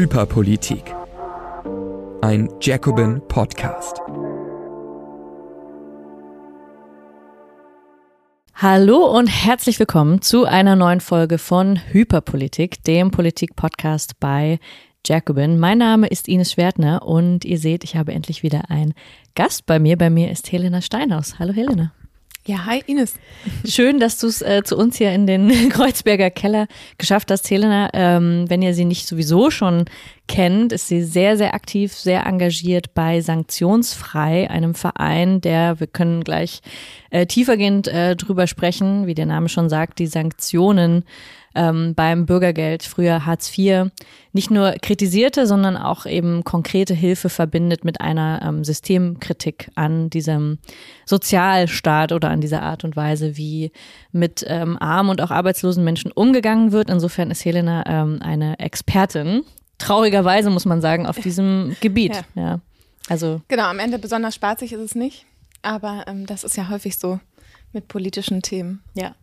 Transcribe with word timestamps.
Hyperpolitik. 0.00 0.94
Ein 2.22 2.48
Jacobin 2.62 3.20
Podcast. 3.28 4.00
Hallo 8.54 9.14
und 9.14 9.26
herzlich 9.26 9.78
willkommen 9.78 10.22
zu 10.22 10.46
einer 10.46 10.74
neuen 10.74 11.02
Folge 11.02 11.36
von 11.36 11.78
Hyperpolitik, 11.92 12.82
dem 12.84 13.10
Politik-Podcast 13.10 14.18
bei 14.20 14.58
Jacobin. 15.04 15.58
Mein 15.58 15.76
Name 15.76 16.06
ist 16.06 16.28
Ines 16.28 16.52
Schwertner 16.52 17.02
und 17.02 17.44
ihr 17.44 17.58
seht, 17.58 17.84
ich 17.84 17.94
habe 17.94 18.12
endlich 18.12 18.42
wieder 18.42 18.70
einen 18.70 18.94
Gast 19.34 19.66
bei 19.66 19.78
mir. 19.78 19.98
Bei 19.98 20.08
mir 20.08 20.30
ist 20.30 20.50
Helena 20.50 20.80
Steinhaus. 20.80 21.38
Hallo 21.38 21.52
Helena. 21.52 21.92
Ja, 22.46 22.64
hi 22.64 22.82
Ines. 22.86 23.16
Schön, 23.66 24.00
dass 24.00 24.16
du 24.16 24.26
es 24.26 24.40
äh, 24.40 24.62
zu 24.64 24.78
uns 24.78 24.96
hier 24.96 25.12
in 25.12 25.26
den 25.26 25.50
Kreuzberger 25.68 26.30
Keller 26.30 26.68
geschafft 26.96 27.30
hast, 27.30 27.50
Helena. 27.50 27.90
Ähm, 27.92 28.46
wenn 28.48 28.62
ihr 28.62 28.72
sie 28.72 28.86
nicht 28.86 29.06
sowieso 29.06 29.50
schon 29.50 29.84
kennt, 30.26 30.72
ist 30.72 30.88
sie 30.88 31.02
sehr, 31.02 31.36
sehr 31.36 31.52
aktiv, 31.52 31.92
sehr 31.92 32.24
engagiert 32.24 32.94
bei 32.94 33.20
Sanktionsfrei, 33.20 34.48
einem 34.48 34.74
Verein, 34.74 35.42
der, 35.42 35.80
wir 35.80 35.86
können 35.86 36.24
gleich 36.24 36.62
äh, 37.10 37.26
tiefergehend 37.26 37.88
äh, 37.88 38.16
drüber 38.16 38.46
sprechen, 38.46 39.06
wie 39.06 39.14
der 39.14 39.26
Name 39.26 39.50
schon 39.50 39.68
sagt, 39.68 39.98
die 39.98 40.06
Sanktionen 40.06 41.04
ähm, 41.54 41.94
beim 41.94 42.26
Bürgergeld, 42.26 42.82
früher 42.82 43.26
Hartz 43.26 43.56
IV, 43.56 43.90
nicht 44.32 44.50
nur 44.50 44.72
kritisierte, 44.80 45.46
sondern 45.46 45.76
auch 45.76 46.06
eben 46.06 46.44
konkrete 46.44 46.94
Hilfe 46.94 47.28
verbindet 47.28 47.84
mit 47.84 48.00
einer 48.00 48.40
ähm, 48.44 48.64
Systemkritik 48.64 49.70
an 49.74 50.10
diesem 50.10 50.58
Sozialstaat 51.06 52.12
oder 52.12 52.30
an 52.30 52.40
dieser 52.40 52.62
Art 52.62 52.84
und 52.84 52.96
Weise, 52.96 53.36
wie 53.36 53.72
mit 54.12 54.44
ähm, 54.46 54.76
armen 54.80 55.10
und 55.10 55.20
auch 55.20 55.30
arbeitslosen 55.30 55.82
Menschen 55.82 56.12
umgegangen 56.12 56.72
wird. 56.72 56.90
Insofern 56.90 57.30
ist 57.30 57.44
Helena 57.44 57.84
ähm, 57.86 58.20
eine 58.22 58.58
Expertin, 58.60 59.42
traurigerweise 59.78 60.50
muss 60.50 60.66
man 60.66 60.80
sagen, 60.80 61.06
auf 61.06 61.18
diesem 61.18 61.76
Gebiet. 61.80 62.14
Ja. 62.34 62.42
ja. 62.42 62.60
Also 63.08 63.40
genau, 63.48 63.64
am 63.64 63.80
Ende 63.80 63.98
besonders 63.98 64.36
spaßig 64.36 64.72
ist 64.72 64.80
es 64.80 64.94
nicht, 64.94 65.26
aber 65.62 66.04
ähm, 66.06 66.26
das 66.26 66.44
ist 66.44 66.56
ja 66.56 66.68
häufig 66.68 66.96
so 66.96 67.18
mit 67.72 67.88
politischen 67.88 68.42
Themen. 68.42 68.82
Ja. 68.94 69.14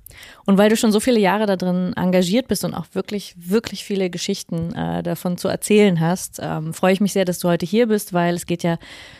Und 0.46 0.58
weil 0.58 0.70
du 0.70 0.78
schon 0.78 0.92
so 0.92 1.00
viele 1.00 1.20
Jahre 1.20 1.46
da 1.46 1.56
drin 1.56 1.94
engagiert 1.96 2.48
bist 2.48 2.64
und 2.64 2.73
auch 2.73 2.86
wirklich, 2.94 3.36
wirklich 3.38 3.84
viele 3.84 4.10
Geschichten 4.10 4.73
äh, 4.73 5.04
davon 5.04 5.38
zu 5.38 5.48
erzählen 5.48 6.00
hast, 6.00 6.40
ähm, 6.42 6.73
freue 6.73 6.94
ich 6.94 7.02
mich 7.02 7.14
sehr, 7.14 7.26
dass 7.26 7.40
du 7.40 7.50
heute 7.50 7.66
hier 7.66 7.88
bist, 7.88 8.14
weil 8.14 8.36
es 8.36 8.45
geht 8.45 8.64
ja 8.64 8.78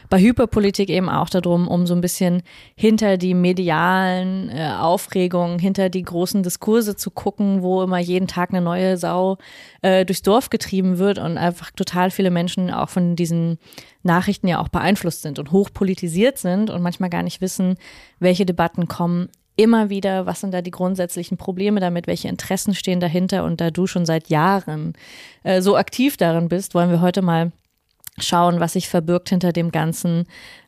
bei 0.10 0.20
Hyperpolitik 0.20 0.90
eben 0.90 1.10
auch 1.10 1.30
darum, 1.30 1.68
um 1.68 1.86
so 1.86 1.94
ein 1.94 2.02
bisschen 2.02 2.44
hinter 2.76 3.18
die 3.18 3.34
medialen 3.34 4.50
äh, 4.50 4.72
Aufregungen, 4.80 5.60
hinter 5.60 5.90
die 5.90 6.04
großen 6.04 6.44
Diskurse 6.44 6.96
zu 6.96 7.12
gucken, 7.12 7.62
wo 7.62 7.84
immer 7.84 8.00
jeden 8.00 8.28
Tag 8.28 8.52
eine 8.52 8.62
neue 8.62 8.98
Sau 8.98 9.38
äh, 9.82 10.06
durchs 10.06 10.22
Dorf 10.22 10.50
getrieben 10.50 10.98
wird 10.98 11.20
und 11.20 11.38
einfach 11.38 11.72
total 11.72 12.12
viele 12.12 12.32
Menschen 12.32 12.72
auch 12.72 12.90
von 12.90 13.16
diesen 13.16 13.58
Nachrichten 14.04 14.48
ja 14.48 14.60
auch 14.60 14.70
beeinflusst 14.70 15.22
sind 15.22 15.40
und 15.40 15.52
hochpolitisiert 15.52 16.38
sind 16.38 16.70
und 16.70 16.82
manchmal 16.82 17.10
gar 17.10 17.24
nicht 17.24 17.42
wissen, 17.42 17.76
welche 18.20 18.46
Debatten 18.46 18.88
kommen 18.88 19.30
immer 19.58 19.90
wieder, 19.90 20.26
was 20.26 20.40
sind 20.40 20.54
da 20.54 20.62
die 20.62 20.72
grundsätzlichen 20.72 21.36
Probleme 21.36 21.82
damit, 21.82 22.08
welche 22.08 22.30
Interessen 22.30 22.74
stehen 22.74 23.00
dahinter. 23.02 23.44
Und 23.44 23.60
da 23.60 23.72
du 23.72 23.88
schon 23.88 24.06
seit 24.06 24.30
Jahren 24.30 24.94
äh, 25.44 25.62
so 25.62 25.76
aktiv 25.76 26.16
darin 26.16 26.48
bist, 26.48 26.74
wollen 26.74 26.92
wir 26.92 27.02
heute 27.02 27.22
mal 27.22 27.52
schauen, 28.20 28.60
was 28.60 28.74
sich 28.74 28.88
verbirgt 28.88 29.30
hinter 29.30 29.52
dem 29.52 29.72
ganzen 29.72 30.28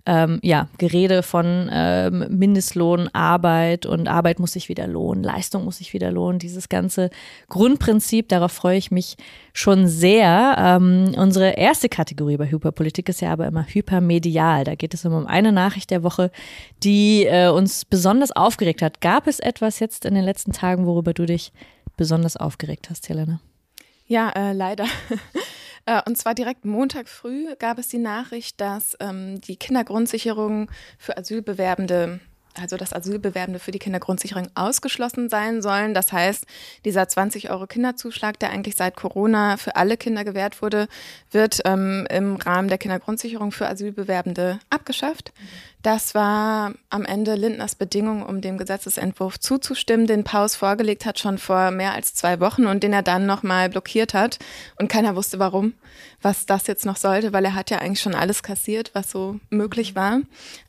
ähm, 0.09 0.39
ja, 0.41 0.67
Gerede 0.79 1.21
von 1.21 1.69
ähm, 1.71 2.25
Mindestlohn, 2.29 3.09
Arbeit 3.13 3.85
und 3.85 4.07
Arbeit 4.07 4.39
muss 4.39 4.53
sich 4.53 4.67
wieder 4.67 4.87
lohnen, 4.87 5.23
Leistung 5.23 5.65
muss 5.65 5.77
sich 5.77 5.93
wieder 5.93 6.09
lohnen. 6.09 6.39
Dieses 6.39 6.67
ganze 6.67 7.11
Grundprinzip, 7.47 8.27
darauf 8.27 8.51
freue 8.51 8.79
ich 8.79 8.89
mich 8.89 9.17
schon 9.53 9.87
sehr. 9.87 10.55
Ähm, 10.57 11.13
unsere 11.15 11.51
erste 11.51 11.89
Kategorie 11.89 12.37
bei 12.37 12.49
Hyperpolitik 12.49 13.07
ist 13.07 13.21
ja 13.21 13.31
aber 13.31 13.45
immer 13.45 13.67
hypermedial. 13.67 14.63
Da 14.63 14.73
geht 14.73 14.95
es 14.95 15.05
immer 15.05 15.19
um 15.19 15.27
eine 15.27 15.51
Nachricht 15.51 15.91
der 15.91 16.01
Woche, 16.01 16.31
die 16.81 17.25
äh, 17.25 17.49
uns 17.49 17.85
besonders 17.85 18.31
aufgeregt 18.31 18.81
hat. 18.81 19.01
Gab 19.01 19.27
es 19.27 19.39
etwas 19.39 19.79
jetzt 19.79 20.05
in 20.05 20.15
den 20.15 20.23
letzten 20.23 20.53
Tagen, 20.53 20.87
worüber 20.87 21.13
du 21.13 21.27
dich 21.27 21.53
besonders 21.97 22.35
aufgeregt 22.35 22.89
hast, 22.89 23.09
Helena? 23.09 23.41
Ja, 24.07 24.31
äh, 24.31 24.53
leider. 24.53 24.85
Äh, 25.89 26.01
und 26.05 26.17
zwar 26.17 26.35
direkt 26.35 26.65
Montag 26.65 27.09
früh 27.09 27.55
gab 27.57 27.79
es 27.79 27.87
die 27.87 27.97
Nachricht, 27.97 28.61
dass 28.61 28.95
ähm, 28.99 29.41
die 29.41 29.55
Kindergrundsicherung 29.55 30.69
für 30.99 31.17
Asylbewerbende 31.17 32.19
also 32.59 32.77
dass 32.77 32.93
Asylbewerbende 32.93 33.59
für 33.59 33.71
die 33.71 33.79
Kindergrundsicherung 33.79 34.49
ausgeschlossen 34.55 35.29
sein 35.29 35.61
sollen. 35.61 35.93
Das 35.93 36.11
heißt, 36.11 36.45
dieser 36.83 37.07
20 37.07 37.51
Euro 37.51 37.67
Kinderzuschlag, 37.67 38.37
der 38.39 38.49
eigentlich 38.49 38.75
seit 38.75 38.97
Corona 38.97 39.55
für 39.55 39.75
alle 39.77 39.95
Kinder 39.95 40.25
gewährt 40.25 40.61
wurde, 40.61 40.87
wird 41.31 41.61
ähm, 41.63 42.05
im 42.09 42.35
Rahmen 42.35 42.67
der 42.67 42.77
Kindergrundsicherung 42.77 43.51
für 43.51 43.69
Asylbewerbende 43.69 44.59
abgeschafft. 44.69 45.31
Das 45.81 46.13
war 46.13 46.73
am 46.89 47.05
Ende 47.05 47.35
Lindners 47.35 47.75
Bedingung, 47.75 48.25
um 48.25 48.41
dem 48.41 48.57
Gesetzesentwurf 48.57 49.39
zuzustimmen, 49.39 50.07
den 50.07 50.25
Paus 50.25 50.55
vorgelegt 50.57 51.05
hat 51.05 51.19
schon 51.19 51.37
vor 51.37 51.71
mehr 51.71 51.93
als 51.93 52.13
zwei 52.13 52.41
Wochen 52.41 52.65
und 52.65 52.83
den 52.83 52.91
er 52.91 53.01
dann 53.01 53.25
nochmal 53.25 53.69
blockiert 53.69 54.13
hat. 54.13 54.39
Und 54.77 54.89
keiner 54.89 55.15
wusste 55.15 55.39
warum, 55.39 55.73
was 56.21 56.45
das 56.45 56.67
jetzt 56.67 56.85
noch 56.85 56.97
sollte, 56.97 57.31
weil 57.31 57.45
er 57.45 57.55
hat 57.55 57.69
ja 57.69 57.77
eigentlich 57.77 58.01
schon 58.01 58.15
alles 58.15 58.43
kassiert, 58.43 58.91
was 58.93 59.09
so 59.09 59.39
möglich 59.49 59.95
war. 59.95 60.19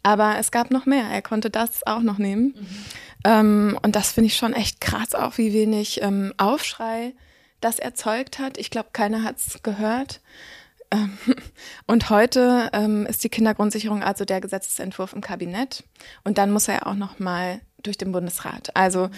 Aber 0.05 0.37
es 0.39 0.53
gab 0.53 0.71
noch 0.71 0.87
mehr. 0.87 1.07
Er 1.11 1.23
konnte 1.23 1.51
das 1.51 1.85
auch 1.87 2.03
noch 2.03 2.19
nehmen. 2.19 2.55
Mhm. 2.57 2.67
Ähm, 3.25 3.79
und 3.83 3.97
das 3.97 4.13
finde 4.13 4.29
ich 4.29 4.37
schon 4.37 4.53
echt 4.53 4.81
krass, 4.81 5.17
auch 5.17 5.39
wie 5.39 5.53
wenig 5.53 6.03
ähm, 6.03 6.33
Aufschrei 6.37 7.15
das 7.61 7.81
erzeugt 7.81 8.39
hat. 8.39 8.59
Ich 8.59 8.71
glaube, 8.71 8.91
keiner 8.93 9.25
hat 9.25 9.39
es 9.39 9.63
gehört. 9.63 10.21
Und 11.87 12.11
heute 12.11 12.69
ähm, 12.73 13.07
ist 13.07 13.23
die 13.23 13.29
Kindergrundsicherung 13.29 14.03
also 14.03 14.25
der 14.25 14.41
Gesetzesentwurf 14.41 15.13
im 15.13 15.21
Kabinett 15.21 15.85
und 16.25 16.39
dann 16.39 16.51
muss 16.51 16.69
er 16.69 16.75
ja 16.75 16.87
auch 16.87 16.95
noch 16.95 17.19
mal 17.19 17.61
durch 17.83 17.97
den 17.97 18.13
Bundesrat. 18.13 18.75
Also 18.75 19.09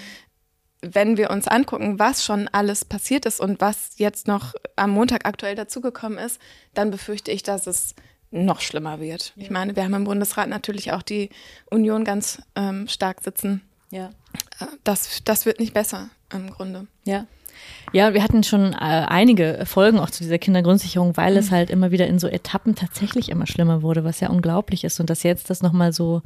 wenn 0.83 1.17
wir 1.17 1.31
uns 1.31 1.47
angucken, 1.47 1.99
was 1.99 2.25
schon 2.25 2.49
alles 2.49 2.85
passiert 2.85 3.25
ist 3.25 3.41
und 3.41 3.61
was 3.61 3.93
jetzt 3.97 4.27
noch 4.27 4.55
am 4.77 4.91
Montag 4.91 5.27
aktuell 5.27 5.55
dazugekommen 5.55 6.19
ist, 6.19 6.41
dann 6.75 6.91
befürchte 6.91 7.31
ich, 7.31 7.43
dass 7.43 7.67
es 7.67 7.95
noch 8.33 8.61
schlimmer 8.61 8.99
wird. 8.99 9.33
Ja. 9.37 9.45
Ich 9.45 9.51
meine, 9.51 9.77
wir 9.77 9.85
haben 9.85 9.95
im 9.95 10.05
Bundesrat 10.05 10.49
natürlich 10.49 10.93
auch 10.93 11.03
die 11.03 11.31
Union 11.71 12.05
ganz 12.05 12.43
ähm, 12.57 12.89
stark 12.89 13.23
sitzen. 13.23 13.63
Ja. 13.91 14.11
Äh, 14.59 14.67
das, 14.83 15.23
das 15.25 15.47
wird 15.47 15.61
nicht 15.61 15.75
besser 15.75 16.11
im 16.33 16.51
Grunde. 16.51 16.89
Ja. 17.05 17.27
Ja, 17.93 18.15
wir 18.15 18.23
hatten 18.23 18.43
schon 18.43 18.73
äh, 18.73 18.77
einige 18.77 19.65
Folgen 19.67 19.99
auch 19.99 20.11
zu 20.11 20.23
dieser 20.23 20.39
Kindergrundsicherung, 20.39 21.17
weil 21.17 21.33
mhm. 21.33 21.39
es 21.39 21.51
halt 21.51 21.71
immer 21.71 21.91
wieder 21.91 22.07
in 22.07 22.19
so 22.19 22.27
Etappen 22.27 22.75
tatsächlich 22.75 23.29
immer 23.29 23.47
schlimmer 23.47 23.83
wurde, 23.83 24.05
was 24.05 24.21
ja 24.21 24.31
unglaublich 24.31 24.85
ist. 24.85 24.99
Und 25.01 25.11
dass 25.11 25.23
jetzt 25.23 25.51
das 25.51 25.63
nochmal 25.63 25.93
so 25.93 26.23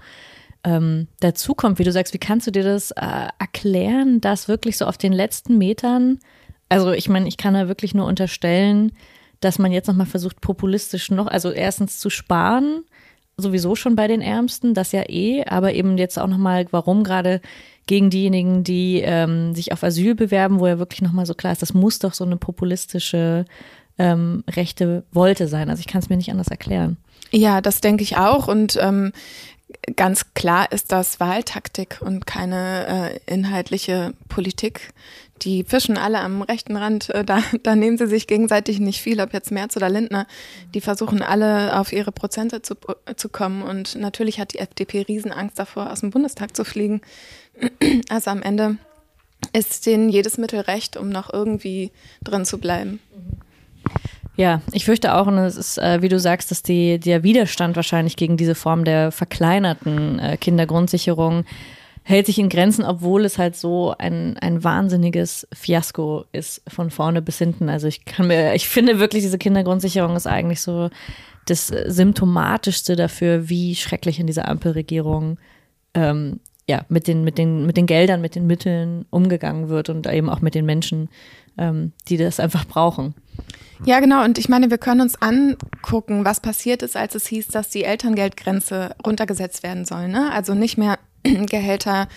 ähm, 0.64 1.08
dazu 1.20 1.54
kommt, 1.54 1.78
wie 1.78 1.84
du 1.84 1.92
sagst, 1.92 2.14
wie 2.14 2.18
kannst 2.18 2.46
du 2.46 2.50
dir 2.50 2.64
das 2.64 2.90
äh, 2.92 3.28
erklären, 3.38 4.20
dass 4.20 4.48
wirklich 4.48 4.76
so 4.76 4.86
auf 4.86 4.98
den 4.98 5.12
letzten 5.12 5.58
Metern, 5.58 6.18
also 6.68 6.92
ich 6.92 7.08
meine, 7.08 7.28
ich 7.28 7.36
kann 7.36 7.54
da 7.54 7.68
wirklich 7.68 7.94
nur 7.94 8.06
unterstellen, 8.06 8.92
dass 9.40 9.58
man 9.58 9.72
jetzt 9.72 9.86
nochmal 9.86 10.06
versucht, 10.06 10.40
populistisch 10.40 11.10
noch, 11.10 11.26
also 11.26 11.50
erstens 11.50 11.98
zu 11.98 12.10
sparen, 12.10 12.84
sowieso 13.36 13.76
schon 13.76 13.96
bei 13.96 14.08
den 14.08 14.22
Ärmsten, 14.22 14.74
das 14.74 14.92
ja 14.92 15.08
eh, 15.08 15.44
aber 15.44 15.74
eben 15.74 15.98
jetzt 15.98 16.18
auch 16.18 16.26
nochmal, 16.26 16.66
warum 16.70 17.04
gerade 17.04 17.40
gegen 17.86 18.10
diejenigen, 18.10 18.64
die 18.64 19.00
ähm, 19.04 19.54
sich 19.54 19.72
auf 19.72 19.82
Asyl 19.82 20.14
bewerben, 20.14 20.60
wo 20.60 20.66
ja 20.66 20.78
wirklich 20.78 21.02
nochmal 21.02 21.26
so 21.26 21.34
klar 21.34 21.52
ist, 21.52 21.62
das 21.62 21.74
muss 21.74 21.98
doch 21.98 22.14
so 22.14 22.24
eine 22.24 22.36
populistische 22.36 23.44
ähm, 23.98 24.44
rechte 24.50 25.04
Wolte 25.12 25.48
sein. 25.48 25.70
Also 25.70 25.80
ich 25.80 25.86
kann 25.86 26.00
es 26.00 26.08
mir 26.08 26.16
nicht 26.16 26.30
anders 26.30 26.48
erklären. 26.48 26.96
Ja, 27.30 27.60
das 27.60 27.80
denke 27.80 28.02
ich 28.02 28.16
auch. 28.16 28.48
Und 28.48 28.78
ähm, 28.80 29.12
ganz 29.94 30.34
klar 30.34 30.70
ist 30.72 30.92
das 30.92 31.20
Wahltaktik 31.20 31.98
und 32.00 32.26
keine 32.26 33.12
äh, 33.26 33.32
inhaltliche 33.32 34.12
Politik. 34.28 34.92
Die 35.42 35.64
fischen 35.64 35.98
alle 35.98 36.20
am 36.20 36.40
rechten 36.42 36.76
Rand, 36.76 37.10
äh, 37.10 37.24
da, 37.24 37.42
da 37.62 37.74
nehmen 37.74 37.98
sie 37.98 38.06
sich 38.06 38.26
gegenseitig 38.26 38.80
nicht 38.80 39.00
viel, 39.00 39.20
ob 39.20 39.32
jetzt 39.32 39.50
Merz 39.50 39.76
oder 39.76 39.88
Lindner. 39.88 40.26
Die 40.74 40.80
versuchen 40.80 41.22
alle 41.22 41.78
auf 41.78 41.92
ihre 41.92 42.12
Prozente 42.12 42.62
zu, 42.62 42.74
zu 43.16 43.28
kommen. 43.28 43.62
Und 43.62 43.96
natürlich 43.96 44.40
hat 44.40 44.54
die 44.54 44.58
FDP 44.58 45.02
Riesenangst 45.02 45.58
davor, 45.58 45.90
aus 45.90 46.00
dem 46.00 46.10
Bundestag 46.10 46.56
zu 46.56 46.64
fliegen. 46.64 47.00
Also 48.08 48.30
am 48.30 48.42
Ende 48.42 48.76
ist 49.52 49.86
denen 49.86 50.08
jedes 50.08 50.38
Mittel 50.38 50.60
recht, 50.60 50.96
um 50.96 51.08
noch 51.08 51.32
irgendwie 51.32 51.90
drin 52.22 52.44
zu 52.44 52.58
bleiben. 52.58 53.00
Ja, 54.36 54.60
ich 54.72 54.84
fürchte 54.84 55.14
auch, 55.14 55.26
und 55.26 55.38
es 55.38 55.56
ist, 55.56 55.78
äh, 55.78 56.02
wie 56.02 56.08
du 56.08 56.20
sagst, 56.20 56.50
dass 56.50 56.62
die, 56.62 56.98
der 56.98 57.22
Widerstand 57.22 57.74
wahrscheinlich 57.74 58.16
gegen 58.16 58.36
diese 58.36 58.54
Form 58.54 58.84
der 58.84 59.10
verkleinerten 59.10 60.18
äh, 60.18 60.36
Kindergrundsicherung 60.36 61.44
hält 62.02 62.26
sich 62.26 62.38
in 62.38 62.48
Grenzen, 62.48 62.84
obwohl 62.84 63.24
es 63.24 63.36
halt 63.38 63.56
so 63.56 63.94
ein, 63.98 64.36
ein 64.38 64.62
wahnsinniges 64.62 65.48
Fiasko 65.52 66.24
ist 66.30 66.62
von 66.68 66.90
vorne 66.90 67.20
bis 67.20 67.38
hinten. 67.38 67.68
Also 67.68 67.88
ich 67.88 68.04
kann 68.04 68.28
mir, 68.28 68.54
ich 68.54 68.68
finde 68.68 69.00
wirklich, 69.00 69.24
diese 69.24 69.38
Kindergrundsicherung 69.38 70.14
ist 70.14 70.28
eigentlich 70.28 70.60
so 70.60 70.90
das 71.46 71.66
Symptomatischste 71.66 72.94
dafür, 72.94 73.48
wie 73.48 73.74
schrecklich 73.74 74.20
in 74.20 74.28
dieser 74.28 74.46
Ampelregierung 74.48 75.38
ähm, 75.94 76.38
ja, 76.68 76.84
mit 76.88 77.06
den, 77.06 77.22
mit 77.22 77.38
den, 77.38 77.64
mit 77.66 77.76
den 77.76 77.86
Geldern, 77.86 78.20
mit 78.20 78.34
den 78.34 78.46
Mitteln 78.46 79.06
umgegangen 79.10 79.68
wird 79.68 79.88
und 79.88 80.06
eben 80.06 80.28
auch 80.28 80.40
mit 80.40 80.54
den 80.54 80.66
Menschen, 80.66 81.08
ähm, 81.56 81.92
die 82.08 82.16
das 82.16 82.40
einfach 82.40 82.64
brauchen. 82.64 83.14
Ja, 83.84 84.00
genau. 84.00 84.24
Und 84.24 84.38
ich 84.38 84.48
meine, 84.48 84.70
wir 84.70 84.78
können 84.78 85.00
uns 85.00 85.20
angucken, 85.20 86.24
was 86.24 86.40
passiert 86.40 86.82
ist, 86.82 86.96
als 86.96 87.14
es 87.14 87.26
hieß, 87.26 87.48
dass 87.48 87.68
die 87.68 87.84
Elterngeldgrenze 87.84 88.96
runtergesetzt 89.04 89.62
werden 89.62 89.84
soll. 89.84 90.08
Ne? 90.08 90.32
Also 90.32 90.54
nicht 90.54 90.76
mehr 90.76 90.98
Gehälter 91.22 92.08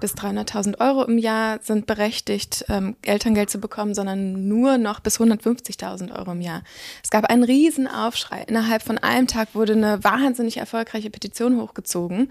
bis 0.00 0.14
300.000 0.14 0.80
Euro 0.80 1.04
im 1.04 1.18
Jahr 1.18 1.58
sind 1.60 1.86
berechtigt, 1.86 2.64
ähm, 2.70 2.96
Elterngeld 3.02 3.50
zu 3.50 3.60
bekommen, 3.60 3.94
sondern 3.94 4.48
nur 4.48 4.78
noch 4.78 5.00
bis 5.00 5.20
150.000 5.20 6.16
Euro 6.18 6.32
im 6.32 6.40
Jahr. 6.40 6.62
Es 7.04 7.10
gab 7.10 7.26
einen 7.26 7.44
riesen 7.44 7.86
Aufschrei. 7.86 8.44
Innerhalb 8.48 8.82
von 8.82 8.96
einem 8.96 9.26
Tag 9.26 9.54
wurde 9.54 9.74
eine 9.74 10.02
wahnsinnig 10.02 10.56
erfolgreiche 10.56 11.10
Petition 11.10 11.60
hochgezogen. 11.60 12.30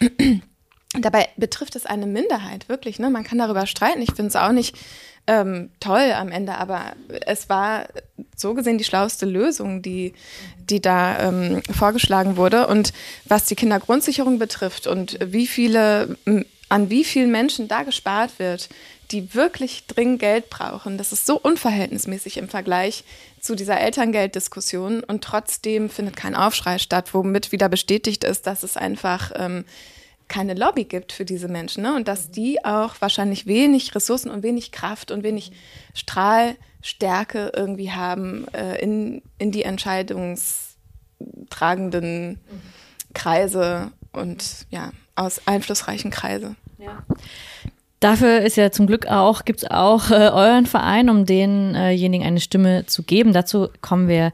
Dabei 0.94 1.28
betrifft 1.36 1.76
es 1.76 1.84
eine 1.84 2.06
Minderheit, 2.06 2.68
wirklich. 2.68 2.98
Ne? 2.98 3.10
Man 3.10 3.24
kann 3.24 3.38
darüber 3.38 3.66
streiten. 3.66 4.00
Ich 4.00 4.14
finde 4.14 4.28
es 4.28 4.36
auch 4.36 4.52
nicht 4.52 4.76
ähm, 5.26 5.68
toll 5.80 6.12
am 6.12 6.30
Ende, 6.30 6.54
aber 6.54 6.94
es 7.26 7.50
war 7.50 7.86
so 8.34 8.54
gesehen 8.54 8.78
die 8.78 8.84
schlauste 8.84 9.26
Lösung, 9.26 9.82
die, 9.82 10.14
die 10.58 10.80
da 10.80 11.28
ähm, 11.28 11.62
vorgeschlagen 11.70 12.38
wurde. 12.38 12.66
Und 12.66 12.94
was 13.26 13.44
die 13.44 13.54
Kindergrundsicherung 13.54 14.38
betrifft 14.38 14.86
und 14.86 15.18
wie 15.22 15.46
viele, 15.46 16.16
an 16.70 16.88
wie 16.88 17.04
vielen 17.04 17.30
Menschen 17.30 17.68
da 17.68 17.82
gespart 17.82 18.38
wird, 18.38 18.70
die 19.10 19.34
wirklich 19.34 19.86
dringend 19.86 20.20
Geld 20.20 20.48
brauchen, 20.48 20.96
das 20.96 21.12
ist 21.12 21.26
so 21.26 21.38
unverhältnismäßig 21.38 22.38
im 22.38 22.48
Vergleich 22.48 23.04
zu 23.40 23.54
dieser 23.54 23.78
Elterngelddiskussion 23.78 25.04
und 25.04 25.22
trotzdem 25.22 25.90
findet 25.90 26.16
kein 26.16 26.34
Aufschrei 26.34 26.78
statt, 26.78 27.12
womit 27.12 27.52
wieder 27.52 27.68
bestätigt 27.68 28.24
ist, 28.24 28.46
dass 28.46 28.62
es 28.62 28.78
einfach 28.78 29.32
ähm, 29.36 29.64
keine 30.28 30.54
Lobby 30.54 30.84
gibt 30.84 31.12
für 31.12 31.24
diese 31.24 31.48
Menschen 31.48 31.82
ne? 31.82 31.96
und 31.96 32.06
dass 32.06 32.30
die 32.30 32.64
auch 32.64 32.94
wahrscheinlich 33.00 33.46
wenig 33.46 33.92
Ressourcen 33.94 34.30
und 34.30 34.42
wenig 34.42 34.72
Kraft 34.72 35.10
und 35.10 35.22
wenig 35.22 35.52
Strahlstärke 35.94 37.52
irgendwie 37.56 37.92
haben 37.92 38.46
äh, 38.52 38.78
in, 38.80 39.22
in 39.38 39.50
die 39.50 39.62
entscheidungstragenden 39.62 42.38
Kreise 43.14 43.90
und 44.12 44.66
ja, 44.70 44.92
aus 45.16 45.40
einflussreichen 45.46 46.10
Kreise. 46.10 46.56
Ja. 46.78 47.02
Dafür 48.00 48.42
ist 48.42 48.56
ja 48.56 48.70
zum 48.70 48.86
Glück 48.86 49.08
auch, 49.08 49.44
gibt 49.44 49.64
es 49.64 49.70
auch 49.70 50.10
äh, 50.10 50.28
euren 50.28 50.66
Verein, 50.66 51.10
um 51.10 51.26
denjenigen 51.26 52.24
eine 52.24 52.40
Stimme 52.40 52.86
zu 52.86 53.02
geben. 53.02 53.32
Dazu 53.32 53.70
kommen 53.80 54.06
wir 54.06 54.32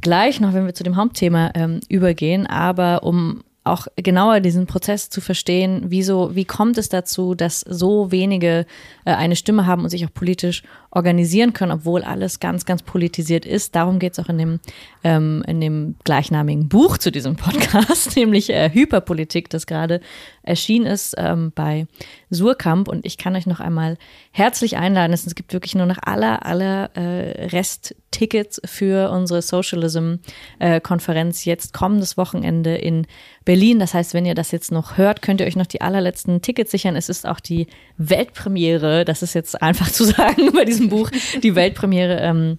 gleich 0.00 0.40
noch, 0.40 0.54
wenn 0.54 0.64
wir 0.64 0.74
zu 0.74 0.82
dem 0.82 0.96
Hauptthema 0.96 1.50
ähm, 1.54 1.80
übergehen. 1.90 2.46
Aber 2.46 3.02
um 3.02 3.44
auch 3.64 3.86
genauer 3.96 4.40
diesen 4.40 4.66
Prozess 4.66 5.08
zu 5.08 5.20
verstehen, 5.20 5.84
wieso, 5.86 6.34
wie 6.34 6.44
kommt 6.44 6.78
es 6.78 6.88
dazu, 6.88 7.34
dass 7.34 7.60
so 7.60 8.10
wenige 8.10 8.66
äh, 9.04 9.12
eine 9.14 9.36
Stimme 9.36 9.66
haben 9.66 9.84
und 9.84 9.90
sich 9.90 10.04
auch 10.04 10.12
politisch 10.12 10.62
organisieren 10.92 11.54
können, 11.54 11.72
obwohl 11.72 12.02
alles 12.02 12.38
ganz, 12.38 12.66
ganz 12.66 12.82
politisiert 12.82 13.46
ist. 13.46 13.74
Darum 13.74 13.98
geht 13.98 14.12
es 14.12 14.18
auch 14.18 14.28
in 14.28 14.36
dem, 14.36 14.60
ähm, 15.02 15.42
in 15.48 15.60
dem 15.60 15.96
gleichnamigen 16.04 16.68
Buch 16.68 16.98
zu 16.98 17.10
diesem 17.10 17.36
Podcast, 17.36 18.14
nämlich 18.16 18.50
äh, 18.50 18.70
Hyperpolitik, 18.70 19.48
das 19.48 19.66
gerade 19.66 20.00
erschienen 20.42 20.86
ist 20.86 21.14
ähm, 21.16 21.50
bei 21.54 21.86
Surkamp. 22.28 22.88
Und 22.88 23.06
ich 23.06 23.16
kann 23.16 23.34
euch 23.36 23.46
noch 23.46 23.60
einmal 23.60 23.96
herzlich 24.32 24.76
einladen. 24.76 25.14
Es 25.14 25.34
gibt 25.34 25.54
wirklich 25.54 25.74
nur 25.74 25.86
noch 25.86 25.98
aller, 26.02 26.44
aller 26.44 26.90
äh, 26.94 27.46
Resttickets 27.46 28.60
für 28.66 29.10
unsere 29.10 29.40
Socialism-Konferenz 29.40 31.46
äh, 31.46 31.50
jetzt 31.50 31.72
kommendes 31.72 32.18
Wochenende 32.18 32.74
in 32.74 33.06
Berlin. 33.44 33.78
Das 33.78 33.94
heißt, 33.94 34.14
wenn 34.14 34.26
ihr 34.26 34.34
das 34.34 34.50
jetzt 34.50 34.72
noch 34.72 34.98
hört, 34.98 35.22
könnt 35.22 35.40
ihr 35.40 35.46
euch 35.46 35.56
noch 35.56 35.66
die 35.66 35.80
allerletzten 35.80 36.42
Tickets 36.42 36.70
sichern. 36.70 36.96
Es 36.96 37.08
ist 37.08 37.26
auch 37.26 37.40
die 37.40 37.66
Weltpremiere, 37.96 39.04
das 39.04 39.22
ist 39.22 39.34
jetzt 39.34 39.62
einfach 39.62 39.88
zu 39.90 40.04
sagen 40.04 40.52
bei 40.52 40.64
diesem 40.64 40.81
Buch, 40.88 41.10
die 41.42 41.54
Weltpremiere 41.54 42.20
ähm, 42.20 42.58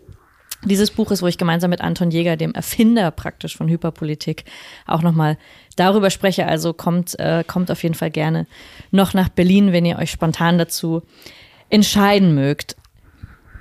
dieses 0.65 0.91
Buches, 0.91 1.21
wo 1.21 1.27
ich 1.27 1.37
gemeinsam 1.37 1.69
mit 1.69 1.81
Anton 1.81 2.11
Jäger, 2.11 2.37
dem 2.37 2.53
Erfinder 2.53 3.11
praktisch 3.11 3.57
von 3.57 3.67
Hyperpolitik, 3.67 4.45
auch 4.87 5.01
nochmal 5.01 5.37
darüber 5.75 6.09
spreche. 6.09 6.45
Also 6.47 6.73
kommt, 6.73 7.19
äh, 7.19 7.43
kommt 7.45 7.71
auf 7.71 7.83
jeden 7.83 7.95
Fall 7.95 8.11
gerne 8.11 8.47
noch 8.91 9.13
nach 9.13 9.29
Berlin, 9.29 9.71
wenn 9.71 9.85
ihr 9.85 9.97
euch 9.97 10.11
spontan 10.11 10.57
dazu 10.57 11.01
entscheiden 11.69 12.35
mögt. 12.35 12.75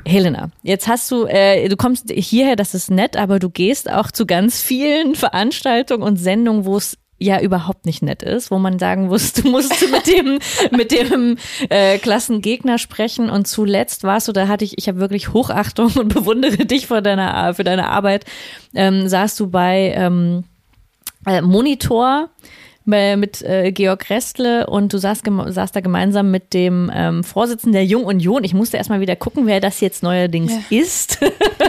Helena, 0.04 0.50
jetzt 0.62 0.88
hast 0.88 1.10
du, 1.10 1.26
äh, 1.26 1.68
du 1.68 1.76
kommst 1.76 2.10
hierher, 2.10 2.56
das 2.56 2.74
ist 2.74 2.90
nett, 2.90 3.16
aber 3.16 3.38
du 3.38 3.48
gehst 3.50 3.90
auch 3.90 4.10
zu 4.10 4.26
ganz 4.26 4.60
vielen 4.60 5.14
Veranstaltungen 5.14 6.02
und 6.02 6.16
Sendungen, 6.16 6.64
wo 6.64 6.76
es 6.76 6.98
ja 7.22 7.40
überhaupt 7.40 7.86
nicht 7.86 8.02
nett 8.02 8.22
ist, 8.22 8.50
wo 8.50 8.58
man 8.58 8.78
sagen 8.78 9.06
muss, 9.06 9.32
du 9.32 9.48
musst 9.48 9.74
mit 9.90 10.06
dem 10.06 10.38
mit 10.70 10.90
dem 10.90 11.36
äh, 11.68 11.98
Klassengegner 11.98 12.78
sprechen. 12.78 13.30
Und 13.30 13.46
zuletzt 13.46 14.04
warst 14.04 14.28
du, 14.28 14.32
da 14.32 14.48
hatte 14.48 14.64
ich, 14.64 14.78
ich 14.78 14.88
habe 14.88 15.00
wirklich 15.00 15.32
Hochachtung 15.32 15.92
und 15.92 16.08
bewundere 16.14 16.66
dich 16.66 16.86
für 16.86 17.02
deine 17.02 17.54
für 17.54 17.64
deine 17.64 17.88
Arbeit, 17.88 18.24
ähm, 18.74 19.08
saßt 19.08 19.38
du 19.40 19.50
bei 19.50 19.92
ähm, 19.96 20.44
äh, 21.26 21.40
Monitor 21.40 22.30
mit 22.84 23.42
äh, 23.42 23.70
Georg 23.70 24.10
Restle 24.10 24.66
und 24.66 24.92
du 24.92 24.98
saßt, 24.98 25.24
saßt 25.46 25.76
da 25.76 25.80
gemeinsam 25.80 26.30
mit 26.30 26.52
dem 26.52 26.90
ähm, 26.92 27.22
Vorsitzenden 27.22 27.74
der 27.74 27.84
Jung 27.84 28.04
Union. 28.04 28.42
Ich 28.42 28.54
musste 28.54 28.76
erstmal 28.76 29.00
wieder 29.00 29.14
gucken, 29.14 29.46
wer 29.46 29.60
das 29.60 29.80
jetzt 29.80 30.02
neuerdings 30.02 30.52
ja. 30.52 30.78
ist. 30.80 31.18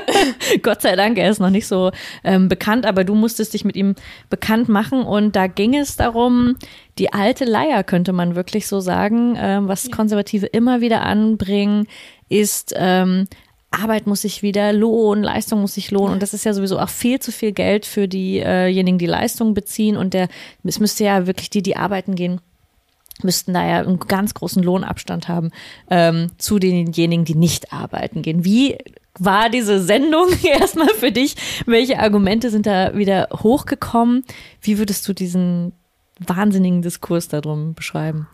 Gott 0.63 0.81
sei 0.81 0.95
Dank, 0.95 1.17
er 1.17 1.29
ist 1.29 1.39
noch 1.39 1.51
nicht 1.51 1.67
so 1.67 1.91
ähm, 2.23 2.49
bekannt, 2.49 2.85
aber 2.85 3.03
du 3.03 3.13
musstest 3.13 3.53
dich 3.53 3.63
mit 3.63 3.75
ihm 3.75 3.95
bekannt 4.29 4.69
machen 4.69 5.03
und 5.03 5.35
da 5.35 5.47
ging 5.47 5.75
es 5.75 5.95
darum, 5.95 6.55
die 6.97 7.13
alte 7.13 7.45
Leier, 7.45 7.83
könnte 7.83 8.13
man 8.13 8.35
wirklich 8.35 8.67
so 8.67 8.79
sagen, 8.79 9.35
ähm, 9.37 9.67
was 9.67 9.91
Konservative 9.91 10.47
immer 10.47 10.81
wieder 10.81 11.01
anbringen, 11.01 11.87
ist 12.29 12.73
ähm, 12.75 13.27
Arbeit 13.73 14.07
muss 14.07 14.21
sich 14.21 14.41
wieder 14.43 14.71
lohnen, 14.73 15.23
Leistung 15.23 15.61
muss 15.61 15.73
sich 15.73 15.91
lohnen. 15.91 16.13
Und 16.13 16.23
das 16.23 16.33
ist 16.33 16.45
ja 16.45 16.53
sowieso 16.53 16.79
auch 16.79 16.89
viel 16.89 17.19
zu 17.19 17.31
viel 17.31 17.51
Geld 17.51 17.85
für 17.85 18.07
diejenigen, 18.07 18.97
die 18.97 19.05
Leistung 19.05 19.53
beziehen. 19.53 19.97
Und 19.97 20.13
der, 20.13 20.27
es 20.63 20.79
müsste 20.79 21.03
ja 21.03 21.27
wirklich 21.27 21.49
die, 21.49 21.63
die 21.63 21.75
arbeiten 21.75 22.15
gehen, 22.15 22.39
müssten 23.21 23.53
da 23.53 23.65
ja 23.65 23.79
einen 23.79 23.99
ganz 23.99 24.33
großen 24.33 24.63
Lohnabstand 24.63 25.27
haben 25.27 25.51
ähm, 25.89 26.31
zu 26.37 26.59
denjenigen, 26.59 27.25
die 27.25 27.35
nicht 27.35 27.71
arbeiten 27.71 28.21
gehen. 28.21 28.43
Wie 28.45 28.77
war 29.19 29.49
diese 29.49 29.83
Sendung 29.83 30.27
erstmal 30.43 30.89
für 30.89 31.11
dich? 31.11 31.35
Welche 31.65 31.99
Argumente 31.99 32.49
sind 32.49 32.65
da 32.65 32.95
wieder 32.97 33.29
hochgekommen? 33.31 34.23
Wie 34.61 34.77
würdest 34.77 35.07
du 35.07 35.13
diesen 35.13 35.73
wahnsinnigen 36.19 36.81
Diskurs 36.81 37.27
darum 37.27 37.73
beschreiben? 37.73 38.27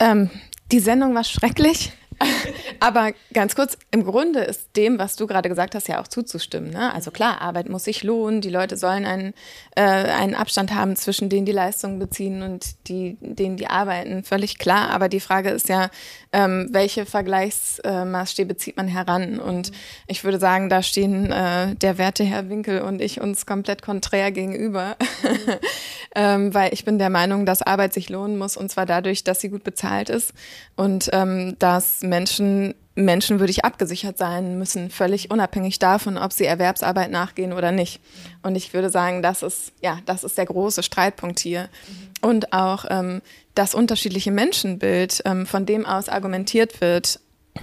Ähm, 0.00 0.30
die 0.70 0.80
Sendung 0.80 1.14
war 1.14 1.24
schrecklich. 1.24 1.92
Aber 2.82 3.12
ganz 3.32 3.54
kurz, 3.54 3.78
im 3.92 4.02
Grunde 4.04 4.40
ist 4.40 4.76
dem, 4.76 4.98
was 4.98 5.14
du 5.14 5.28
gerade 5.28 5.48
gesagt 5.48 5.76
hast, 5.76 5.86
ja 5.86 6.00
auch 6.00 6.08
zuzustimmen. 6.08 6.70
Ne? 6.70 6.92
Also 6.92 7.12
klar, 7.12 7.40
Arbeit 7.40 7.68
muss 7.68 7.84
sich 7.84 8.02
lohnen, 8.02 8.40
die 8.40 8.50
Leute 8.50 8.76
sollen 8.76 9.04
einen, 9.04 9.34
äh, 9.76 9.82
einen 9.82 10.34
Abstand 10.34 10.74
haben 10.74 10.96
zwischen 10.96 11.28
denen, 11.28 11.46
die 11.46 11.52
Leistungen 11.52 12.00
beziehen 12.00 12.42
und 12.42 12.88
die, 12.88 13.18
denen, 13.20 13.56
die 13.56 13.68
arbeiten. 13.68 14.24
Völlig 14.24 14.58
klar. 14.58 14.90
Aber 14.90 15.08
die 15.08 15.20
Frage 15.20 15.50
ist 15.50 15.68
ja, 15.68 15.90
ähm, 16.32 16.70
welche 16.72 17.06
Vergleichsmaßstäbe 17.06 18.56
zieht 18.56 18.76
man 18.76 18.88
heran? 18.88 19.38
Und 19.38 19.70
ich 20.08 20.24
würde 20.24 20.40
sagen, 20.40 20.68
da 20.68 20.82
stehen 20.82 21.30
äh, 21.30 21.76
der 21.76 21.98
werte 21.98 22.24
Herr 22.24 22.48
Winkel 22.48 22.80
und 22.80 23.00
ich 23.00 23.20
uns 23.20 23.46
komplett 23.46 23.82
konträr 23.82 24.32
gegenüber. 24.32 24.96
ähm, 26.16 26.52
weil 26.52 26.74
ich 26.74 26.84
bin 26.84 26.98
der 26.98 27.10
Meinung, 27.10 27.46
dass 27.46 27.62
Arbeit 27.62 27.94
sich 27.94 28.08
lohnen 28.08 28.38
muss 28.38 28.56
und 28.56 28.72
zwar 28.72 28.86
dadurch, 28.86 29.22
dass 29.22 29.40
sie 29.40 29.50
gut 29.50 29.62
bezahlt 29.62 30.10
ist 30.10 30.34
und 30.74 31.10
ähm, 31.12 31.54
dass 31.60 32.02
Menschen 32.02 32.71
menschenwürdig 32.94 33.64
abgesichert 33.64 34.18
sein 34.18 34.58
müssen, 34.58 34.90
völlig 34.90 35.30
unabhängig 35.30 35.78
davon, 35.78 36.18
ob 36.18 36.32
sie 36.32 36.44
Erwerbsarbeit 36.44 37.10
nachgehen 37.10 37.52
oder 37.52 37.72
nicht. 37.72 38.00
Und 38.42 38.54
ich 38.54 38.74
würde 38.74 38.90
sagen, 38.90 39.22
das 39.22 39.42
ist, 39.42 39.72
ja, 39.80 39.98
das 40.04 40.24
ist 40.24 40.36
der 40.36 40.46
große 40.46 40.82
Streitpunkt 40.82 41.38
hier. 41.38 41.68
Und 42.20 42.52
auch 42.52 42.84
ähm, 42.90 43.22
das 43.54 43.74
unterschiedliche 43.74 44.30
Menschenbild, 44.30 45.22
ähm, 45.24 45.46
von 45.46 45.66
dem 45.66 45.86
aus 45.86 46.08
argumentiert 46.08 46.80
wird. 46.80 47.20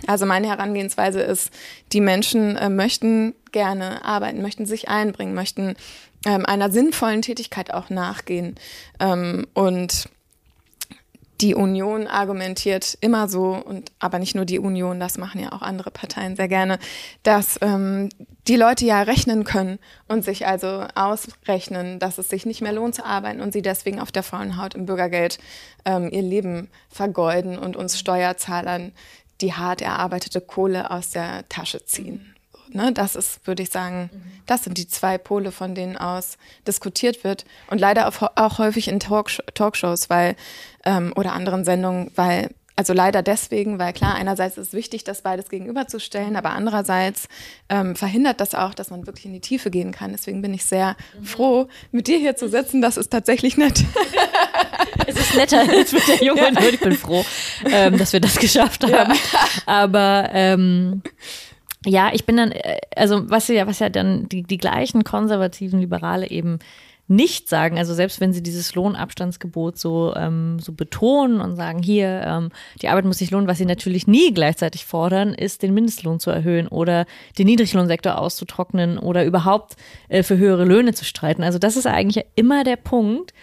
Also 0.07 0.25
meine 0.25 0.47
Herangehensweise 0.47 1.21
ist, 1.21 1.51
die 1.93 2.01
Menschen 2.01 2.55
äh, 2.57 2.69
möchten 2.69 3.35
gerne 3.51 4.03
arbeiten, 4.05 4.41
möchten 4.41 4.65
sich 4.65 4.89
einbringen, 4.89 5.33
möchten 5.33 5.75
ähm, 6.25 6.45
einer 6.45 6.71
sinnvollen 6.71 7.21
Tätigkeit 7.21 7.73
auch 7.73 7.89
nachgehen. 7.89 8.55
Ähm, 8.99 9.47
und 9.53 10.09
die 11.41 11.55
Union 11.55 12.07
argumentiert 12.07 12.97
immer 12.99 13.29
so, 13.29 13.51
und 13.53 13.91
aber 13.99 14.19
nicht 14.19 14.35
nur 14.35 14.45
die 14.45 14.59
Union, 14.59 14.99
das 14.99 15.17
machen 15.17 15.39
ja 15.41 15.53
auch 15.53 15.61
andere 15.61 15.89
Parteien 15.89 16.35
sehr 16.35 16.49
gerne, 16.49 16.79
dass 17.23 17.57
ähm, 17.61 18.09
die 18.47 18.57
Leute 18.57 18.85
ja 18.85 19.01
rechnen 19.01 19.45
können 19.45 19.79
und 20.07 20.25
sich 20.25 20.47
also 20.47 20.85
ausrechnen, 20.95 21.99
dass 21.99 22.17
es 22.17 22.29
sich 22.29 22.45
nicht 22.45 22.61
mehr 22.61 22.73
lohnt 22.73 22.95
zu 22.95 23.05
arbeiten 23.05 23.39
und 23.39 23.53
sie 23.53 23.61
deswegen 23.61 23.99
auf 23.99 24.11
der 24.11 24.23
faulen 24.23 24.61
Haut 24.61 24.75
im 24.75 24.85
Bürgergeld 24.85 25.39
ähm, 25.85 26.09
ihr 26.11 26.23
Leben 26.23 26.69
vergeuden 26.89 27.57
und 27.57 27.77
uns 27.77 27.97
Steuerzahlern 27.97 28.91
die 29.39 29.53
hart 29.53 29.81
erarbeitete 29.81 30.41
Kohle 30.41 30.91
aus 30.91 31.11
der 31.11 31.47
Tasche 31.47 31.85
ziehen. 31.85 32.35
Ne? 32.73 32.91
Das 32.93 33.15
ist, 33.15 33.45
würde 33.45 33.63
ich 33.63 33.69
sagen, 33.69 34.09
mhm. 34.11 34.21
das 34.45 34.63
sind 34.63 34.77
die 34.77 34.87
zwei 34.87 35.17
Pole, 35.17 35.51
von 35.51 35.75
denen 35.75 35.97
aus 35.97 36.37
diskutiert 36.67 37.23
wird. 37.23 37.45
Und 37.69 37.79
leider 37.79 38.07
auch, 38.07 38.31
auch 38.35 38.57
häufig 38.59 38.87
in 38.87 38.99
Talkshow, 38.99 39.43
Talkshows, 39.53 40.09
weil 40.09 40.35
ähm, 40.85 41.13
oder 41.15 41.33
anderen 41.33 41.65
Sendungen, 41.65 42.11
weil 42.15 42.49
also 42.79 42.93
leider 42.93 43.21
deswegen, 43.21 43.77
weil 43.77 43.91
klar, 43.91 44.15
einerseits 44.15 44.57
ist 44.57 44.67
es 44.67 44.73
wichtig, 44.73 45.03
das 45.03 45.21
beides 45.21 45.49
gegenüberzustellen, 45.49 46.37
aber 46.37 46.51
andererseits 46.51 47.27
ähm, 47.67 47.97
verhindert 47.97 48.39
das 48.39 48.55
auch, 48.55 48.73
dass 48.73 48.89
man 48.89 49.05
wirklich 49.05 49.25
in 49.25 49.33
die 49.33 49.41
Tiefe 49.41 49.69
gehen 49.69 49.91
kann. 49.91 50.13
Deswegen 50.13 50.41
bin 50.41 50.53
ich 50.53 50.63
sehr 50.63 50.95
mhm. 51.19 51.25
froh, 51.25 51.67
mit 51.91 52.07
dir 52.07 52.17
hier 52.17 52.37
zu 52.37 52.47
sitzen. 52.47 52.81
Das 52.81 52.95
ist 52.95 53.09
tatsächlich 53.09 53.57
nett. 53.57 53.83
es 55.07 55.19
ist 55.19 55.35
netter 55.35 55.59
als 55.59 55.91
mit 55.91 56.07
der 56.07 56.23
Jungen. 56.23 56.55
Ja. 56.55 56.69
Ich 56.69 56.79
bin 56.79 56.93
froh, 56.93 57.25
ähm, 57.65 57.97
dass 57.97 58.13
wir 58.13 58.21
das 58.21 58.37
geschafft 58.37 58.85
haben. 58.85 59.13
Ja. 59.13 59.19
Aber 59.65 60.29
ähm, 60.31 61.01
ja, 61.85 62.11
ich 62.13 62.25
bin 62.25 62.37
dann, 62.37 62.51
äh, 62.51 62.79
also 62.95 63.29
was 63.29 63.47
ja, 63.47 63.67
was 63.67 63.79
ja 63.79 63.89
dann 63.89 64.27
die, 64.29 64.43
die 64.43 64.57
gleichen 64.57 65.03
konservativen 65.03 65.79
Liberale 65.79 66.29
eben 66.29 66.59
nicht 67.09 67.49
sagen, 67.49 67.79
also 67.79 67.95
selbst 67.95 68.21
wenn 68.21 68.33
sie 68.33 68.43
dieses 68.43 68.75
Lohnabstandsgebot 68.75 69.79
so, 69.79 70.13
ähm, 70.15 70.59
so 70.59 70.73
betonen 70.73 71.41
und 71.41 71.55
sagen, 71.55 71.81
hier, 71.81 72.21
ähm, 72.23 72.49
die 72.83 72.87
Arbeit 72.87 73.05
muss 73.05 73.17
sich 73.17 73.31
lohnen, 73.31 73.47
was 73.47 73.57
sie 73.57 73.65
natürlich 73.65 74.05
nie 74.05 74.31
gleichzeitig 74.31 74.85
fordern, 74.85 75.33
ist 75.33 75.63
den 75.63 75.73
Mindestlohn 75.73 76.19
zu 76.19 76.29
erhöhen 76.29 76.67
oder 76.67 77.07
den 77.39 77.47
Niedriglohnsektor 77.47 78.19
auszutrocknen 78.19 78.99
oder 78.99 79.25
überhaupt 79.25 79.75
äh, 80.07 80.21
für 80.21 80.37
höhere 80.37 80.65
Löhne 80.65 80.93
zu 80.93 81.03
streiten. 81.03 81.41
Also 81.41 81.57
das 81.57 81.77
ist 81.77 81.87
eigentlich 81.87 82.25
immer 82.35 82.63
der 82.63 82.75
Punkt, 82.75 83.33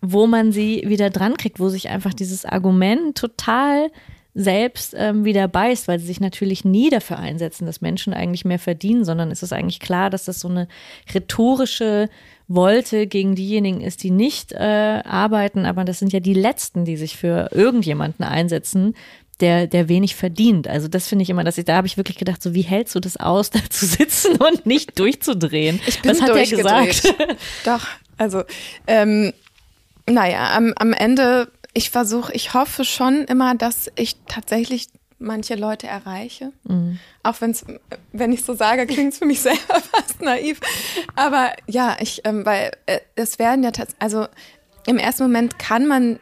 wo 0.00 0.26
man 0.26 0.50
sie 0.50 0.84
wieder 0.86 1.10
dran 1.10 1.36
kriegt, 1.36 1.60
wo 1.60 1.68
sich 1.68 1.90
einfach 1.90 2.14
dieses 2.14 2.46
Argument 2.46 3.18
total 3.18 3.90
selbst 4.34 4.94
ähm, 4.96 5.24
wieder 5.24 5.48
beißt, 5.48 5.88
weil 5.88 5.98
sie 5.98 6.06
sich 6.06 6.20
natürlich 6.20 6.64
nie 6.64 6.90
dafür 6.90 7.18
einsetzen, 7.18 7.66
dass 7.66 7.80
Menschen 7.80 8.14
eigentlich 8.14 8.44
mehr 8.44 8.58
verdienen, 8.58 9.04
sondern 9.04 9.30
es 9.30 9.42
ist 9.42 9.52
eigentlich 9.52 9.80
klar, 9.80 10.08
dass 10.10 10.24
das 10.24 10.40
so 10.40 10.48
eine 10.48 10.68
rhetorische 11.12 12.08
wollte 12.46 13.06
gegen 13.06 13.34
diejenigen 13.34 13.80
ist, 13.80 14.02
die 14.02 14.10
nicht 14.10 14.52
äh, 14.52 15.02
arbeiten, 15.04 15.66
aber 15.66 15.84
das 15.84 16.00
sind 16.00 16.12
ja 16.12 16.20
die 16.20 16.34
Letzten, 16.34 16.84
die 16.84 16.96
sich 16.96 17.16
für 17.16 17.50
irgendjemanden 17.52 18.24
einsetzen, 18.24 18.94
der, 19.40 19.66
der 19.66 19.88
wenig 19.88 20.16
verdient. 20.16 20.68
Also 20.68 20.88
das 20.88 21.08
finde 21.08 21.22
ich 21.22 21.30
immer, 21.30 21.44
dass 21.44 21.58
ich, 21.58 21.64
da 21.64 21.76
habe 21.76 21.86
ich 21.86 21.96
wirklich 21.96 22.18
gedacht, 22.18 22.42
so 22.42 22.54
wie 22.54 22.62
hältst 22.62 22.94
du 22.94 23.00
das 23.00 23.16
aus, 23.16 23.50
da 23.50 23.60
zu 23.68 23.86
sitzen 23.86 24.36
und 24.36 24.66
nicht 24.66 24.98
durchzudrehen? 24.98 25.80
Ich 25.86 26.02
bin 26.02 26.10
Was 26.10 26.22
hat 26.22 26.30
er 26.30 26.46
gesagt? 26.46 27.14
Doch, 27.64 27.86
also 28.16 28.42
ähm, 28.86 29.32
naja, 30.06 30.56
am, 30.56 30.72
am 30.76 30.92
Ende, 30.92 31.48
ich 31.72 31.90
versuche, 31.90 32.32
ich 32.32 32.54
hoffe 32.54 32.84
schon 32.84 33.24
immer, 33.24 33.54
dass 33.54 33.90
ich 33.96 34.16
tatsächlich 34.26 34.88
manche 35.20 35.54
Leute 35.54 35.86
erreiche. 35.86 36.52
Mhm. 36.64 36.98
Auch 37.22 37.40
wenn's, 37.40 37.64
wenn 38.12 38.32
ich 38.32 38.44
so 38.44 38.54
sage, 38.54 38.86
klingt 38.86 39.12
es 39.12 39.18
für 39.18 39.26
mich 39.26 39.40
selber 39.42 39.80
fast 39.80 40.20
naiv. 40.22 40.60
Aber 41.14 41.52
ja, 41.66 41.96
ich, 42.00 42.22
ähm, 42.24 42.44
weil 42.44 42.72
äh, 42.86 43.00
es 43.14 43.38
werden 43.38 43.62
ja 43.62 43.70
tatsächlich, 43.70 44.02
also 44.02 44.26
im 44.86 44.98
ersten 44.98 45.24
Moment 45.24 45.58
kann 45.58 45.86
man, 45.86 46.18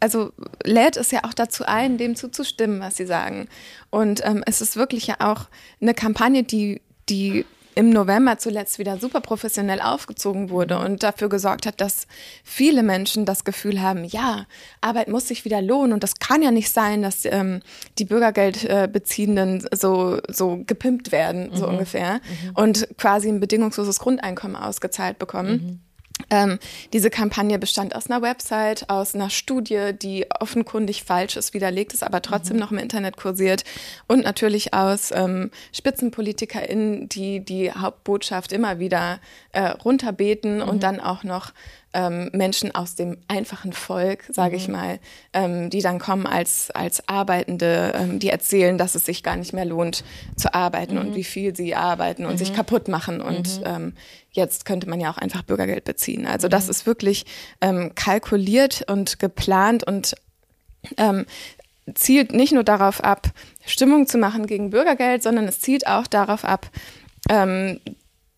also 0.00 0.32
lädt 0.64 0.96
es 0.96 1.10
ja 1.10 1.20
auch 1.24 1.34
dazu 1.34 1.64
ein, 1.64 1.98
dem 1.98 2.16
zuzustimmen, 2.16 2.80
was 2.80 2.96
sie 2.96 3.06
sagen. 3.06 3.48
Und 3.90 4.24
ähm, 4.24 4.42
es 4.46 4.60
ist 4.60 4.76
wirklich 4.76 5.06
ja 5.06 5.16
auch 5.20 5.48
eine 5.80 5.94
Kampagne, 5.94 6.42
die, 6.42 6.80
die 7.08 7.44
im 7.74 7.90
November 7.90 8.38
zuletzt 8.38 8.78
wieder 8.78 8.98
super 8.98 9.20
professionell 9.20 9.80
aufgezogen 9.80 10.50
wurde 10.50 10.78
und 10.78 11.02
dafür 11.02 11.28
gesorgt 11.28 11.66
hat, 11.66 11.80
dass 11.80 12.06
viele 12.44 12.82
Menschen 12.82 13.24
das 13.24 13.44
Gefühl 13.44 13.80
haben, 13.80 14.04
ja, 14.04 14.46
Arbeit 14.80 15.08
muss 15.08 15.28
sich 15.28 15.44
wieder 15.44 15.62
lohnen 15.62 15.92
und 15.92 16.02
das 16.02 16.16
kann 16.16 16.42
ja 16.42 16.50
nicht 16.50 16.70
sein, 16.70 17.02
dass 17.02 17.24
ähm, 17.24 17.60
die 17.98 18.04
Bürgergeldbeziehenden 18.04 19.66
so, 19.72 20.18
so 20.28 20.62
gepimpt 20.66 21.12
werden, 21.12 21.50
so 21.54 21.66
mhm. 21.66 21.74
ungefähr, 21.74 22.14
mhm. 22.14 22.50
und 22.54 22.88
quasi 22.98 23.28
ein 23.28 23.40
bedingungsloses 23.40 23.98
Grundeinkommen 23.98 24.56
ausgezahlt 24.56 25.18
bekommen. 25.18 25.52
Mhm. 25.52 25.80
Ähm, 26.30 26.58
diese 26.92 27.10
Kampagne 27.10 27.58
bestand 27.58 27.94
aus 27.94 28.10
einer 28.10 28.22
Website, 28.22 28.88
aus 28.88 29.14
einer 29.14 29.30
Studie, 29.30 29.92
die 29.92 30.26
offenkundig 30.40 31.04
falsch 31.04 31.36
ist, 31.36 31.54
widerlegt 31.54 31.92
ist, 31.92 32.02
aber 32.02 32.22
trotzdem 32.22 32.56
mhm. 32.56 32.62
noch 32.62 32.72
im 32.72 32.78
Internet 32.78 33.16
kursiert 33.16 33.64
und 34.08 34.24
natürlich 34.24 34.74
aus 34.74 35.10
ähm, 35.12 35.50
SpitzenpolitikerInnen, 35.74 37.08
die 37.08 37.40
die 37.44 37.72
Hauptbotschaft 37.72 38.52
immer 38.52 38.78
wieder 38.78 39.20
äh, 39.52 39.68
runterbeten 39.68 40.56
mhm. 40.56 40.68
und 40.68 40.82
dann 40.82 41.00
auch 41.00 41.24
noch 41.24 41.52
ähm, 41.94 42.30
Menschen 42.32 42.74
aus 42.74 42.94
dem 42.94 43.18
einfachen 43.28 43.72
Volk, 43.72 44.24
sage 44.30 44.56
ich 44.56 44.68
mhm. 44.68 44.74
mal, 44.74 44.98
ähm, 45.32 45.70
die 45.70 45.82
dann 45.82 45.98
kommen 45.98 46.26
als, 46.26 46.70
als 46.70 47.08
Arbeitende, 47.08 47.92
ähm, 47.94 48.18
die 48.18 48.28
erzählen, 48.28 48.78
dass 48.78 48.94
es 48.94 49.04
sich 49.04 49.22
gar 49.22 49.36
nicht 49.36 49.52
mehr 49.52 49.64
lohnt 49.64 50.04
zu 50.36 50.54
arbeiten 50.54 50.94
mhm. 50.94 51.00
und 51.00 51.14
wie 51.14 51.24
viel 51.24 51.54
sie 51.54 51.74
arbeiten 51.74 52.24
und 52.24 52.34
mhm. 52.34 52.38
sich 52.38 52.54
kaputt 52.54 52.88
machen. 52.88 53.20
Und 53.20 53.60
mhm. 53.60 53.66
ähm, 53.66 53.92
jetzt 54.30 54.64
könnte 54.64 54.88
man 54.88 55.00
ja 55.00 55.10
auch 55.10 55.18
einfach 55.18 55.42
Bürgergeld 55.42 55.84
beziehen. 55.84 56.26
Also 56.26 56.48
das 56.48 56.64
mhm. 56.64 56.70
ist 56.70 56.86
wirklich 56.86 57.26
ähm, 57.60 57.92
kalkuliert 57.94 58.84
und 58.90 59.18
geplant 59.18 59.86
und 59.86 60.14
ähm, 60.96 61.26
zielt 61.94 62.32
nicht 62.32 62.52
nur 62.52 62.64
darauf 62.64 63.02
ab, 63.02 63.28
Stimmung 63.66 64.06
zu 64.06 64.18
machen 64.18 64.46
gegen 64.46 64.70
Bürgergeld, 64.70 65.22
sondern 65.22 65.46
es 65.46 65.60
zielt 65.60 65.86
auch 65.86 66.06
darauf 66.06 66.44
ab, 66.44 66.70
ähm, 67.28 67.80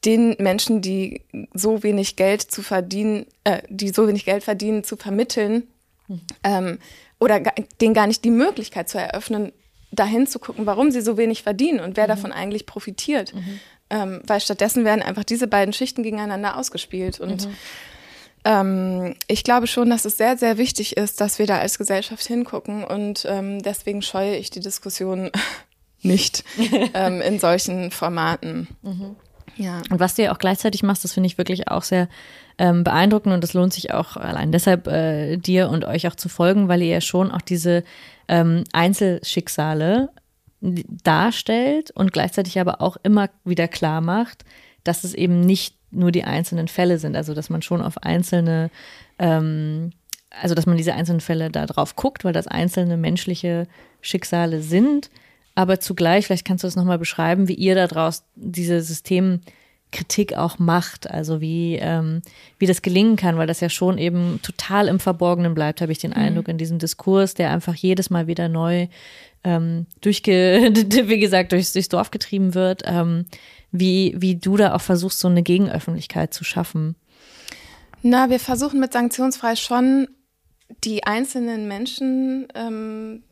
den 0.04 0.36
Menschen, 0.38 0.80
die 0.80 1.22
so 1.54 1.82
wenig 1.82 2.16
Geld 2.16 2.42
zu 2.42 2.62
verdienen, 2.62 3.26
äh, 3.44 3.62
die 3.68 3.90
so 3.90 4.06
wenig 4.06 4.24
Geld 4.24 4.44
verdienen, 4.44 4.84
zu 4.84 4.96
vermitteln 4.96 5.68
mhm. 6.08 6.20
ähm, 6.42 6.78
oder 7.18 7.40
denen 7.80 7.94
gar 7.94 8.06
nicht 8.06 8.24
die 8.24 8.30
Möglichkeit 8.30 8.88
zu 8.88 8.98
eröffnen, 8.98 9.52
dahin 9.92 10.26
zu 10.26 10.38
gucken, 10.38 10.66
warum 10.66 10.90
sie 10.90 11.00
so 11.00 11.16
wenig 11.16 11.42
verdienen 11.42 11.80
und 11.80 11.96
wer 11.96 12.04
mhm. 12.04 12.08
davon 12.08 12.32
eigentlich 12.32 12.66
profitiert. 12.66 13.34
Mhm. 13.34 13.60
Ähm, 13.90 14.22
weil 14.26 14.40
stattdessen 14.40 14.84
werden 14.84 15.02
einfach 15.02 15.24
diese 15.24 15.46
beiden 15.46 15.72
Schichten 15.72 16.02
gegeneinander 16.02 16.56
ausgespielt. 16.56 17.20
Und 17.20 17.46
mhm. 17.46 17.56
ähm, 18.44 19.16
ich 19.26 19.44
glaube 19.44 19.66
schon, 19.66 19.90
dass 19.90 20.04
es 20.04 20.16
sehr, 20.16 20.36
sehr 20.36 20.58
wichtig 20.58 20.96
ist, 20.96 21.20
dass 21.20 21.38
wir 21.38 21.46
da 21.46 21.58
als 21.58 21.78
Gesellschaft 21.78 22.26
hingucken. 22.26 22.84
Und 22.84 23.26
ähm, 23.28 23.62
deswegen 23.62 24.02
scheue 24.02 24.36
ich 24.36 24.50
die 24.50 24.60
Diskussion 24.60 25.30
nicht 26.02 26.44
ähm, 26.94 27.20
in 27.20 27.38
solchen 27.38 27.90
Formaten. 27.90 28.68
Ja. 29.56 29.82
Und 29.90 30.00
was 30.00 30.14
du 30.14 30.22
ja 30.22 30.32
auch 30.32 30.38
gleichzeitig 30.38 30.82
machst, 30.82 31.04
das 31.04 31.12
finde 31.12 31.26
ich 31.28 31.38
wirklich 31.38 31.68
auch 31.68 31.82
sehr 31.82 32.08
ähm, 32.58 32.84
beeindruckend 32.84 33.34
und 33.34 33.44
es 33.44 33.52
lohnt 33.52 33.72
sich 33.72 33.92
auch 33.92 34.16
allein 34.16 34.52
deshalb 34.52 34.86
äh, 34.86 35.36
dir 35.36 35.68
und 35.68 35.84
euch 35.84 36.06
auch 36.06 36.14
zu 36.14 36.28
folgen, 36.28 36.68
weil 36.68 36.82
ihr 36.82 36.88
ja 36.88 37.00
schon 37.00 37.30
auch 37.30 37.42
diese 37.42 37.84
ähm, 38.28 38.64
Einzelschicksale 38.72 40.10
darstellt 40.60 41.90
und 41.90 42.12
gleichzeitig 42.12 42.58
aber 42.58 42.80
auch 42.80 42.96
immer 43.02 43.28
wieder 43.44 43.68
klar 43.68 44.00
macht, 44.00 44.44
dass 44.82 45.04
es 45.04 45.14
eben 45.14 45.40
nicht 45.40 45.76
nur 45.90 46.10
die 46.10 46.24
einzelnen 46.24 46.68
Fälle 46.68 46.98
sind, 46.98 47.16
also 47.16 47.34
dass 47.34 47.50
man 47.50 47.62
schon 47.62 47.82
auf 47.82 48.02
einzelne, 48.02 48.70
ähm, 49.18 49.92
also 50.30 50.54
dass 50.54 50.66
man 50.66 50.76
diese 50.76 50.94
einzelnen 50.94 51.20
Fälle 51.20 51.50
da 51.50 51.66
drauf 51.66 51.96
guckt, 51.96 52.24
weil 52.24 52.32
das 52.32 52.46
einzelne 52.46 52.96
menschliche 52.96 53.66
Schicksale 54.00 54.62
sind 54.62 55.10
aber 55.54 55.80
zugleich, 55.80 56.26
vielleicht 56.26 56.46
kannst 56.46 56.64
du 56.64 56.66
das 56.66 56.76
nochmal 56.76 56.98
beschreiben, 56.98 57.48
wie 57.48 57.54
ihr 57.54 57.74
daraus 57.74 58.24
diese 58.34 58.80
Systemkritik 58.80 60.34
auch 60.36 60.58
macht, 60.58 61.08
also 61.08 61.40
wie, 61.40 61.76
ähm, 61.76 62.22
wie 62.58 62.66
das 62.66 62.82
gelingen 62.82 63.16
kann, 63.16 63.36
weil 63.36 63.46
das 63.46 63.60
ja 63.60 63.68
schon 63.68 63.98
eben 63.98 64.40
total 64.42 64.88
im 64.88 64.98
Verborgenen 64.98 65.54
bleibt, 65.54 65.80
habe 65.80 65.92
ich 65.92 65.98
den 65.98 66.10
mhm. 66.10 66.16
Eindruck, 66.16 66.48
in 66.48 66.58
diesem 66.58 66.78
Diskurs, 66.78 67.34
der 67.34 67.50
einfach 67.50 67.74
jedes 67.74 68.10
Mal 68.10 68.26
wieder 68.26 68.48
neu 68.48 68.88
ähm, 69.44 69.86
durchge, 70.00 70.72
wie 71.04 71.20
gesagt, 71.20 71.52
durchs, 71.52 71.72
durchs 71.72 71.88
Dorf 71.88 72.10
getrieben 72.10 72.54
wird, 72.54 72.82
ähm, 72.86 73.26
wie, 73.70 74.14
wie 74.16 74.36
du 74.36 74.56
da 74.56 74.74
auch 74.74 74.80
versuchst, 74.80 75.20
so 75.20 75.28
eine 75.28 75.42
Gegenöffentlichkeit 75.42 76.34
zu 76.34 76.42
schaffen. 76.42 76.96
Na, 78.02 78.28
wir 78.28 78.40
versuchen 78.40 78.80
mit 78.80 78.92
Sanktionsfrei 78.92 79.56
schon 79.56 80.08
die 80.84 81.04
einzelnen 81.04 81.68
Menschen 81.68 82.48
ähm, 82.54 83.22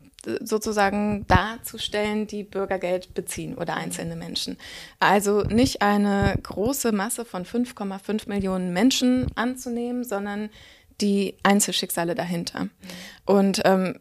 sozusagen 0.40 1.26
darzustellen, 1.26 2.26
die 2.26 2.44
Bürgergeld 2.44 3.14
beziehen 3.14 3.56
oder 3.56 3.74
einzelne 3.74 4.16
Menschen. 4.16 4.56
Also 5.00 5.42
nicht 5.42 5.82
eine 5.82 6.38
große 6.42 6.92
Masse 6.92 7.24
von 7.24 7.44
5,5 7.44 8.28
Millionen 8.28 8.72
Menschen 8.72 9.26
anzunehmen, 9.34 10.04
sondern 10.04 10.50
die 11.00 11.36
Einzelschicksale 11.42 12.14
dahinter. 12.14 12.68
Und 13.24 13.62
ähm, 13.64 13.98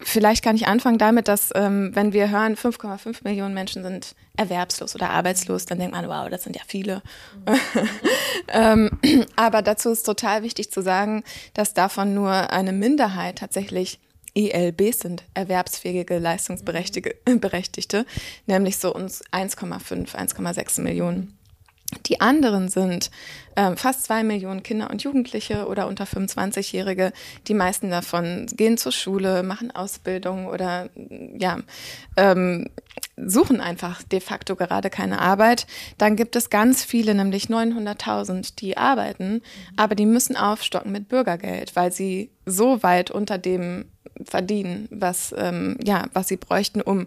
vielleicht 0.00 0.44
kann 0.44 0.56
ich 0.56 0.68
anfangen 0.68 0.98
damit, 0.98 1.26
dass 1.26 1.50
ähm, 1.54 1.90
wenn 1.94 2.12
wir 2.12 2.30
hören, 2.30 2.54
5,5 2.54 3.24
Millionen 3.24 3.54
Menschen 3.54 3.82
sind 3.82 4.14
erwerbslos 4.36 4.94
oder 4.94 5.10
arbeitslos, 5.10 5.66
dann 5.66 5.78
denkt 5.78 5.94
man, 5.94 6.08
wow, 6.08 6.28
das 6.30 6.44
sind 6.44 6.54
ja 6.54 6.62
viele. 6.66 7.02
Mhm. 7.46 7.88
ähm, 8.48 8.90
aber 9.34 9.62
dazu 9.62 9.90
ist 9.90 10.04
total 10.04 10.42
wichtig 10.44 10.70
zu 10.70 10.82
sagen, 10.82 11.24
dass 11.54 11.74
davon 11.74 12.14
nur 12.14 12.52
eine 12.52 12.72
Minderheit 12.72 13.38
tatsächlich 13.38 13.98
ELBs 14.34 15.00
sind, 15.00 15.24
erwerbsfähige 15.34 16.18
Leistungsberechtigte, 16.18 18.06
nämlich 18.46 18.78
so 18.78 18.94
uns 18.94 19.24
1,5, 19.32 20.14
1,6 20.14 20.80
Millionen. 20.80 21.38
Die 22.06 22.20
anderen 22.20 22.68
sind 22.68 23.10
äh, 23.56 23.76
fast 23.76 24.04
zwei 24.04 24.22
Millionen 24.22 24.62
Kinder 24.62 24.90
und 24.90 25.02
Jugendliche 25.02 25.66
oder 25.66 25.86
unter 25.86 26.04
25-Jährige. 26.04 27.12
Die 27.48 27.54
meisten 27.54 27.90
davon 27.90 28.46
gehen 28.52 28.76
zur 28.76 28.92
Schule, 28.92 29.42
machen 29.42 29.70
Ausbildung 29.70 30.46
oder 30.46 30.90
ja, 31.38 31.58
ähm, 32.16 32.68
suchen 33.16 33.60
einfach 33.60 34.02
de 34.02 34.20
facto 34.20 34.56
gerade 34.56 34.90
keine 34.90 35.20
Arbeit. 35.20 35.66
Dann 35.98 36.16
gibt 36.16 36.36
es 36.36 36.50
ganz 36.50 36.84
viele, 36.84 37.14
nämlich 37.14 37.46
900.000, 37.46 38.56
die 38.56 38.76
arbeiten, 38.76 39.42
aber 39.76 39.94
die 39.94 40.06
müssen 40.06 40.36
aufstocken 40.36 40.92
mit 40.92 41.08
Bürgergeld, 41.08 41.76
weil 41.76 41.92
sie 41.92 42.30
so 42.46 42.82
weit 42.82 43.10
unter 43.10 43.38
dem 43.38 43.86
verdienen, 44.22 44.88
was, 44.90 45.34
ähm, 45.36 45.76
ja, 45.84 46.06
was 46.12 46.28
sie 46.28 46.36
bräuchten, 46.36 46.80
um 46.80 47.06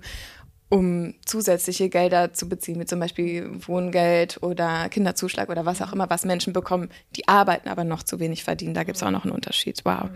um 0.69 1.13
zusätzliche 1.25 1.87
Gelder 1.87 2.33
zu 2.33 2.49
beziehen, 2.49 2.79
wie 2.79 2.85
zum 2.85 2.99
Beispiel 2.99 3.49
Wohngeld 3.65 4.43
oder 4.43 4.89
Kinderzuschlag 4.89 5.49
oder 5.49 5.65
was 5.65 5.81
auch 5.81 5.93
immer, 5.93 6.09
was 6.09 6.25
Menschen 6.25 6.51
bekommen, 6.51 6.89
die 7.15 7.27
arbeiten, 7.27 7.69
aber 7.69 7.85
noch 7.85 8.03
zu 8.03 8.19
wenig 8.19 8.43
verdienen. 8.43 8.73
Da 8.73 8.83
gibt 8.83 8.97
es 8.97 9.03
auch 9.03 9.11
noch 9.11 9.23
einen 9.23 9.33
Unterschied. 9.33 9.81
Wow. 9.85 10.09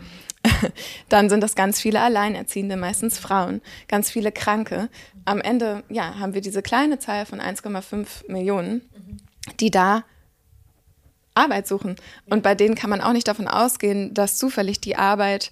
Dann 1.09 1.29
sind 1.29 1.41
das 1.41 1.55
ganz 1.55 1.79
viele 1.79 2.01
Alleinerziehende, 2.01 2.75
meistens 2.75 3.17
Frauen, 3.17 3.61
ganz 3.87 4.11
viele 4.11 4.33
Kranke. 4.33 4.89
Am 5.23 5.39
Ende, 5.39 5.83
ja, 5.89 6.19
haben 6.19 6.33
wir 6.33 6.41
diese 6.41 6.61
kleine 6.61 6.99
Zahl 6.99 7.25
von 7.25 7.39
1,5 7.39 8.29
Millionen, 8.29 8.81
die 9.61 9.71
da 9.71 10.03
Arbeit 11.33 11.65
suchen. 11.65 11.95
Und 12.25 12.43
bei 12.43 12.55
denen 12.55 12.75
kann 12.75 12.89
man 12.89 12.99
auch 12.99 13.13
nicht 13.13 13.27
davon 13.27 13.47
ausgehen, 13.47 14.13
dass 14.13 14.37
zufällig 14.37 14.81
die 14.81 14.97
Arbeit 14.97 15.51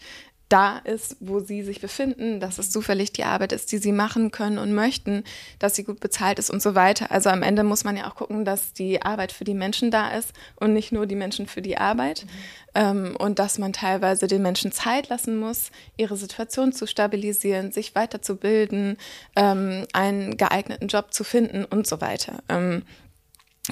da 0.49 0.79
ist, 0.79 1.15
wo 1.19 1.39
sie 1.39 1.63
sich 1.63 1.79
befinden, 1.79 2.39
dass 2.39 2.57
es 2.57 2.71
zufällig 2.71 3.13
die 3.13 3.23
Arbeit 3.23 3.53
ist, 3.53 3.71
die 3.71 3.77
sie 3.77 3.91
machen 3.91 4.31
können 4.31 4.57
und 4.57 4.73
möchten, 4.73 5.23
dass 5.59 5.75
sie 5.75 5.83
gut 5.83 5.99
bezahlt 5.99 6.39
ist 6.39 6.49
und 6.49 6.61
so 6.61 6.73
weiter. 6.73 7.11
Also 7.11 7.29
am 7.29 7.43
Ende 7.43 7.63
muss 7.63 7.83
man 7.83 7.95
ja 7.95 8.09
auch 8.09 8.15
gucken, 8.15 8.45
dass 8.45 8.73
die 8.73 9.01
Arbeit 9.03 9.31
für 9.31 9.43
die 9.43 9.53
Menschen 9.53 9.91
da 9.91 10.09
ist 10.09 10.33
und 10.55 10.73
nicht 10.73 10.91
nur 10.91 11.05
die 11.05 11.15
Menschen 11.15 11.45
für 11.45 11.61
die 11.61 11.77
Arbeit. 11.77 12.25
Mhm. 12.25 12.29
Ähm, 12.75 13.15
und 13.17 13.39
dass 13.39 13.57
man 13.57 13.73
teilweise 13.73 14.27
den 14.27 14.41
Menschen 14.41 14.71
Zeit 14.71 15.09
lassen 15.09 15.37
muss, 15.37 15.71
ihre 15.97 16.17
Situation 16.17 16.73
zu 16.73 16.87
stabilisieren, 16.87 17.71
sich 17.71 17.95
weiterzubilden, 17.95 18.97
ähm, 19.35 19.85
einen 19.93 20.37
geeigneten 20.37 20.87
Job 20.87 21.13
zu 21.13 21.23
finden 21.23 21.65
und 21.65 21.87
so 21.87 22.01
weiter. 22.01 22.43
Ähm, 22.49 22.83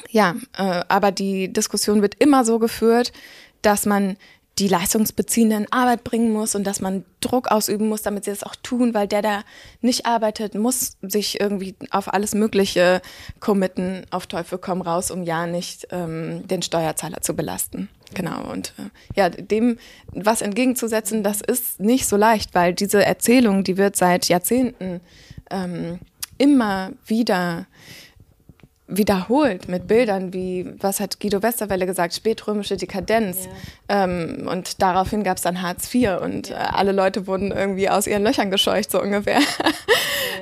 ja, 0.09 0.35
äh, 0.57 0.83
aber 0.87 1.11
die 1.11 1.51
Diskussion 1.51 2.01
wird 2.01 2.15
immer 2.15 2.45
so 2.45 2.59
geführt, 2.59 3.11
dass 3.61 3.85
man 3.85 4.17
die 4.59 4.67
Leistungsbeziehenden 4.67 5.67
Arbeit 5.71 6.03
bringen 6.03 6.31
muss 6.31 6.55
und 6.55 6.65
dass 6.65 6.81
man 6.81 7.05
Druck 7.21 7.51
ausüben 7.51 7.87
muss, 7.89 8.01
damit 8.01 8.25
sie 8.25 8.31
das 8.31 8.43
auch 8.43 8.55
tun, 8.55 8.93
weil 8.93 9.07
der, 9.07 9.21
der 9.21 9.43
nicht 9.81 10.05
arbeitet, 10.05 10.55
muss 10.55 10.97
sich 11.01 11.39
irgendwie 11.39 11.75
auf 11.91 12.11
alles 12.11 12.33
Mögliche 12.33 13.01
committen, 13.39 14.05
auf 14.09 14.25
Teufel 14.25 14.57
komm 14.57 14.81
raus, 14.81 15.11
um 15.11 15.23
ja 15.23 15.45
nicht 15.45 15.87
ähm, 15.91 16.47
den 16.47 16.61
Steuerzahler 16.61 17.21
zu 17.21 17.35
belasten. 17.35 17.89
Genau. 18.13 18.51
Und 18.51 18.73
äh, 18.79 18.89
ja, 19.15 19.29
dem 19.29 19.77
was 20.11 20.41
entgegenzusetzen, 20.41 21.23
das 21.23 21.41
ist 21.41 21.79
nicht 21.79 22.07
so 22.07 22.17
leicht, 22.17 22.55
weil 22.55 22.73
diese 22.73 23.05
Erzählung, 23.05 23.63
die 23.63 23.77
wird 23.77 23.95
seit 23.95 24.27
Jahrzehnten 24.27 25.01
ähm, 25.51 25.99
immer 26.37 26.91
wieder 27.05 27.67
wiederholt 28.87 29.67
mit 29.67 29.87
Bildern 29.87 30.33
wie, 30.33 30.65
was 30.79 30.99
hat 30.99 31.19
Guido 31.19 31.43
Westerwelle 31.43 31.85
gesagt, 31.85 32.13
spätrömische 32.13 32.77
Dekadenz. 32.77 33.47
Ja. 33.89 34.03
Ähm, 34.03 34.47
und 34.49 34.81
daraufhin 34.81 35.23
gab 35.23 35.37
es 35.37 35.43
dann 35.43 35.61
Hartz 35.61 35.93
IV 35.93 36.21
und 36.21 36.49
ja. 36.49 36.55
äh, 36.55 36.67
alle 36.73 36.93
Leute 36.93 37.27
wurden 37.27 37.51
irgendwie 37.51 37.89
aus 37.89 38.07
ihren 38.07 38.23
Löchern 38.23 38.49
gescheucht, 38.49 38.91
so 38.91 39.01
ungefähr. 39.01 39.39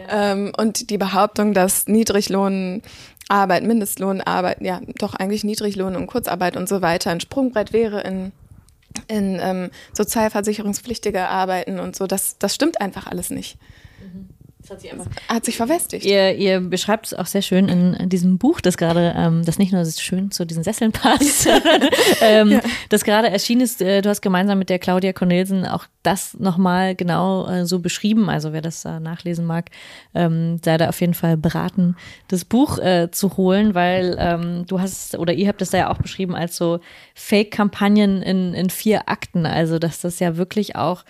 Ja. 0.09 0.33
ähm, 0.33 0.51
und 0.57 0.89
die 0.89 0.97
Behauptung, 0.97 1.53
dass 1.53 1.87
Niedriglohnarbeit, 1.87 3.63
Mindestlohnarbeit, 3.63 4.61
ja, 4.61 4.81
doch 4.99 5.15
eigentlich 5.15 5.43
Niedriglohn 5.43 5.95
und 5.95 6.07
Kurzarbeit 6.07 6.57
und 6.57 6.67
so 6.67 6.81
weiter 6.81 7.11
ein 7.11 7.21
Sprungbrett 7.21 7.71
wäre 7.71 8.01
in 8.01 8.31
in 9.07 9.39
ähm, 9.41 9.71
sozialversicherungspflichtige 9.93 11.27
Arbeiten 11.27 11.79
und 11.79 11.95
so, 11.95 12.07
das, 12.07 12.37
das 12.37 12.55
stimmt 12.55 12.79
einfach 12.81 13.07
alles 13.07 13.29
nicht. 13.29 13.57
Das 14.65 14.71
hat 14.71 14.81
sich 14.81 14.91
einfach. 14.91 15.05
Hat 15.27 15.45
sich 15.45 15.57
verwestigt. 15.57 16.05
Ihr, 16.05 16.35
ihr 16.35 16.59
beschreibt 16.59 17.05
es 17.05 17.13
auch 17.13 17.27
sehr 17.27 17.43
schön 17.43 17.69
in, 17.69 17.93
in 17.93 18.09
diesem 18.09 18.39
Buch, 18.39 18.61
das 18.61 18.77
gerade, 18.77 19.13
ähm, 19.15 19.45
das 19.45 19.59
nicht 19.59 19.71
nur 19.71 19.85
schön 19.85 20.31
zu 20.31 20.43
diesen 20.43 20.63
Sesseln 20.63 20.91
passt, 20.91 21.47
ähm, 22.21 22.49
ja. 22.49 22.61
das 22.89 23.03
gerade 23.03 23.29
erschienen 23.29 23.61
ist. 23.61 23.79
Äh, 23.83 24.01
du 24.01 24.09
hast 24.09 24.21
gemeinsam 24.21 24.57
mit 24.57 24.71
der 24.71 24.79
Claudia 24.79 25.13
Cornelsen 25.13 25.67
auch 25.67 25.85
das 26.01 26.33
nochmal 26.39 26.95
genau 26.95 27.47
äh, 27.47 27.67
so 27.67 27.77
beschrieben. 27.77 28.27
Also 28.27 28.53
wer 28.53 28.61
das 28.61 28.85
äh, 28.85 28.99
nachlesen 28.99 29.45
mag, 29.45 29.69
ähm, 30.15 30.59
sei 30.65 30.77
da 30.77 30.89
auf 30.89 30.99
jeden 30.99 31.13
Fall 31.13 31.37
beraten, 31.37 31.95
das 32.27 32.43
Buch 32.43 32.79
äh, 32.79 33.11
zu 33.11 33.37
holen, 33.37 33.75
weil 33.75 34.15
ähm, 34.17 34.65
du 34.65 34.79
hast 34.79 35.15
oder 35.15 35.33
ihr 35.33 35.47
habt 35.47 35.61
das 35.61 35.69
da 35.69 35.77
ja 35.77 35.91
auch 35.91 35.99
beschrieben 35.99 36.33
als 36.33 36.57
so 36.57 36.79
Fake-Kampagnen 37.13 38.23
in, 38.23 38.55
in 38.55 38.71
vier 38.71 39.09
Akten. 39.09 39.45
Also 39.45 39.77
dass 39.77 40.01
das 40.01 40.17
ja 40.17 40.37
wirklich 40.37 40.75
auch 40.75 41.05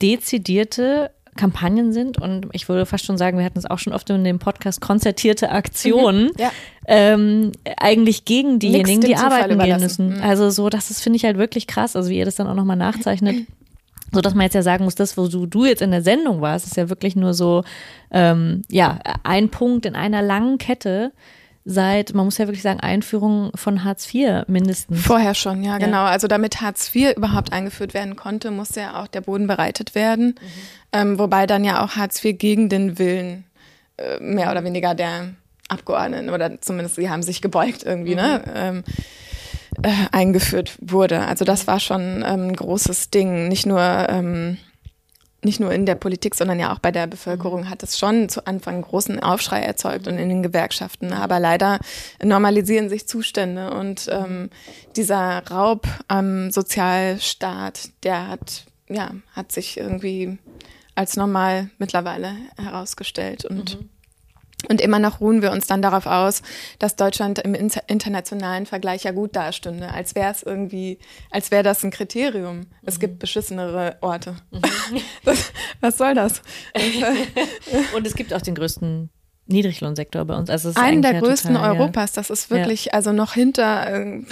dezidierte 0.00 1.10
Kampagnen 1.36 1.92
sind 1.92 2.20
und 2.20 2.46
ich 2.52 2.68
würde 2.68 2.86
fast 2.86 3.04
schon 3.04 3.18
sagen, 3.18 3.38
wir 3.38 3.44
hatten 3.44 3.58
es 3.58 3.66
auch 3.66 3.78
schon 3.78 3.92
oft 3.92 4.08
in 4.10 4.24
dem 4.24 4.38
Podcast, 4.38 4.80
konzertierte 4.80 5.50
Aktionen, 5.50 6.26
mhm, 6.26 6.32
ja. 6.38 6.50
ähm, 6.86 7.52
eigentlich 7.76 8.24
gegen 8.24 8.58
diejenigen, 8.58 9.00
die 9.02 9.16
arbeiten 9.16 9.58
gehen 9.58 9.80
müssen. 9.80 10.16
Mhm. 10.16 10.22
Also 10.22 10.50
so, 10.50 10.68
das 10.68 10.90
ist, 10.90 11.02
finde 11.02 11.16
ich 11.16 11.24
halt 11.24 11.38
wirklich 11.38 11.66
krass, 11.66 11.96
also 11.96 12.10
wie 12.10 12.18
ihr 12.18 12.24
das 12.24 12.36
dann 12.36 12.46
auch 12.46 12.54
nochmal 12.54 12.76
nachzeichnet. 12.76 13.36
So 14.12 14.20
dass 14.20 14.34
man 14.34 14.44
jetzt 14.44 14.54
ja 14.54 14.62
sagen 14.62 14.84
muss, 14.84 14.94
das, 14.94 15.18
wo 15.18 15.26
du, 15.26 15.46
du 15.46 15.64
jetzt 15.64 15.82
in 15.82 15.90
der 15.90 16.00
Sendung 16.00 16.40
warst, 16.40 16.64
ist 16.64 16.76
ja 16.76 16.88
wirklich 16.88 17.16
nur 17.16 17.34
so, 17.34 17.64
ähm, 18.12 18.62
ja, 18.70 19.00
ein 19.24 19.48
Punkt 19.48 19.84
in 19.84 19.96
einer 19.96 20.22
langen 20.22 20.58
Kette, 20.58 21.10
seit, 21.68 22.14
man 22.14 22.24
muss 22.24 22.38
ja 22.38 22.46
wirklich 22.46 22.62
sagen, 22.62 22.78
Einführung 22.78 23.50
von 23.56 23.82
Hartz 23.82 24.14
IV 24.14 24.44
mindestens. 24.46 25.02
Vorher 25.02 25.34
schon, 25.34 25.64
ja, 25.64 25.72
ja. 25.72 25.78
genau. 25.78 26.04
Also 26.04 26.28
damit 26.28 26.60
Hartz 26.60 26.94
IV 26.94 27.16
überhaupt 27.16 27.52
eingeführt 27.52 27.92
werden 27.92 28.14
konnte, 28.14 28.52
musste 28.52 28.80
ja 28.80 29.02
auch 29.02 29.08
der 29.08 29.20
Boden 29.20 29.48
bereitet 29.48 29.96
werden. 29.96 30.26
Mhm. 30.26 30.36
Ähm, 30.92 31.18
wobei 31.18 31.46
dann 31.46 31.64
ja 31.64 31.84
auch 31.84 31.96
Hartz 31.96 32.24
IV 32.24 32.38
gegen 32.38 32.68
den 32.68 33.00
Willen 33.00 33.44
äh, 33.96 34.20
mehr 34.20 34.52
oder 34.52 34.62
weniger 34.62 34.94
der 34.94 35.30
Abgeordneten 35.68 36.30
oder 36.30 36.60
zumindest 36.60 36.94
sie 36.94 37.10
haben 37.10 37.24
sich 37.24 37.42
gebeugt 37.42 37.82
irgendwie, 37.82 38.14
ne, 38.14 38.42
mhm. 38.46 38.52
ne? 38.52 38.58
Ähm, 38.58 38.84
äh, 39.82 39.90
eingeführt 40.12 40.78
wurde. 40.80 41.26
Also 41.26 41.44
das 41.44 41.66
war 41.66 41.80
schon 41.80 42.24
ähm, 42.26 42.48
ein 42.48 42.56
großes 42.56 43.10
Ding. 43.10 43.48
Nicht 43.48 43.66
nur 43.66 43.80
ähm, 44.08 44.56
nicht 45.46 45.60
nur 45.60 45.72
in 45.72 45.86
der 45.86 45.94
Politik, 45.94 46.34
sondern 46.34 46.60
ja 46.60 46.74
auch 46.74 46.78
bei 46.80 46.92
der 46.92 47.06
Bevölkerung 47.06 47.62
mhm. 47.62 47.70
hat 47.70 47.82
es 47.82 47.98
schon 47.98 48.28
zu 48.28 48.46
Anfang 48.46 48.82
großen 48.82 49.20
Aufschrei 49.20 49.62
erzeugt 49.62 50.06
und 50.06 50.18
in 50.18 50.28
den 50.28 50.42
Gewerkschaften. 50.42 51.14
Aber 51.14 51.40
leider 51.40 51.78
normalisieren 52.22 52.90
sich 52.90 53.08
Zustände 53.08 53.72
und 53.72 54.08
ähm, 54.10 54.50
dieser 54.96 55.46
Raub 55.46 55.86
am 56.08 56.50
Sozialstaat, 56.50 57.90
der 58.02 58.28
hat, 58.28 58.64
ja, 58.90 59.12
hat 59.32 59.52
sich 59.52 59.78
irgendwie 59.78 60.36
als 60.94 61.16
normal 61.16 61.70
mittlerweile 61.78 62.36
herausgestellt 62.58 63.44
und 63.44 63.80
mhm. 63.80 63.88
Und 64.68 64.80
immer 64.80 64.98
noch 64.98 65.20
ruhen 65.20 65.42
wir 65.42 65.52
uns 65.52 65.66
dann 65.66 65.82
darauf 65.82 66.06
aus, 66.06 66.42
dass 66.78 66.96
Deutschland 66.96 67.38
im 67.38 67.54
internationalen 67.54 68.64
Vergleich 68.64 69.04
ja 69.04 69.12
gut 69.12 69.36
dastünde, 69.36 69.92
als 69.92 70.14
wäre 70.14 70.32
es 70.32 70.42
irgendwie, 70.42 70.98
als 71.30 71.50
wäre 71.50 71.62
das 71.62 71.84
ein 71.84 71.90
Kriterium. 71.90 72.60
Mhm. 72.60 72.66
Es 72.84 72.98
gibt 72.98 73.18
beschissenere 73.18 73.96
Orte. 74.00 74.36
Mhm. 74.50 74.62
Das, 75.24 75.52
was 75.80 75.98
soll 75.98 76.14
das? 76.14 76.42
Und 77.96 78.06
es 78.06 78.14
gibt 78.14 78.32
auch 78.32 78.40
den 78.40 78.54
größten 78.54 79.10
Niedriglohnsektor 79.46 80.24
bei 80.24 80.36
uns. 80.36 80.48
Also 80.50 80.72
Einen 80.74 81.02
der 81.02 81.20
größten 81.20 81.54
total, 81.54 81.76
Europas. 81.76 82.12
Das 82.12 82.30
ist 82.30 82.50
wirklich, 82.50 82.86
ja. 82.86 82.92
also 82.92 83.12
noch 83.12 83.34
hinter, 83.34 83.92
äh, 83.92 84.22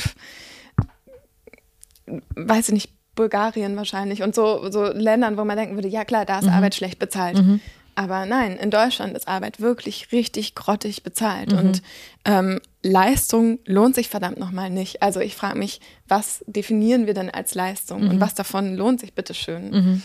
weiß 2.36 2.68
ich 2.68 2.74
nicht, 2.74 2.90
Bulgarien 3.14 3.76
wahrscheinlich 3.76 4.22
und 4.22 4.34
so, 4.34 4.70
so 4.70 4.84
Ländern, 4.86 5.36
wo 5.36 5.44
man 5.44 5.56
denken 5.56 5.74
würde, 5.76 5.88
ja 5.88 6.04
klar, 6.04 6.24
da 6.24 6.38
ist 6.38 6.46
mhm. 6.46 6.52
Arbeit 6.52 6.74
schlecht 6.74 6.98
bezahlt. 6.98 7.36
Mhm. 7.36 7.60
Aber 7.94 8.26
nein, 8.26 8.56
in 8.56 8.70
Deutschland 8.70 9.16
ist 9.16 9.28
Arbeit 9.28 9.60
wirklich 9.60 10.12
richtig 10.12 10.54
grottig 10.54 11.02
bezahlt 11.02 11.52
mhm. 11.52 11.58
und 11.58 11.82
ähm, 12.24 12.60
Leistung 12.82 13.58
lohnt 13.64 13.94
sich 13.94 14.08
verdammt 14.08 14.38
nochmal 14.38 14.70
nicht. 14.70 15.02
Also 15.02 15.20
ich 15.20 15.34
frage 15.34 15.58
mich, 15.58 15.80
was 16.08 16.44
definieren 16.46 17.06
wir 17.06 17.14
denn 17.14 17.30
als 17.30 17.54
Leistung 17.54 18.04
mhm. 18.04 18.10
und 18.10 18.20
was 18.20 18.34
davon 18.34 18.76
lohnt 18.76 19.00
sich 19.00 19.14
bitteschön? 19.14 19.70
Mhm. 19.70 20.02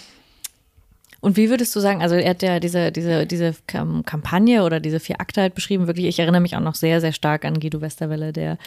Und 1.21 1.36
wie 1.36 1.49
würdest 1.49 1.75
du 1.75 1.79
sagen, 1.79 2.01
also 2.01 2.15
er 2.15 2.29
hat 2.29 2.41
ja 2.41 2.60
diese, 2.60 2.91
diese, 2.91 3.25
diese 3.25 3.53
Kampagne 3.67 4.63
oder 4.63 4.79
diese 4.79 4.99
vier 4.99 5.19
Akte 5.19 5.41
halt 5.41 5.53
beschrieben, 5.53 5.88
wirklich, 5.88 6.08
ich 6.08 6.19
erinnere 6.19 6.41
mich 6.41 6.55
auch 6.55 6.62
noch 6.62 6.75
sehr, 6.75 7.01
sehr 7.01 7.12
stark 7.12 7.43
an 7.43 7.60
Guido 7.60 7.82
Westerwelle, 7.82 8.32
der, 8.32 8.58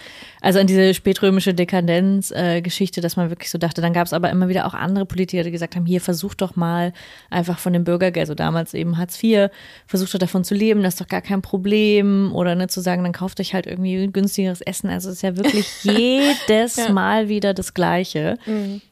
also 0.40 0.58
an 0.58 0.66
diese 0.66 0.92
spätrömische 0.92 1.54
Dekadenz-Geschichte, 1.54 3.00
äh, 3.00 3.02
dass 3.02 3.16
man 3.16 3.30
wirklich 3.30 3.50
so 3.50 3.58
dachte, 3.58 3.80
dann 3.80 3.94
gab 3.94 4.06
es 4.06 4.12
aber 4.12 4.30
immer 4.30 4.48
wieder 4.48 4.66
auch 4.66 4.74
andere 4.74 5.06
Politiker, 5.06 5.44
die 5.44 5.50
gesagt 5.50 5.76
haben, 5.76 5.86
hier 5.86 6.00
versuch 6.00 6.34
doch 6.34 6.54
mal 6.54 6.92
einfach 7.30 7.58
von 7.58 7.72
dem 7.72 7.84
Bürgergeld, 7.84 8.22
also 8.22 8.34
damals 8.34 8.74
eben 8.74 8.98
Hartz 8.98 9.22
IV, 9.22 9.48
versucht 9.86 10.14
doch 10.14 10.18
davon 10.18 10.44
zu 10.44 10.54
leben, 10.54 10.82
das 10.82 10.94
ist 10.94 11.00
doch 11.00 11.08
gar 11.08 11.22
kein 11.22 11.40
Problem 11.40 12.32
oder 12.34 12.54
ne, 12.54 12.68
zu 12.68 12.80
sagen, 12.80 13.02
dann 13.02 13.12
kauft 13.12 13.40
euch 13.40 13.54
halt 13.54 13.66
irgendwie 13.66 14.08
günstigeres 14.12 14.60
Essen. 14.60 14.90
Also 14.90 15.08
es 15.08 15.16
ist 15.16 15.22
ja 15.22 15.36
wirklich 15.36 15.66
jedes 15.82 16.76
ja. 16.76 16.92
Mal 16.92 17.28
wieder 17.28 17.54
das 17.54 17.72
Gleiche. 17.72 18.36
Mhm 18.46 18.82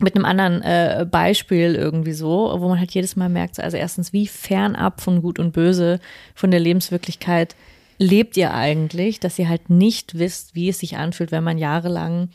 mit 0.00 0.16
einem 0.16 0.24
anderen 0.24 0.62
äh, 0.62 1.06
Beispiel 1.08 1.74
irgendwie 1.74 2.12
so, 2.12 2.54
wo 2.58 2.68
man 2.68 2.78
halt 2.78 2.92
jedes 2.92 3.16
Mal 3.16 3.28
merkt, 3.28 3.60
also 3.60 3.76
erstens, 3.76 4.12
wie 4.12 4.26
fernab 4.26 5.00
von 5.00 5.22
Gut 5.22 5.38
und 5.38 5.52
Böse, 5.52 6.00
von 6.34 6.50
der 6.50 6.60
Lebenswirklichkeit 6.60 7.54
lebt 7.98 8.36
ihr 8.36 8.52
eigentlich, 8.52 9.20
dass 9.20 9.38
ihr 9.38 9.48
halt 9.48 9.70
nicht 9.70 10.18
wisst, 10.18 10.54
wie 10.54 10.68
es 10.68 10.80
sich 10.80 10.96
anfühlt, 10.96 11.30
wenn 11.30 11.44
man 11.44 11.58
jahrelang 11.58 12.28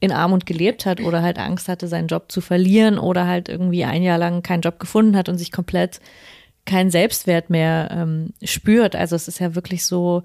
in 0.00 0.12
Armut 0.12 0.46
gelebt 0.46 0.86
hat 0.86 1.00
oder 1.00 1.22
halt 1.22 1.38
Angst 1.38 1.68
hatte, 1.68 1.88
seinen 1.88 2.08
Job 2.08 2.30
zu 2.30 2.40
verlieren 2.40 2.98
oder 2.98 3.26
halt 3.26 3.48
irgendwie 3.48 3.84
ein 3.84 4.02
Jahr 4.02 4.18
lang 4.18 4.42
keinen 4.42 4.60
Job 4.60 4.78
gefunden 4.78 5.16
hat 5.16 5.28
und 5.28 5.38
sich 5.38 5.50
komplett 5.50 6.00
keinen 6.66 6.90
Selbstwert 6.90 7.50
mehr 7.50 7.88
ähm, 7.90 8.34
spürt. 8.44 8.94
Also 8.94 9.16
es 9.16 9.26
ist 9.26 9.40
ja 9.40 9.54
wirklich 9.54 9.86
so, 9.86 10.22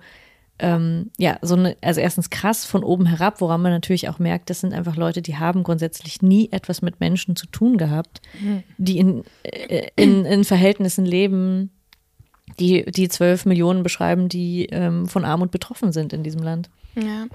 ähm, 0.59 1.11
ja, 1.17 1.37
so 1.41 1.55
eine, 1.55 1.75
also 1.81 1.99
erstens 1.99 2.29
krass 2.29 2.65
von 2.65 2.83
oben 2.83 3.05
herab, 3.05 3.41
woran 3.41 3.61
man 3.61 3.71
natürlich 3.71 4.07
auch 4.09 4.19
merkt, 4.19 4.49
das 4.49 4.61
sind 4.61 4.73
einfach 4.73 4.95
Leute, 4.95 5.21
die 5.21 5.37
haben 5.37 5.63
grundsätzlich 5.63 6.21
nie 6.21 6.49
etwas 6.51 6.81
mit 6.81 6.99
Menschen 6.99 7.35
zu 7.35 7.47
tun 7.47 7.77
gehabt, 7.77 8.21
mhm. 8.39 8.63
die 8.77 8.99
in, 8.99 9.23
äh, 9.43 9.89
in, 9.95 10.25
in 10.25 10.43
Verhältnissen 10.43 11.05
leben, 11.05 11.71
die 12.59 12.85
die 12.85 13.09
zwölf 13.09 13.45
Millionen 13.45 13.83
beschreiben, 13.83 14.29
die 14.29 14.67
ähm, 14.67 15.07
von 15.07 15.25
Armut 15.25 15.51
betroffen 15.51 15.91
sind 15.91 16.13
in 16.13 16.23
diesem 16.23 16.43
Land. 16.43 16.69
Ja. 16.95 17.25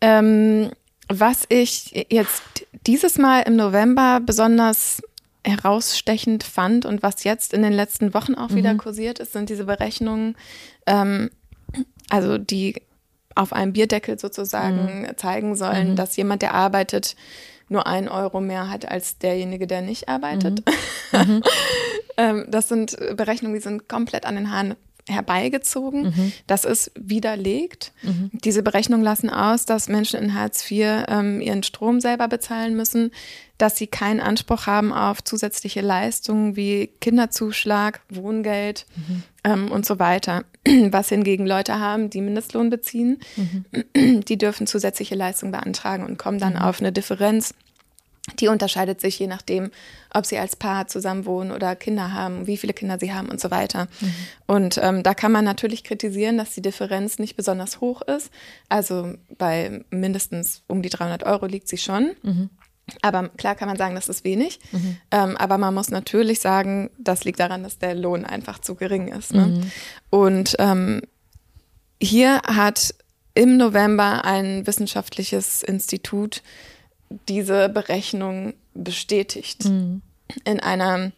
Ähm, 0.00 0.70
was 1.08 1.44
ich 1.48 2.06
jetzt 2.10 2.42
dieses 2.86 3.18
Mal 3.18 3.40
im 3.40 3.56
November 3.56 4.20
besonders 4.24 5.02
herausstechend 5.44 6.44
fand 6.44 6.86
und 6.86 7.02
was 7.02 7.24
jetzt 7.24 7.52
in 7.52 7.62
den 7.62 7.72
letzten 7.72 8.14
Wochen 8.14 8.34
auch 8.34 8.50
mhm. 8.50 8.56
wieder 8.56 8.74
kursiert 8.76 9.18
ist, 9.18 9.32
sind 9.32 9.48
diese 9.48 9.64
Berechnungen, 9.64 10.36
ähm, 10.86 11.30
also 12.08 12.38
die 12.38 12.82
auf 13.34 13.52
einem 13.52 13.72
Bierdeckel 13.72 14.18
sozusagen 14.18 15.02
mhm. 15.02 15.16
zeigen 15.16 15.56
sollen, 15.56 15.92
mhm. 15.92 15.96
dass 15.96 16.16
jemand, 16.16 16.42
der 16.42 16.54
arbeitet, 16.54 17.16
nur 17.68 17.86
ein 17.86 18.08
Euro 18.08 18.40
mehr 18.40 18.68
hat 18.68 18.86
als 18.86 19.18
derjenige, 19.18 19.66
der 19.66 19.82
nicht 19.82 20.08
arbeitet. 20.08 20.62
Mhm. 21.12 21.18
mhm. 21.20 21.42
ähm, 22.16 22.44
das 22.48 22.68
sind 22.68 22.96
Berechnungen, 23.16 23.54
die 23.54 23.62
sind 23.62 23.88
komplett 23.88 24.26
an 24.26 24.34
den 24.34 24.50
Haaren 24.52 24.74
herbeigezogen. 25.08 26.04
Mhm. 26.04 26.32
Das 26.46 26.64
ist 26.64 26.92
widerlegt. 26.94 27.92
Mhm. 28.02 28.30
Diese 28.32 28.62
Berechnungen 28.62 29.04
lassen 29.04 29.30
aus, 29.30 29.66
dass 29.66 29.88
Menschen 29.88 30.22
in 30.22 30.34
Hartz 30.34 30.70
IV 30.70 31.04
ähm, 31.08 31.40
ihren 31.40 31.62
Strom 31.62 32.00
selber 32.00 32.28
bezahlen 32.28 32.76
müssen, 32.76 33.10
dass 33.58 33.76
sie 33.76 33.86
keinen 33.86 34.20
Anspruch 34.20 34.66
haben 34.66 34.92
auf 34.92 35.22
zusätzliche 35.22 35.80
Leistungen 35.80 36.56
wie 36.56 36.90
Kinderzuschlag, 37.00 38.00
Wohngeld 38.08 38.86
mhm. 38.96 39.22
ähm, 39.44 39.70
und 39.70 39.86
so 39.86 39.98
weiter. 39.98 40.44
Was 40.90 41.08
hingegen 41.08 41.46
Leute 41.46 41.78
haben, 41.78 42.08
die 42.10 42.20
Mindestlohn 42.20 42.70
beziehen, 42.70 43.18
mhm. 43.36 44.22
die 44.22 44.38
dürfen 44.38 44.66
zusätzliche 44.66 45.16
Leistungen 45.16 45.52
beantragen 45.52 46.04
und 46.04 46.18
kommen 46.18 46.38
dann 46.38 46.54
mhm. 46.54 46.60
auf 46.60 46.80
eine 46.80 46.92
Differenz 46.92 47.54
die 48.38 48.48
unterscheidet 48.48 49.00
sich 49.00 49.18
je 49.18 49.26
nachdem, 49.26 49.72
ob 50.14 50.26
sie 50.26 50.38
als 50.38 50.54
Paar 50.54 50.86
zusammen 50.86 51.26
wohnen 51.26 51.50
oder 51.50 51.74
Kinder 51.74 52.12
haben, 52.12 52.46
wie 52.46 52.56
viele 52.56 52.72
Kinder 52.72 52.98
sie 53.00 53.12
haben 53.12 53.28
und 53.28 53.40
so 53.40 53.50
weiter. 53.50 53.88
Mhm. 54.00 54.14
Und 54.46 54.78
ähm, 54.80 55.02
da 55.02 55.12
kann 55.14 55.32
man 55.32 55.44
natürlich 55.44 55.82
kritisieren, 55.82 56.38
dass 56.38 56.54
die 56.54 56.62
Differenz 56.62 57.18
nicht 57.18 57.36
besonders 57.36 57.80
hoch 57.80 58.00
ist. 58.02 58.30
Also 58.68 59.14
bei 59.38 59.84
mindestens 59.90 60.62
um 60.68 60.82
die 60.82 60.88
300 60.88 61.24
Euro 61.24 61.46
liegt 61.46 61.66
sie 61.66 61.78
schon. 61.78 62.12
Mhm. 62.22 62.50
Aber 63.00 63.28
klar 63.30 63.56
kann 63.56 63.68
man 63.68 63.76
sagen, 63.76 63.96
das 63.96 64.08
ist 64.08 64.22
wenig. 64.22 64.60
Mhm. 64.70 64.96
Ähm, 65.10 65.36
aber 65.36 65.58
man 65.58 65.74
muss 65.74 65.90
natürlich 65.90 66.40
sagen, 66.40 66.90
das 66.98 67.24
liegt 67.24 67.40
daran, 67.40 67.64
dass 67.64 67.78
der 67.78 67.94
Lohn 67.96 68.24
einfach 68.24 68.60
zu 68.60 68.76
gering 68.76 69.08
ist. 69.08 69.34
Ne? 69.34 69.46
Mhm. 69.46 69.72
Und 70.10 70.56
ähm, 70.60 71.02
hier 72.00 72.40
hat 72.42 72.94
im 73.34 73.56
November 73.56 74.24
ein 74.24 74.66
wissenschaftliches 74.66 75.62
Institut 75.62 76.42
diese 77.28 77.68
Berechnung 77.68 78.54
bestätigt. 78.74 79.64
Mhm. 79.64 80.02
In 80.44 80.60
einer, 80.60 81.12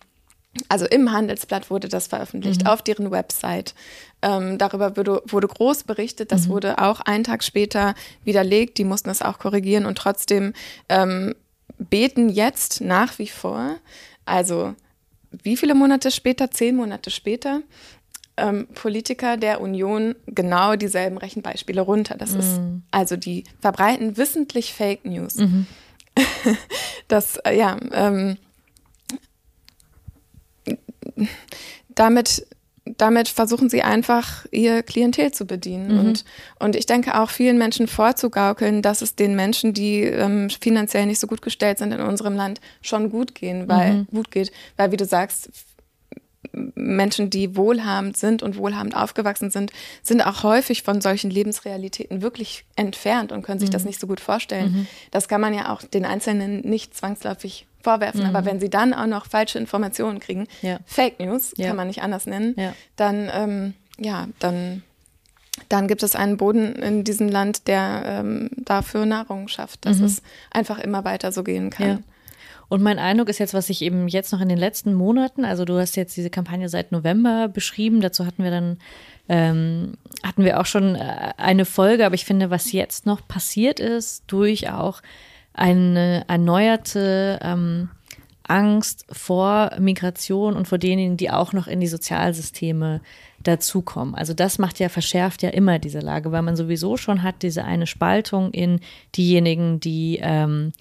also 0.69 0.87
im 0.87 1.13
Handelsblatt 1.13 1.71
wurde 1.71 1.89
das 1.89 2.09
veröffentlicht, 2.09 2.63
mhm. 2.63 2.69
auf 2.69 2.83
deren 2.83 3.11
Website. 3.11 3.75
Ähm, 4.23 4.59
darüber 4.59 4.97
wurde, 4.97 5.23
wurde 5.27 5.49
groß 5.49 5.85
berichtet, 5.85 6.33
das 6.33 6.47
mhm. 6.47 6.53
wurde 6.53 6.79
auch 6.79 7.01
einen 7.01 7.25
Tag 7.25 7.45
später 7.45 7.95
widerlegt, 8.25 8.79
die 8.79 8.85
mussten 8.85 9.11
es 9.11 9.23
auch 9.23 9.39
korrigieren 9.39 9.87
und 9.87 9.99
trotzdem 9.99 10.55
ähm, 10.89 11.35
beten 11.79 12.29
jetzt 12.29 12.81
nach 12.81 13.19
wie 13.19 13.29
vor, 13.29 13.77
also 14.25 14.75
wie 15.31 15.57
viele 15.57 15.75
Monate 15.75 16.11
später, 16.11 16.51
zehn 16.51 16.77
Monate 16.77 17.11
später, 17.11 17.61
ähm, 18.37 18.67
Politiker 18.75 19.37
der 19.37 19.61
Union 19.61 20.15
genau 20.27 20.77
dieselben 20.77 21.19
Rechenbeispiele 21.19 21.81
runter. 21.81 22.17
Das 22.17 22.33
mhm. 22.33 22.39
ist 22.41 22.61
also 22.91 23.17
die 23.17 23.45
verbreiten 23.61 24.17
wissentlich 24.17 24.73
Fake 24.73 25.05
News. 25.05 25.37
Mhm. 25.37 25.67
das, 27.09 27.37
äh, 27.39 27.57
ja, 27.57 27.77
ähm, 27.93 28.37
damit, 31.95 32.47
damit 32.85 33.29
versuchen 33.29 33.69
sie 33.69 33.83
einfach, 33.83 34.47
ihr 34.51 34.83
Klientel 34.83 35.33
zu 35.33 35.47
bedienen. 35.47 35.93
Mhm. 35.93 35.99
Und, 35.99 36.25
und 36.59 36.77
ich 36.77 36.87
denke 36.87 37.19
auch 37.21 37.31
vielen 37.31 37.59
Menschen 37.59 37.87
vorzugaukeln, 37.87 38.83
dass 38.83 39.03
es 39.03 39.15
den 39.17 39.35
Menschen, 39.37 39.73
die 39.73 40.03
ähm, 40.03 40.51
finanziell 40.51 41.07
nicht 41.07 41.21
so 41.21 41.27
gut 41.27 41.43
gestellt 41.43 41.79
sind 41.79 41.93
in 41.93 42.01
unserem 42.01 42.37
Land, 42.37 42.61
schon 42.83 43.11
gut 43.11 43.35
gehen, 43.35 43.69
weil 43.69 43.93
mhm. 43.93 44.07
gut 44.11 44.31
geht. 44.31 44.53
Weil, 44.77 44.93
wie 44.93 44.97
du 44.97 45.05
sagst, 45.05 45.51
Menschen, 46.53 47.31
die 47.31 47.57
wohlhabend 47.57 48.17
sind 48.17 48.43
und 48.43 48.57
wohlhabend 48.57 48.97
aufgewachsen 48.97 49.51
sind, 49.51 49.73
sind 50.03 50.23
auch 50.23 50.43
häufig 50.43 50.83
von 50.83 51.01
solchen 51.01 51.31
Lebensrealitäten 51.31 52.23
wirklich 52.23 52.65
entfernt 52.77 53.33
und 53.33 53.43
können 53.43 53.61
sich 53.61 53.71
mhm. 53.71 53.75
das 53.75 53.85
nicht 53.85 54.01
so 54.01 54.07
gut 54.07 54.21
vorstellen. 54.21 54.73
Mhm. 54.73 54.87
Das 55.11 55.29
kann 55.29 55.41
man 55.41 55.55
ja 55.55 55.73
auch 55.73 55.83
den 55.83 56.05
Einzelnen 56.05 56.61
nicht 56.61 56.97
zwangsläufig 56.97 57.67
vorwerfen. 57.83 58.23
Mhm. 58.23 58.27
Aber 58.27 58.45
wenn 58.45 58.61
sie 58.61 58.71
dann 58.71 58.95
auch 58.95 59.07
noch 59.07 59.27
falsche 59.27 59.59
Informationen 59.59 60.21
kriegen, 60.21 60.47
ja. 60.63 60.79
Fake 60.87 61.21
News, 61.21 61.53
ja. 61.57 61.69
kann 61.69 61.77
man 61.77 61.87
nicht 61.87 62.03
anders 62.03 62.27
nennen, 62.27 62.55
ja. 62.57 62.73
dann, 62.97 63.31
ähm, 63.33 63.75
ja, 63.99 64.29
dann, 64.39 64.83
dann 65.69 65.87
gibt 65.87 66.03
es 66.03 66.17
einen 66.17 66.37
Boden 66.37 66.75
in 66.77 67.05
diesem 67.05 67.29
Land, 67.29 67.69
der 67.69 68.03
ähm, 68.07 68.51
dafür 68.57 69.07
Nahrung 69.07 69.49
schafft, 69.49 69.87
dass 69.87 69.99
mhm. 69.99 70.07
es 70.07 70.23
einfach 70.51 70.79
immer 70.79 71.05
weiter 71.05 71.31
so 71.31 71.45
gehen 71.45 71.71
kann. 71.71 72.05
Und 72.69 72.83
mein 72.83 72.99
Eindruck 72.99 73.29
ist 73.29 73.39
jetzt, 73.39 73.55
was 73.55 73.71
ich 73.71 73.83
eben 73.83 74.09
jetzt 74.09 74.33
noch 74.33 74.41
in 74.41 74.49
den 74.49 74.59
letzten 74.59 74.95
Monaten, 74.95 75.45
also 75.45 75.65
du 75.65 75.79
hast 75.79 75.97
jetzt 75.97 76.17
diese 76.17 76.31
Kampagne 76.31 76.69
seit 76.69 76.93
November 76.93 77.49
beschrieben, 77.49 78.01
dazu 78.01 78.27
hatten 78.27 78.43
wir 78.43 78.51
dann, 78.51 78.79
ähm, 79.29 79.95
hatten 80.23 80.45
wir 80.45 80.61
auch 80.61 80.67
schon 80.67 80.95
äh, 80.95 81.33
eine 81.37 81.65
Folge, 81.65 82.07
aber 82.07 82.15
ich 82.15 82.25
finde, 82.25 82.51
was 82.51 82.73
jetzt 82.73 83.07
noch 83.07 83.27
passiert 83.27 83.81
ist, 83.81 84.25
durch 84.27 84.71
auch 84.71 85.03
eine 85.53 86.25
erneuerte 86.27 87.39
ähm, 87.43 87.91
Angst 88.47 89.07
vor 89.11 89.73
Migration 89.79 90.55
und 90.55 90.69
vor 90.69 90.79
denen, 90.79 91.17
die 91.17 91.31
auch 91.31 91.53
noch 91.53 91.67
in 91.67 91.81
die 91.81 91.87
Sozialsysteme 91.87 93.01
dazukommen. 93.43 94.15
Also 94.15 94.35
das 94.35 94.59
macht 94.59 94.79
ja, 94.79 94.89
verschärft 94.89 95.43
ja 95.43 95.51
immer 95.51 95.79
diese 95.79 96.01
Lage, 96.01 96.33
weil 96.33 96.43
man 96.43 96.57
sowieso 96.57 96.97
schon 96.97 97.23
hat 97.23 97.43
diese 97.43 97.65
eine 97.65 97.87
Spaltung 97.87 98.53
in 98.53 98.81
diejenigen, 99.17 99.81
die 99.81 100.19
ähm, 100.23 100.73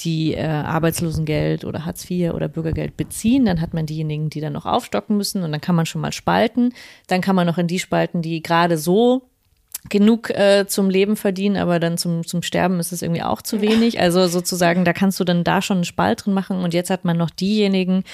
die 0.00 0.34
äh, 0.34 0.44
Arbeitslosengeld 0.44 1.64
oder 1.64 1.84
Hartz 1.84 2.10
IV 2.10 2.32
oder 2.32 2.48
Bürgergeld 2.48 2.96
beziehen. 2.96 3.44
Dann 3.44 3.60
hat 3.60 3.74
man 3.74 3.86
diejenigen, 3.86 4.30
die 4.30 4.40
dann 4.40 4.52
noch 4.52 4.66
aufstocken 4.66 5.16
müssen 5.16 5.42
und 5.42 5.52
dann 5.52 5.60
kann 5.60 5.76
man 5.76 5.86
schon 5.86 6.00
mal 6.00 6.12
spalten. 6.12 6.72
Dann 7.06 7.20
kann 7.20 7.36
man 7.36 7.46
noch 7.46 7.58
in 7.58 7.68
die 7.68 7.78
spalten, 7.78 8.22
die 8.22 8.42
gerade 8.42 8.76
so 8.76 9.22
genug 9.90 10.30
äh, 10.30 10.66
zum 10.66 10.88
Leben 10.88 11.16
verdienen, 11.16 11.56
aber 11.56 11.78
dann 11.78 11.98
zum, 11.98 12.26
zum 12.26 12.42
Sterben 12.42 12.80
ist 12.80 12.92
es 12.92 13.02
irgendwie 13.02 13.22
auch 13.22 13.42
zu 13.42 13.60
wenig. 13.60 14.00
Also 14.00 14.26
sozusagen, 14.28 14.84
da 14.84 14.92
kannst 14.92 15.20
du 15.20 15.24
dann 15.24 15.44
da 15.44 15.60
schon 15.60 15.78
einen 15.78 15.84
Spalt 15.84 16.24
drin 16.24 16.34
machen. 16.34 16.62
Und 16.62 16.74
jetzt 16.74 16.90
hat 16.90 17.04
man 17.04 17.16
noch 17.16 17.30
diejenigen, 17.30 18.04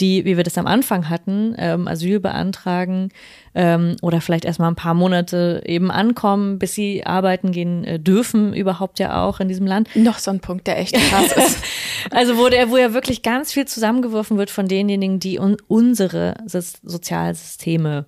die, 0.00 0.24
wie 0.24 0.36
wir 0.36 0.44
das 0.44 0.58
am 0.58 0.66
Anfang 0.66 1.08
hatten, 1.08 1.54
ähm, 1.58 1.88
Asyl 1.88 2.20
beantragen 2.20 3.10
ähm, 3.54 3.96
oder 4.02 4.20
vielleicht 4.20 4.44
erstmal 4.44 4.70
ein 4.70 4.76
paar 4.76 4.94
Monate 4.94 5.62
eben 5.64 5.90
ankommen, 5.90 6.58
bis 6.58 6.74
sie 6.74 7.06
arbeiten 7.06 7.52
gehen 7.52 7.84
äh, 7.84 7.98
dürfen, 7.98 8.52
überhaupt 8.52 8.98
ja 8.98 9.24
auch 9.24 9.40
in 9.40 9.48
diesem 9.48 9.66
Land. 9.66 9.88
Noch 9.96 10.18
so 10.18 10.30
ein 10.30 10.40
Punkt, 10.40 10.66
der 10.66 10.78
echt 10.78 10.94
krass 10.94 11.32
ist. 11.32 11.64
also 12.10 12.36
wo, 12.36 12.48
der, 12.48 12.70
wo 12.70 12.76
ja 12.76 12.92
wirklich 12.92 13.22
ganz 13.22 13.52
viel 13.52 13.66
zusammengeworfen 13.66 14.36
wird 14.36 14.50
von 14.50 14.68
denjenigen, 14.68 15.18
die 15.18 15.38
un 15.38 15.56
unsere 15.68 16.34
so 16.46 16.60
Sozialsysteme 16.82 18.06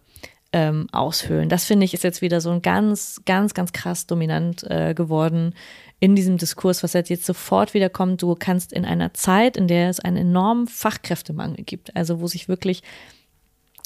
ähm, 0.52 0.86
aushöhlen. 0.92 1.48
Das 1.48 1.64
finde 1.64 1.84
ich 1.84 1.94
ist 1.94 2.04
jetzt 2.04 2.22
wieder 2.22 2.40
so 2.40 2.50
ein 2.50 2.62
ganz, 2.62 3.20
ganz, 3.26 3.54
ganz 3.54 3.72
krass 3.72 4.06
dominant 4.06 4.64
äh, 4.64 4.94
geworden 4.94 5.54
in 6.00 6.14
diesem 6.14 6.38
Diskurs, 6.38 6.82
was 6.82 6.92
jetzt 6.92 7.26
sofort 7.26 7.74
wieder 7.74 7.88
kommt. 7.88 8.22
Du 8.22 8.34
kannst 8.36 8.72
in 8.72 8.84
einer 8.84 9.14
Zeit, 9.14 9.56
in 9.56 9.66
der 9.66 9.90
es 9.90 10.00
einen 10.00 10.16
enormen 10.16 10.68
Fachkräftemangel 10.68 11.64
gibt, 11.64 11.96
also 11.96 12.20
wo 12.20 12.26
sich 12.26 12.48
wirklich 12.48 12.82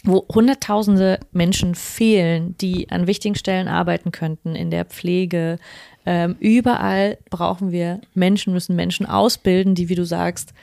wo 0.05 0.27
Hunderttausende 0.35 1.21
Menschen 1.31 1.75
fehlen, 1.75 2.57
die 2.59 2.91
an 2.91 3.07
wichtigen 3.07 3.37
Stellen 3.37 3.69
arbeiten 3.69 4.11
könnten, 4.11 4.57
in 4.57 4.71
der 4.71 4.85
Pflege. 4.85 5.59
Ähm, 6.05 6.37
überall 6.41 7.19
brauchen 7.31 7.71
wir 7.71 8.01
Menschen, 8.13 8.53
müssen 8.53 8.75
Menschen 8.75 9.07
ausbilden, 9.07 9.77
die, 9.77 9.89
wie 9.89 9.95
du 9.95 10.05
sagst, 10.05 10.55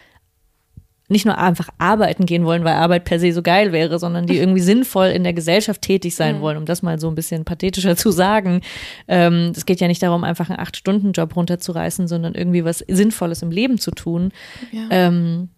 nicht 1.09 1.25
nur 1.25 1.37
einfach 1.37 1.69
arbeiten 1.79 2.25
gehen 2.25 2.45
wollen, 2.45 2.63
weil 2.63 2.75
Arbeit 2.75 3.03
per 3.03 3.19
se 3.19 3.33
so 3.33 3.41
geil 3.41 3.71
wäre, 3.71 3.97
sondern 3.97 4.27
die 4.27 4.37
irgendwie 4.37 4.61
sinnvoll 4.61 5.07
in 5.07 5.23
der 5.23 5.33
Gesellschaft 5.33 5.81
tätig 5.81 6.15
sein 6.15 6.37
mhm. 6.37 6.41
wollen, 6.41 6.57
um 6.57 6.65
das 6.65 6.83
mal 6.83 6.99
so 6.99 7.09
ein 7.09 7.15
bisschen 7.15 7.45
pathetischer 7.45 7.95
zu 7.97 8.11
sagen. 8.11 8.61
Ähm, 9.07 9.51
es 9.55 9.65
geht 9.65 9.81
ja 9.81 9.87
nicht 9.87 10.03
darum, 10.03 10.23
einfach 10.23 10.49
einen 10.49 10.59
Acht-Stunden-Job 10.59 11.35
runterzureißen, 11.35 12.07
sondern 12.07 12.35
irgendwie 12.35 12.63
was 12.63 12.85
Sinnvolles 12.87 13.41
im 13.41 13.49
Leben 13.49 13.79
zu 13.79 13.91
tun. 13.91 14.31
Ja. 14.71 14.87
Ähm, 14.91 15.49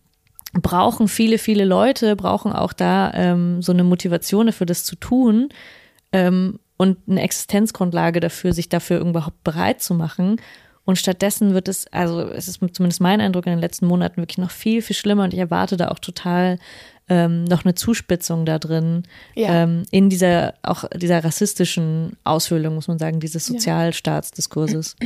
brauchen 0.53 1.07
viele, 1.07 1.37
viele 1.37 1.65
Leute, 1.65 2.15
brauchen 2.15 2.53
auch 2.53 2.73
da 2.73 3.11
ähm, 3.13 3.61
so 3.61 3.71
eine 3.73 3.83
Motivation 3.83 4.47
dafür, 4.47 4.65
das 4.65 4.85
zu 4.85 4.95
tun. 4.95 5.49
Ähm, 6.13 6.59
und 6.77 6.97
eine 7.07 7.21
Existenzgrundlage 7.21 8.21
dafür, 8.21 8.53
sich 8.53 8.67
dafür 8.67 9.01
überhaupt 9.01 9.43
bereit 9.43 9.81
zu 9.81 9.93
machen. 9.93 10.37
Und 10.91 10.97
stattdessen 10.97 11.53
wird 11.53 11.69
es, 11.69 11.87
also 11.93 12.19
es 12.19 12.49
ist 12.49 12.59
zumindest 12.73 12.99
mein 12.99 13.21
Eindruck 13.21 13.45
in 13.45 13.53
den 13.53 13.61
letzten 13.61 13.87
Monaten 13.87 14.17
wirklich 14.17 14.37
noch 14.37 14.51
viel, 14.51 14.81
viel 14.81 14.93
schlimmer 14.93 15.23
und 15.23 15.33
ich 15.33 15.39
erwarte 15.39 15.77
da 15.77 15.87
auch 15.87 15.99
total 15.99 16.59
ähm, 17.07 17.45
noch 17.45 17.63
eine 17.63 17.75
Zuspitzung 17.75 18.45
da 18.45 18.59
drin 18.59 19.03
ja. 19.33 19.63
ähm, 19.63 19.83
in 19.89 20.09
dieser 20.09 20.53
auch 20.63 20.83
dieser 20.93 21.23
rassistischen 21.23 22.17
Aushöhlung, 22.25 22.75
muss 22.75 22.89
man 22.89 22.99
sagen, 22.99 23.21
dieses 23.21 23.45
Sozialstaatsdiskurses. 23.45 24.97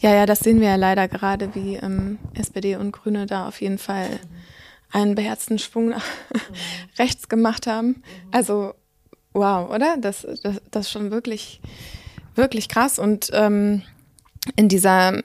Ja, 0.00 0.12
ja, 0.12 0.26
das 0.26 0.40
sehen 0.40 0.60
wir 0.60 0.66
ja 0.66 0.74
leider 0.74 1.06
gerade, 1.06 1.54
wie 1.54 1.76
ähm, 1.76 2.18
SPD 2.34 2.74
und 2.74 2.90
Grüne 2.90 3.26
da 3.26 3.46
auf 3.46 3.60
jeden 3.60 3.78
Fall 3.78 4.08
einen 4.90 5.14
beherzten 5.14 5.60
Schwung 5.60 5.90
nach 5.90 6.04
rechts 6.98 7.28
gemacht 7.28 7.68
haben. 7.68 8.02
Also 8.32 8.74
wow, 9.32 9.70
oder? 9.70 9.96
Das, 9.96 10.26
das, 10.42 10.60
das 10.72 10.86
ist 10.86 10.90
schon 10.90 11.12
wirklich, 11.12 11.60
wirklich 12.34 12.68
krass. 12.68 12.98
Und 12.98 13.30
ähm, 13.32 13.82
in 14.56 14.68
dieser, 14.68 15.22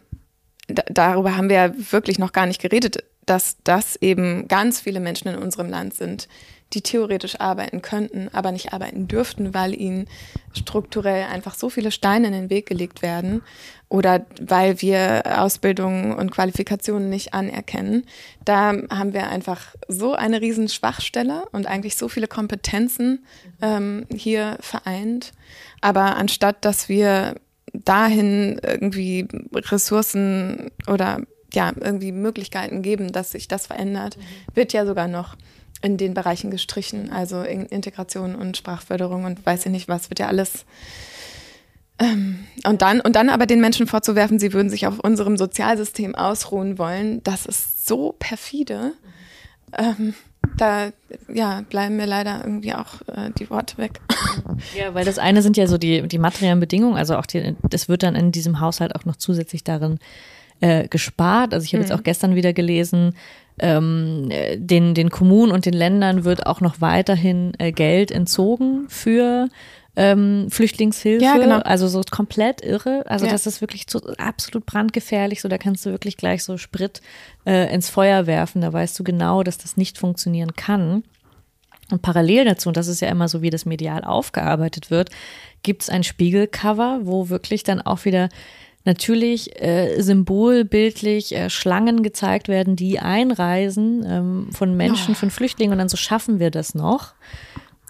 da, 0.68 0.84
darüber 0.90 1.36
haben 1.36 1.50
wir 1.50 1.56
ja 1.56 1.92
wirklich 1.92 2.20
noch 2.20 2.32
gar 2.32 2.46
nicht 2.46 2.62
geredet, 2.62 3.04
dass 3.26 3.58
das 3.64 3.96
eben 3.98 4.48
ganz 4.48 4.80
viele 4.82 5.00
Menschen 5.00 5.28
in 5.28 5.36
unserem 5.36 5.70
Land 5.70 5.94
sind, 5.94 6.28
die 6.74 6.82
theoretisch 6.82 7.40
arbeiten 7.40 7.82
könnten, 7.82 8.30
aber 8.32 8.52
nicht 8.52 8.74
arbeiten 8.74 9.08
dürften, 9.08 9.54
weil 9.54 9.80
ihnen 9.80 10.08
strukturell 10.54 11.26
einfach 11.26 11.56
so 11.56 11.70
viele 11.70 11.92
Steine 11.92 12.28
in 12.28 12.34
den 12.34 12.50
Weg 12.50 12.68
gelegt 12.68 13.02
werden 13.02 13.42
oder 13.88 14.26
weil 14.40 14.82
wir 14.82 15.24
Ausbildungen 15.26 16.14
und 16.14 16.32
Qualifikationen 16.32 17.10
nicht 17.10 17.34
anerkennen. 17.34 18.06
Da 18.46 18.74
haben 18.92 19.14
wir 19.14 19.30
einfach 19.30 19.76
so 19.88 20.14
eine 20.14 20.42
riesen 20.42 20.70
Schwachstelle 20.70 21.48
und 21.52 21.66
eigentlich 21.66 21.98
so 21.98 22.08
viele 22.08 22.28
Kompetenzen 22.28 23.26
ähm, 23.62 24.06
hier 24.16 24.58
vereint. 24.60 25.34
Aber 25.82 26.18
anstatt 26.18 26.66
dass 26.66 26.88
wir 26.88 27.36
dahin 27.74 28.60
irgendwie 28.64 29.28
Ressourcen 29.54 30.72
oder 30.88 31.22
ja, 31.54 31.72
irgendwie 31.80 32.12
Möglichkeiten 32.12 32.82
geben, 32.82 33.12
dass 33.12 33.32
sich 33.32 33.48
das 33.48 33.68
verändert, 33.68 34.18
mhm. 34.18 34.56
wird 34.56 34.74
ja 34.74 34.86
sogar 34.86 35.08
noch 35.08 35.36
in 35.82 35.98
den 35.98 36.14
Bereichen 36.14 36.52
gestrichen, 36.52 37.10
also 37.12 37.42
in 37.42 37.66
Integration 37.66 38.36
und 38.36 38.58
Sprachförderung 38.58 39.24
und 39.24 39.46
weiß 39.46 39.66
ich 39.66 39.72
nicht 39.72 39.88
was, 39.88 40.10
wird 40.10 40.20
ja 40.20 40.28
alles 40.28 40.66
ähm, 42.00 42.46
und 42.66 42.82
dann, 42.82 43.02
und 43.02 43.16
dann 43.16 43.30
aber 43.30 43.46
den 43.46 43.60
Menschen 43.60 43.86
vorzuwerfen, 43.86 44.40
sie 44.40 44.54
würden 44.54 44.70
sich 44.70 44.88
auf 44.88 45.00
unserem 45.00 45.38
Sozialsystem 45.38 46.16
ausruhen 46.16 46.78
wollen, 46.78 47.22
das 47.24 47.46
ist 47.46 47.88
so 47.88 48.16
perfide. 48.18 48.94
Ähm, 49.78 50.14
da 50.58 50.92
ja, 51.34 51.64
bleiben 51.70 51.98
mir 51.98 52.06
leider 52.06 52.42
irgendwie 52.44 52.74
auch 52.74 53.02
äh, 53.08 53.32
die 53.38 53.50
Worte 53.50 53.78
weg. 53.78 54.00
Ja, 54.78 54.94
weil 54.94 55.06
das 55.06 55.20
eine 55.20 55.42
sind 55.42 55.56
ja 55.56 55.68
so 55.68 55.78
die, 55.78 56.06
die 56.08 56.18
materiellen 56.18 56.60
Bedingungen, 56.60 56.98
also 56.98 57.16
auch 57.16 57.26
die, 57.26 57.56
das 57.70 57.88
wird 57.88 58.04
dann 58.04 58.16
in 58.16 58.34
diesem 58.34 58.60
Haushalt 58.60 58.94
auch 58.94 59.06
noch 59.06 59.16
zusätzlich 59.16 59.64
darin 59.64 60.00
äh, 60.60 60.88
gespart. 60.90 61.54
Also 61.54 61.64
ich 61.64 61.74
habe 61.74 61.84
mhm. 61.84 61.90
jetzt 61.90 61.98
auch 61.98 62.04
gestern 62.04 62.36
wieder 62.36 62.52
gelesen, 62.52 63.16
ähm, 63.60 64.30
den, 64.56 64.94
den 64.96 65.10
Kommunen 65.10 65.52
und 65.52 65.66
den 65.66 65.74
Ländern 65.74 66.26
wird 66.26 66.46
auch 66.46 66.62
noch 66.62 66.82
weiterhin 66.82 67.54
äh, 67.58 67.72
Geld 67.72 68.12
entzogen 68.12 68.86
für 68.90 69.48
ähm, 69.96 70.48
Flüchtlingshilfe. 70.50 71.24
Ja, 71.24 71.38
genau. 71.38 71.60
Also 71.60 71.88
so 71.88 72.02
komplett 72.10 72.62
irre. 72.62 73.04
Also 73.08 73.26
ja. 73.26 73.32
das 73.32 73.46
ist 73.48 73.62
wirklich 73.62 73.86
so 73.90 74.00
absolut 74.18 74.66
brandgefährlich. 74.66 75.42
So 75.42 75.50
da 75.50 75.58
kannst 75.58 75.86
du 75.86 75.92
wirklich 75.92 76.18
gleich 76.18 76.44
so 76.44 76.58
Sprit 76.58 77.02
äh, 77.46 77.74
ins 77.74 77.90
Feuer 77.90 78.28
werfen. 78.28 78.62
Da 78.62 78.72
weißt 78.72 78.98
du 79.00 79.04
genau, 79.04 79.44
dass 79.44 79.58
das 79.58 79.78
nicht 79.78 79.98
funktionieren 79.98 80.56
kann. 80.56 81.04
Und 81.92 82.02
parallel 82.02 82.46
dazu, 82.46 82.70
und 82.70 82.78
das 82.78 82.88
ist 82.88 83.02
ja 83.02 83.10
immer 83.10 83.28
so, 83.28 83.42
wie 83.42 83.50
das 83.50 83.66
medial 83.66 84.04
aufgearbeitet 84.04 84.92
wird, 84.92 85.10
gibt 85.64 85.82
es 85.82 85.90
ein 85.90 86.04
Spiegelcover, 86.04 87.00
wo 87.04 87.30
wirklich 87.30 87.64
dann 87.64 87.82
auch 87.82 88.06
wieder 88.06 88.30
natürlich 88.86 89.62
äh, 89.62 90.02
symbolbildlich 90.02 91.36
äh, 91.36 91.50
Schlangen 91.50 92.04
gezeigt 92.04 92.48
werden, 92.48 92.76
die 92.76 93.00
einreisen 93.00 94.06
ähm, 94.08 94.48
von 94.52 94.78
Menschen, 94.78 95.14
oh. 95.14 95.18
von 95.18 95.32
Flüchtlingen 95.32 95.74
und 95.74 95.80
dann 95.80 95.90
so 95.90 95.98
schaffen 95.98 96.40
wir 96.40 96.52
das 96.52 96.76
noch. 96.76 97.14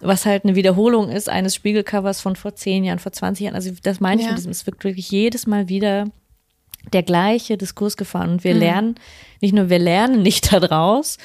Was 0.00 0.26
halt 0.26 0.44
eine 0.44 0.54
Wiederholung 0.54 1.10
ist 1.10 1.28
eines 1.28 1.54
Spiegelcovers 1.54 2.20
von 2.20 2.36
vor 2.36 2.54
zehn 2.54 2.84
Jahren, 2.84 2.98
vor 2.98 3.12
20 3.12 3.44
Jahren. 3.44 3.54
Also 3.54 3.70
das 3.82 4.00
meine 4.00 4.20
ich 4.20 4.26
ja. 4.26 4.32
mit 4.32 4.38
diesem, 4.38 4.50
es 4.50 4.66
wird 4.66 4.82
wirklich 4.82 5.10
jedes 5.10 5.46
Mal 5.46 5.68
wieder 5.68 6.06
der 6.92 7.02
gleiche 7.02 7.56
Diskurs 7.56 7.96
gefahren. 7.96 8.30
Und 8.30 8.44
wir 8.44 8.54
mhm. 8.54 8.60
lernen, 8.60 8.94
nicht 9.40 9.54
nur 9.54 9.68
wir 9.68 9.78
lernen 9.78 10.22
nicht 10.22 10.52
daraus, 10.52 11.18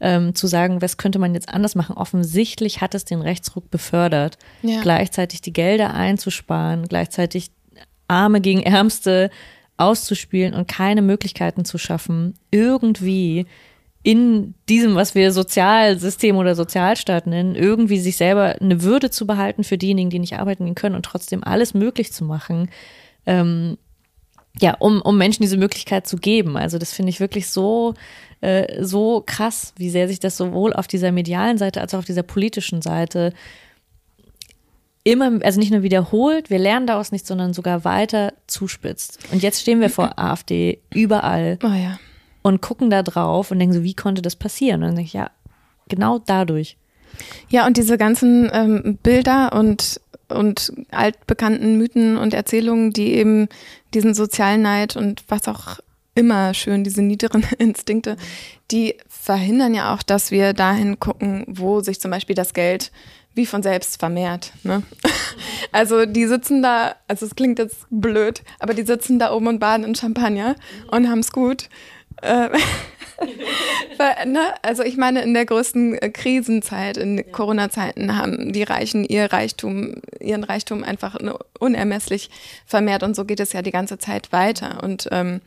ähm, 0.00 0.34
zu 0.34 0.46
sagen, 0.46 0.82
was 0.82 0.96
könnte 0.96 1.18
man 1.18 1.34
jetzt 1.34 1.48
anders 1.48 1.74
machen. 1.74 1.96
Offensichtlich 1.96 2.80
hat 2.80 2.94
es 2.94 3.04
den 3.04 3.22
Rechtsruck 3.22 3.70
befördert, 3.70 4.36
ja. 4.62 4.80
gleichzeitig 4.82 5.42
die 5.42 5.52
Gelder 5.52 5.94
einzusparen, 5.94 6.88
gleichzeitig 6.88 7.50
Arme 8.08 8.40
gegen 8.40 8.62
Ärmste 8.62 9.30
auszuspielen 9.76 10.54
und 10.54 10.68
keine 10.68 11.02
Möglichkeiten 11.02 11.64
zu 11.64 11.78
schaffen, 11.78 12.34
irgendwie 12.50 13.46
in 14.02 14.54
diesem, 14.68 14.94
was 14.96 15.14
wir 15.14 15.32
Sozialsystem 15.32 16.36
oder 16.36 16.54
Sozialstaat 16.54 17.26
nennen, 17.26 17.54
irgendwie 17.54 17.98
sich 17.98 18.16
selber 18.16 18.56
eine 18.60 18.82
Würde 18.82 19.10
zu 19.10 19.26
behalten 19.26 19.62
für 19.62 19.78
diejenigen, 19.78 20.10
die 20.10 20.18
nicht 20.18 20.38
arbeiten 20.38 20.74
können 20.74 20.96
und 20.96 21.04
trotzdem 21.04 21.44
alles 21.44 21.72
möglich 21.72 22.12
zu 22.12 22.24
machen, 22.24 22.68
ähm, 23.26 23.78
ja, 24.60 24.74
um, 24.74 25.00
um 25.00 25.16
Menschen 25.16 25.42
diese 25.42 25.56
Möglichkeit 25.56 26.06
zu 26.06 26.16
geben. 26.16 26.56
Also 26.56 26.78
das 26.78 26.92
finde 26.92 27.10
ich 27.10 27.20
wirklich 27.20 27.48
so, 27.48 27.94
äh, 28.40 28.82
so 28.82 29.22
krass, 29.24 29.72
wie 29.76 29.88
sehr 29.88 30.08
sich 30.08 30.18
das 30.18 30.36
sowohl 30.36 30.72
auf 30.72 30.88
dieser 30.88 31.12
medialen 31.12 31.56
Seite 31.56 31.80
als 31.80 31.94
auch 31.94 32.00
auf 32.00 32.04
dieser 32.04 32.24
politischen 32.24 32.82
Seite 32.82 33.32
immer, 35.04 35.40
also 35.44 35.60
nicht 35.60 35.72
nur 35.72 35.82
wiederholt, 35.82 36.50
wir 36.50 36.58
lernen 36.58 36.86
daraus 36.86 37.12
nichts, 37.12 37.28
sondern 37.28 37.54
sogar 37.54 37.84
weiter 37.84 38.34
zuspitzt. 38.48 39.20
Und 39.32 39.42
jetzt 39.42 39.60
stehen 39.60 39.80
wir 39.80 39.90
vor 39.90 40.18
AfD 40.18 40.80
überall. 40.90 41.58
Oh 41.62 41.68
ja 41.68 41.98
und 42.42 42.60
gucken 42.60 42.90
da 42.90 43.02
drauf 43.02 43.50
und 43.50 43.58
denken 43.58 43.74
so, 43.74 43.82
wie 43.82 43.94
konnte 43.94 44.22
das 44.22 44.36
passieren? 44.36 44.82
Und 44.82 44.88
dann 44.88 44.96
denke 44.96 45.08
ich, 45.08 45.12
ja, 45.14 45.30
genau 45.88 46.18
dadurch. 46.18 46.76
Ja, 47.48 47.66
und 47.66 47.76
diese 47.76 47.98
ganzen 47.98 48.50
ähm, 48.52 48.98
Bilder 49.02 49.52
und, 49.52 50.00
und 50.28 50.72
altbekannten 50.90 51.76
Mythen 51.76 52.16
und 52.16 52.34
Erzählungen, 52.34 52.92
die 52.92 53.14
eben 53.14 53.48
diesen 53.94 54.14
Sozialneid 54.14 54.96
und 54.96 55.22
was 55.28 55.48
auch 55.48 55.78
immer 56.14 56.54
schön, 56.54 56.84
diese 56.84 57.02
niederen 57.02 57.44
Instinkte, 57.58 58.16
die 58.70 58.96
verhindern 59.08 59.74
ja 59.74 59.94
auch, 59.94 60.02
dass 60.02 60.30
wir 60.30 60.52
dahin 60.52 60.98
gucken, 60.98 61.44
wo 61.46 61.80
sich 61.80 62.00
zum 62.00 62.10
Beispiel 62.10 62.34
das 62.34 62.54
Geld 62.54 62.90
wie 63.34 63.46
von 63.46 63.62
selbst 63.62 63.98
vermehrt. 63.98 64.52
Ne? 64.62 64.82
Also 65.74 66.04
die 66.04 66.26
sitzen 66.26 66.60
da, 66.62 66.96
also 67.08 67.24
es 67.24 67.34
klingt 67.34 67.58
jetzt 67.58 67.86
blöd, 67.88 68.42
aber 68.58 68.74
die 68.74 68.82
sitzen 68.82 69.18
da 69.18 69.32
oben 69.32 69.46
und 69.46 69.58
baden 69.58 69.86
in 69.86 69.94
Champagner 69.94 70.54
und 70.90 71.08
haben 71.08 71.20
es 71.20 71.32
gut. 71.32 71.70
Äh, 72.22 72.48
ne? 74.26 74.54
Also 74.62 74.82
ich 74.82 74.96
meine, 74.96 75.22
in 75.22 75.34
der 75.34 75.46
größten 75.46 75.98
Krisenzeit, 76.12 76.96
in. 76.96 77.30
Corona-Zeiten, 77.30 78.16
haben 78.16 78.52
die 78.52 78.62
Reichen 78.62 79.04
ihr 79.04 79.32
Reichtum, 79.32 79.94
ihren 80.20 80.44
Reichtum 80.44 80.84
einfach 80.84 81.16
unermesslich 81.58 82.30
vermehrt 82.66 83.02
und 83.02 83.14
so 83.14 83.24
geht 83.24 83.40
es 83.40 83.52
ja 83.52 83.62
die 83.62 83.70
ganze 83.70 83.98
Zeit 83.98 84.32
weiter. 84.32 84.82
Und 84.82 85.08
ähm, 85.12 85.40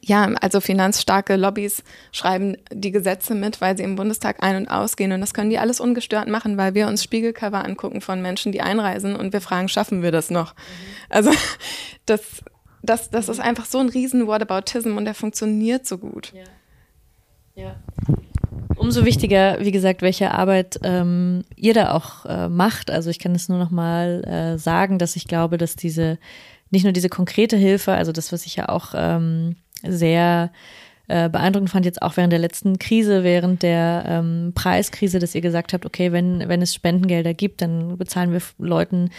ja, 0.00 0.30
also 0.40 0.60
finanzstarke 0.60 1.36
Lobbys 1.36 1.82
schreiben 2.12 2.56
die 2.72 2.92
Gesetze 2.92 3.34
mit, 3.34 3.60
weil 3.60 3.76
sie 3.76 3.82
im 3.82 3.96
Bundestag 3.96 4.42
ein- 4.42 4.56
und 4.56 4.68
ausgehen. 4.68 5.12
Und 5.12 5.20
das 5.20 5.34
können 5.34 5.50
die 5.50 5.58
alles 5.58 5.80
ungestört 5.80 6.28
machen, 6.28 6.56
weil 6.56 6.74
wir 6.74 6.86
uns 6.86 7.04
Spiegelcover 7.04 7.64
angucken 7.64 8.00
von 8.00 8.22
Menschen, 8.22 8.52
die 8.52 8.62
einreisen 8.62 9.14
und 9.14 9.32
wir 9.32 9.42
fragen, 9.42 9.68
schaffen 9.68 10.02
wir 10.02 10.10
das 10.10 10.30
noch? 10.30 10.54
Mhm. 10.54 10.58
Also 11.10 11.30
das 12.06 12.42
das, 12.82 13.10
das 13.10 13.28
ist 13.28 13.40
einfach 13.40 13.66
so 13.66 13.78
ein 13.78 13.88
riesen 13.88 14.26
Whataboutism 14.26 14.96
und 14.96 15.04
der 15.04 15.14
funktioniert 15.14 15.86
so 15.86 15.98
gut. 15.98 16.32
Ja. 16.34 17.62
ja. 17.62 17.76
Umso 18.76 19.04
wichtiger, 19.04 19.58
wie 19.60 19.70
gesagt, 19.70 20.02
welche 20.02 20.32
Arbeit 20.32 20.80
ähm, 20.82 21.44
ihr 21.56 21.74
da 21.74 21.92
auch 21.92 22.26
äh, 22.26 22.48
macht. 22.48 22.90
Also 22.90 23.10
ich 23.10 23.18
kann 23.18 23.34
es 23.34 23.48
nur 23.48 23.58
noch 23.58 23.70
mal 23.70 24.24
äh, 24.24 24.58
sagen, 24.58 24.98
dass 24.98 25.14
ich 25.14 25.28
glaube, 25.28 25.58
dass 25.58 25.76
diese 25.76 26.18
nicht 26.70 26.84
nur 26.84 26.92
diese 26.92 27.08
konkrete 27.08 27.56
Hilfe, 27.56 27.92
also 27.92 28.12
das, 28.12 28.32
was 28.32 28.46
ich 28.46 28.56
ja 28.56 28.68
auch 28.68 28.94
ähm, 28.96 29.56
sehr 29.86 30.50
äh, 31.06 31.28
beeindruckend 31.28 31.70
fand, 31.70 31.84
jetzt 31.84 32.00
auch 32.00 32.16
während 32.16 32.32
der 32.32 32.40
letzten 32.40 32.78
Krise, 32.78 33.22
während 33.22 33.62
der 33.62 34.04
ähm, 34.06 34.52
Preiskrise, 34.54 35.18
dass 35.18 35.34
ihr 35.34 35.42
gesagt 35.42 35.74
habt, 35.74 35.84
okay, 35.84 36.12
wenn, 36.12 36.48
wenn 36.48 36.62
es 36.62 36.74
Spendengelder 36.74 37.34
gibt, 37.34 37.60
dann 37.60 37.98
bezahlen 37.98 38.32
wir 38.32 38.40
Leuten 38.58 39.10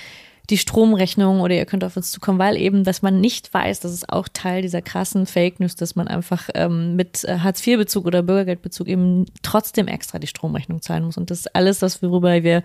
die 0.49 0.57
Stromrechnung 0.57 1.39
oder 1.39 1.55
ihr 1.55 1.65
könnt 1.65 1.83
auf 1.83 1.95
uns 1.95 2.11
zukommen, 2.11 2.37
weil 2.37 2.57
eben, 2.57 2.83
dass 2.83 3.01
man 3.01 3.21
nicht 3.21 3.53
weiß, 3.53 3.79
das 3.79 3.93
ist 3.93 4.09
auch 4.09 4.27
Teil 4.31 4.61
dieser 4.61 4.81
krassen 4.81 5.25
Fake 5.25 5.59
News, 5.59 5.75
dass 5.75 5.95
man 5.95 6.07
einfach 6.07 6.49
ähm, 6.53 6.95
mit 6.95 7.23
äh, 7.23 7.39
Hartz-IV-Bezug 7.39 8.05
oder 8.05 8.23
Bürgergeldbezug 8.23 8.87
eben 8.87 9.25
trotzdem 9.41 9.87
extra 9.87 10.19
die 10.19 10.27
Stromrechnung 10.27 10.81
zahlen 10.81 11.05
muss. 11.05 11.17
Und 11.17 11.31
das 11.31 11.39
ist 11.39 11.55
alles, 11.55 11.79
das 11.79 12.01
worüber 12.01 12.43
wir 12.43 12.63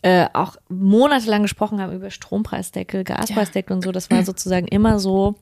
äh, 0.00 0.26
auch 0.32 0.56
monatelang 0.68 1.42
gesprochen 1.42 1.80
haben 1.80 1.92
über 1.92 2.10
Strompreisdeckel, 2.10 3.04
Gaspreisdeckel 3.04 3.72
ja. 3.72 3.76
und 3.76 3.82
so. 3.82 3.92
Das 3.92 4.10
war 4.10 4.22
sozusagen 4.22 4.68
immer 4.68 4.98
so 4.98 5.34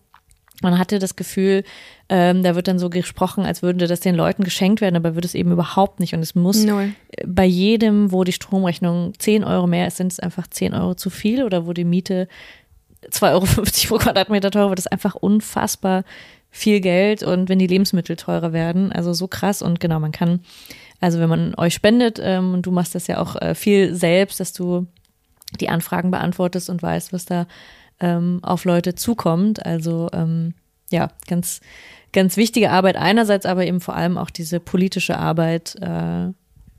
Man 0.62 0.78
hatte 0.78 0.98
das 0.98 1.16
Gefühl, 1.16 1.64
ähm, 2.08 2.42
da 2.42 2.54
wird 2.54 2.68
dann 2.68 2.78
so 2.78 2.88
gesprochen, 2.88 3.44
als 3.44 3.62
würde 3.62 3.86
das 3.86 4.00
den 4.00 4.14
Leuten 4.14 4.42
geschenkt 4.42 4.80
werden, 4.80 4.96
aber 4.96 5.14
wird 5.14 5.24
es 5.24 5.34
eben 5.34 5.52
überhaupt 5.52 6.00
nicht. 6.00 6.14
Und 6.14 6.20
es 6.20 6.34
muss 6.34 6.64
Null. 6.64 6.92
bei 7.26 7.44
jedem, 7.44 8.10
wo 8.10 8.24
die 8.24 8.32
Stromrechnung 8.32 9.12
10 9.18 9.44
Euro 9.44 9.66
mehr 9.66 9.86
ist, 9.86 9.98
sind 9.98 10.12
es 10.12 10.20
einfach 10.20 10.46
10 10.46 10.74
Euro 10.74 10.94
zu 10.94 11.10
viel 11.10 11.44
oder 11.44 11.66
wo 11.66 11.72
die 11.72 11.84
Miete 11.84 12.28
2,50 13.10 13.32
Euro 13.32 13.46
pro 13.88 13.98
Quadratmeter 13.98 14.50
teurer 14.50 14.70
wird, 14.70 14.78
ist 14.78 14.92
einfach 14.92 15.14
unfassbar 15.14 16.04
viel 16.50 16.80
Geld 16.80 17.22
und 17.22 17.48
wenn 17.48 17.58
die 17.58 17.66
Lebensmittel 17.66 18.16
teurer 18.16 18.52
werden, 18.52 18.90
also 18.90 19.12
so 19.12 19.28
krass 19.28 19.60
und 19.60 19.78
genau, 19.78 20.00
man 20.00 20.12
kann, 20.12 20.40
also 21.00 21.20
wenn 21.20 21.28
man 21.28 21.54
euch 21.56 21.74
spendet 21.74 22.18
ähm, 22.22 22.54
und 22.54 22.64
du 22.64 22.70
machst 22.70 22.94
das 22.94 23.06
ja 23.08 23.18
auch 23.18 23.36
äh, 23.36 23.54
viel 23.54 23.94
selbst, 23.94 24.40
dass 24.40 24.54
du 24.54 24.86
die 25.60 25.68
Anfragen 25.68 26.10
beantwortest 26.10 26.70
und 26.70 26.82
weißt, 26.82 27.12
was 27.12 27.26
da 27.26 27.46
ähm, 28.00 28.40
auf 28.42 28.64
Leute 28.64 28.94
zukommt. 28.94 29.64
Also 29.64 30.08
ähm, 30.12 30.54
ja, 30.90 31.08
ganz, 31.26 31.60
ganz 32.12 32.36
wichtige 32.36 32.70
Arbeit 32.70 32.96
einerseits, 32.96 33.46
aber 33.46 33.66
eben 33.66 33.80
vor 33.80 33.96
allem 33.96 34.18
auch 34.18 34.30
diese 34.30 34.60
politische 34.60 35.18
Arbeit 35.18 35.76
äh, 35.80 36.32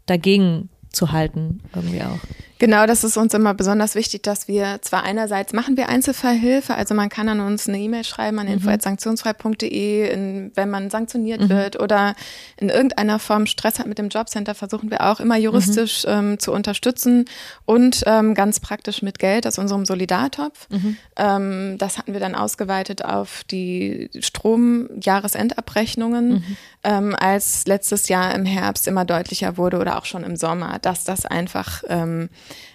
dagegen 0.05 0.69
zu 0.91 1.11
halten, 1.11 1.61
irgendwie 1.75 2.01
auch. 2.01 2.19
Genau, 2.59 2.85
das 2.87 3.03
ist 3.03 3.17
uns 3.17 3.33
immer 3.33 3.53
besonders 3.53 3.95
wichtig, 3.95 4.23
dass 4.23 4.47
wir 4.47 4.79
zwar 4.81 5.03
einerseits 5.03 5.51
machen 5.53 5.77
wir 5.77 5.89
Einzelfallhilfe, 5.89 6.73
also 6.73 6.95
man 6.95 7.09
kann 7.09 7.29
an 7.29 7.39
uns 7.39 7.67
eine 7.67 7.77
E-Mail 7.77 8.03
schreiben 8.03 8.39
an 8.39 8.47
mhm. 8.47 8.53
info.sanktionsfrei.de, 8.53 10.49
wenn 10.55 10.69
man 10.69 10.89
sanktioniert 10.89 11.41
mhm. 11.41 11.49
wird 11.49 11.79
oder 11.79 12.15
in 12.57 12.69
irgendeiner 12.69 13.19
Form 13.19 13.45
Stress 13.45 13.77
hat 13.79 13.85
mit 13.85 13.99
dem 13.99 14.09
Jobcenter, 14.09 14.55
versuchen 14.55 14.89
wir 14.89 15.01
auch 15.01 15.19
immer 15.19 15.37
juristisch 15.37 16.03
mhm. 16.05 16.11
ähm, 16.11 16.39
zu 16.39 16.51
unterstützen 16.51 17.25
und 17.65 18.01
ähm, 18.07 18.33
ganz 18.33 18.59
praktisch 18.59 19.03
mit 19.03 19.19
Geld 19.19 19.45
aus 19.45 19.59
unserem 19.59 19.85
Solidartopf. 19.85 20.67
Mhm. 20.69 20.97
Ähm, 21.15 21.77
das 21.77 21.99
hatten 21.99 22.13
wir 22.13 22.19
dann 22.19 22.35
ausgeweitet 22.35 23.05
auf 23.05 23.43
die 23.43 24.09
Stromjahresendabrechnungen, 24.19 26.29
mhm. 26.29 26.57
ähm, 26.83 27.15
als 27.15 27.67
letztes 27.67 28.09
Jahr 28.09 28.33
im 28.33 28.45
Herbst 28.45 28.87
immer 28.87 29.05
deutlicher 29.05 29.57
wurde 29.57 29.77
oder 29.77 29.99
auch 29.99 30.05
schon 30.05 30.23
im 30.23 30.35
Sommer, 30.35 30.79
dass 30.79 31.03
das 31.03 31.25
einfach 31.25 31.83
ähm, 31.87 32.29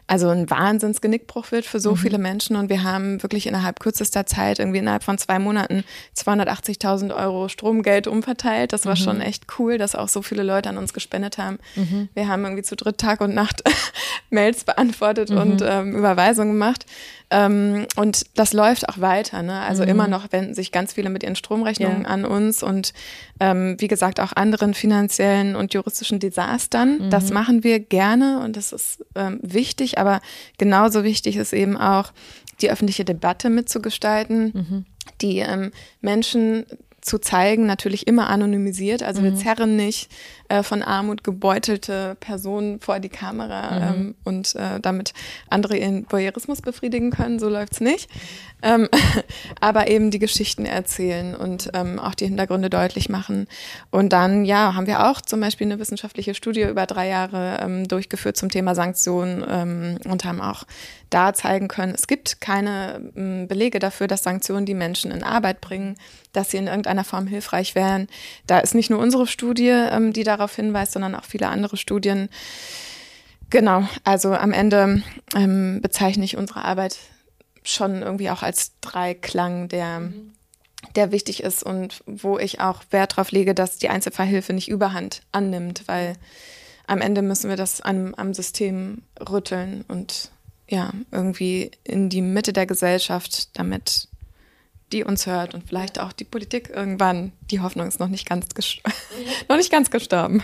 also 0.06 0.28
ein 0.28 0.50
Wahnsinnsgenickbruch 0.50 1.52
wird 1.52 1.64
für 1.64 1.80
so 1.80 1.92
mhm. 1.92 1.96
viele 1.96 2.18
Menschen. 2.18 2.56
Und 2.56 2.68
wir 2.68 2.82
haben 2.82 3.22
wirklich 3.22 3.46
innerhalb 3.46 3.80
kürzester 3.80 4.26
Zeit, 4.26 4.58
irgendwie 4.58 4.78
innerhalb 4.78 5.04
von 5.04 5.16
zwei 5.16 5.38
Monaten, 5.38 5.84
280.000 6.16 7.14
Euro 7.16 7.48
Stromgeld 7.48 8.06
umverteilt. 8.06 8.72
Das 8.72 8.84
war 8.84 8.94
mhm. 8.94 9.00
schon 9.00 9.20
echt 9.20 9.46
cool, 9.58 9.78
dass 9.78 9.94
auch 9.94 10.08
so 10.08 10.22
viele 10.22 10.42
Leute 10.42 10.68
an 10.68 10.78
uns 10.78 10.92
gespendet 10.92 11.38
haben. 11.38 11.58
Mhm. 11.76 12.08
Wir 12.14 12.28
haben 12.28 12.44
irgendwie 12.44 12.62
zu 12.62 12.76
dritt 12.76 12.98
Tag 12.98 13.20
und 13.20 13.34
Nacht 13.34 13.62
Mails 14.30 14.64
beantwortet 14.64 15.30
und 15.30 15.60
mhm. 15.60 15.66
ähm, 15.68 15.96
Überweisungen 15.96 16.52
gemacht. 16.52 16.84
Ähm, 17.32 17.86
und 17.96 18.24
das 18.34 18.52
läuft 18.52 18.88
auch 18.88 19.00
weiter. 19.00 19.42
Ne? 19.42 19.58
Also 19.60 19.82
mhm. 19.82 19.88
immer 19.88 20.08
noch 20.08 20.30
wenden 20.32 20.54
sich 20.54 20.70
ganz 20.70 20.92
viele 20.92 21.08
mit 21.08 21.22
ihren 21.22 21.34
Stromrechnungen 21.34 22.02
ja. 22.02 22.08
an 22.08 22.24
uns 22.26 22.62
und 22.62 22.92
ähm, 23.40 23.76
wie 23.78 23.88
gesagt 23.88 24.20
auch 24.20 24.32
anderen 24.34 24.74
finanziellen 24.74 25.56
und 25.56 25.72
juristischen 25.72 26.20
Desastern. 26.20 27.06
Mhm. 27.06 27.10
Das 27.10 27.30
machen 27.30 27.64
wir 27.64 27.80
gerne 27.80 28.40
und 28.44 28.56
das 28.56 28.72
ist 28.72 29.04
ähm, 29.14 29.40
wichtig, 29.42 29.98
aber 29.98 30.20
genauso 30.58 31.04
wichtig 31.04 31.36
ist 31.36 31.54
eben 31.54 31.76
auch, 31.76 32.12
die 32.60 32.70
öffentliche 32.70 33.04
Debatte 33.04 33.50
mitzugestalten, 33.50 34.52
mhm. 34.54 34.84
die 35.20 35.38
ähm, 35.38 35.72
Menschen 36.00 36.64
zu 37.00 37.18
zeigen, 37.18 37.66
natürlich 37.66 38.06
immer 38.06 38.28
anonymisiert. 38.28 39.02
Also 39.02 39.24
wir 39.24 39.32
mhm. 39.32 39.36
zerren 39.36 39.74
nicht 39.74 40.08
äh, 40.52 40.62
von 40.62 40.82
Armut 40.82 41.24
gebeutelte 41.24 42.14
Personen 42.20 42.78
vor 42.78 43.00
die 43.00 43.08
Kamera 43.08 43.70
mhm. 43.70 43.82
ähm, 43.82 44.14
und 44.24 44.54
äh, 44.54 44.80
damit 44.80 45.14
andere 45.48 45.78
ihren 45.78 46.04
Voyeurismus 46.10 46.60
befriedigen 46.60 47.10
können. 47.10 47.38
So 47.38 47.48
läuft's 47.48 47.80
nicht. 47.80 48.10
Ähm, 48.62 48.88
aber 49.60 49.88
eben 49.88 50.10
die 50.10 50.18
Geschichten 50.18 50.66
erzählen 50.66 51.34
und 51.34 51.70
ähm, 51.72 51.98
auch 51.98 52.14
die 52.14 52.26
Hintergründe 52.26 52.68
deutlich 52.68 53.08
machen. 53.08 53.48
Und 53.90 54.12
dann, 54.12 54.44
ja, 54.44 54.74
haben 54.74 54.86
wir 54.86 55.08
auch 55.08 55.22
zum 55.22 55.40
Beispiel 55.40 55.66
eine 55.66 55.78
wissenschaftliche 55.78 56.34
Studie 56.34 56.62
über 56.62 56.84
drei 56.84 57.08
Jahre 57.08 57.58
ähm, 57.62 57.88
durchgeführt 57.88 58.36
zum 58.36 58.50
Thema 58.50 58.74
Sanktionen 58.74 59.44
ähm, 59.48 59.98
und 60.04 60.24
haben 60.26 60.42
auch 60.42 60.64
da 61.12 61.34
zeigen 61.34 61.68
können, 61.68 61.94
es 61.94 62.06
gibt 62.06 62.40
keine 62.40 63.12
ähm, 63.16 63.46
Belege 63.46 63.78
dafür, 63.78 64.06
dass 64.06 64.22
Sanktionen 64.22 64.64
die 64.64 64.74
Menschen 64.74 65.10
in 65.10 65.22
Arbeit 65.22 65.60
bringen, 65.60 65.96
dass 66.32 66.50
sie 66.50 66.56
in 66.56 66.66
irgendeiner 66.66 67.04
Form 67.04 67.26
hilfreich 67.26 67.74
wären. 67.74 68.08
Da 68.46 68.58
ist 68.60 68.74
nicht 68.74 68.90
nur 68.90 68.98
unsere 68.98 69.26
Studie, 69.26 69.68
ähm, 69.68 70.12
die 70.12 70.24
darauf 70.24 70.41
darauf 70.42 70.56
hinweist, 70.56 70.92
sondern 70.92 71.14
auch 71.14 71.24
viele 71.24 71.48
andere 71.48 71.76
Studien. 71.76 72.28
Genau, 73.50 73.86
also 74.04 74.34
am 74.34 74.52
Ende 74.52 75.02
ähm, 75.36 75.80
bezeichne 75.82 76.24
ich 76.24 76.36
unsere 76.36 76.64
Arbeit 76.64 76.98
schon 77.64 78.02
irgendwie 78.02 78.30
auch 78.30 78.42
als 78.42 78.72
Dreiklang, 78.80 79.68
der, 79.68 80.12
der 80.96 81.12
wichtig 81.12 81.42
ist 81.42 81.62
und 81.62 82.02
wo 82.06 82.38
ich 82.38 82.60
auch 82.60 82.82
Wert 82.90 83.12
darauf 83.12 83.30
lege, 83.30 83.54
dass 83.54 83.78
die 83.78 83.88
Einzelfallhilfe 83.88 84.52
nicht 84.52 84.68
überhand 84.68 85.22
annimmt, 85.32 85.82
weil 85.86 86.14
am 86.86 87.00
Ende 87.00 87.22
müssen 87.22 87.48
wir 87.48 87.56
das 87.56 87.80
am, 87.80 88.14
am 88.14 88.34
System 88.34 89.02
rütteln 89.20 89.84
und 89.86 90.30
ja, 90.68 90.90
irgendwie 91.10 91.70
in 91.84 92.08
die 92.08 92.22
Mitte 92.22 92.52
der 92.52 92.66
Gesellschaft, 92.66 93.56
damit 93.58 94.08
die 94.92 95.04
uns 95.04 95.26
hört 95.26 95.54
und 95.54 95.66
vielleicht 95.66 95.98
auch 95.98 96.12
die 96.12 96.24
Politik 96.24 96.70
irgendwann. 96.74 97.32
Die 97.50 97.60
Hoffnung 97.60 97.88
ist 97.88 98.00
noch 98.00 98.08
nicht 98.08 98.28
ganz, 98.28 98.46
noch 99.48 99.56
nicht 99.56 99.70
ganz 99.70 99.90
gestorben. 99.90 100.42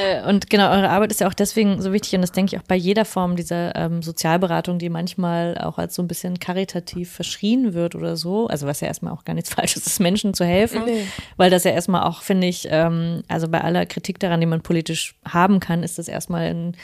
Äh, 0.00 0.28
und 0.28 0.48
genau, 0.50 0.70
eure 0.70 0.88
Arbeit 0.88 1.10
ist 1.10 1.20
ja 1.20 1.28
auch 1.28 1.34
deswegen 1.34 1.80
so 1.82 1.92
wichtig 1.92 2.14
und 2.14 2.22
das 2.22 2.32
denke 2.32 2.54
ich 2.54 2.60
auch 2.60 2.66
bei 2.66 2.76
jeder 2.76 3.04
Form 3.04 3.36
dieser 3.36 3.74
ähm, 3.76 4.02
Sozialberatung, 4.02 4.78
die 4.78 4.88
manchmal 4.88 5.58
auch 5.58 5.78
als 5.78 5.94
so 5.94 6.02
ein 6.02 6.08
bisschen 6.08 6.38
karitativ 6.38 7.10
verschrien 7.12 7.74
wird 7.74 7.94
oder 7.94 8.16
so. 8.16 8.46
Also 8.46 8.66
was 8.66 8.80
ja 8.80 8.88
erstmal 8.88 9.12
auch 9.12 9.24
gar 9.24 9.34
nichts 9.34 9.50
Falsches 9.54 9.86
ist, 9.86 10.00
Menschen 10.00 10.34
zu 10.34 10.44
helfen, 10.44 10.84
nee. 10.84 11.06
weil 11.36 11.50
das 11.50 11.64
ja 11.64 11.72
erstmal 11.72 12.04
auch, 12.04 12.22
finde 12.22 12.46
ich, 12.46 12.68
ähm, 12.70 13.22
also 13.28 13.48
bei 13.48 13.60
aller 13.60 13.86
Kritik 13.86 14.18
daran, 14.18 14.40
die 14.40 14.46
man 14.46 14.62
politisch 14.62 15.14
haben 15.24 15.60
kann, 15.60 15.82
ist 15.82 15.98
das 15.98 16.08
erstmal 16.08 16.42
ein 16.42 16.76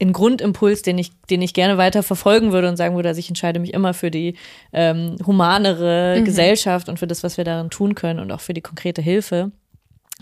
ein 0.00 0.12
Grundimpuls, 0.12 0.82
den 0.82 0.98
ich, 0.98 1.12
den 1.30 1.40
ich 1.42 1.54
gerne 1.54 1.78
weiter 1.78 2.02
verfolgen 2.02 2.52
würde 2.52 2.68
und 2.68 2.76
sagen 2.76 2.96
würde, 2.96 3.08
dass 3.08 3.18
ich 3.18 3.28
entscheide 3.28 3.60
mich 3.60 3.72
immer 3.72 3.94
für 3.94 4.10
die 4.10 4.34
ähm, 4.72 5.16
humanere 5.24 6.16
mhm. 6.18 6.24
Gesellschaft 6.24 6.88
und 6.88 6.98
für 6.98 7.06
das, 7.06 7.22
was 7.22 7.36
wir 7.36 7.44
darin 7.44 7.70
tun 7.70 7.94
können 7.94 8.20
und 8.20 8.32
auch 8.32 8.40
für 8.40 8.54
die 8.54 8.60
konkrete 8.60 9.02
Hilfe. 9.02 9.52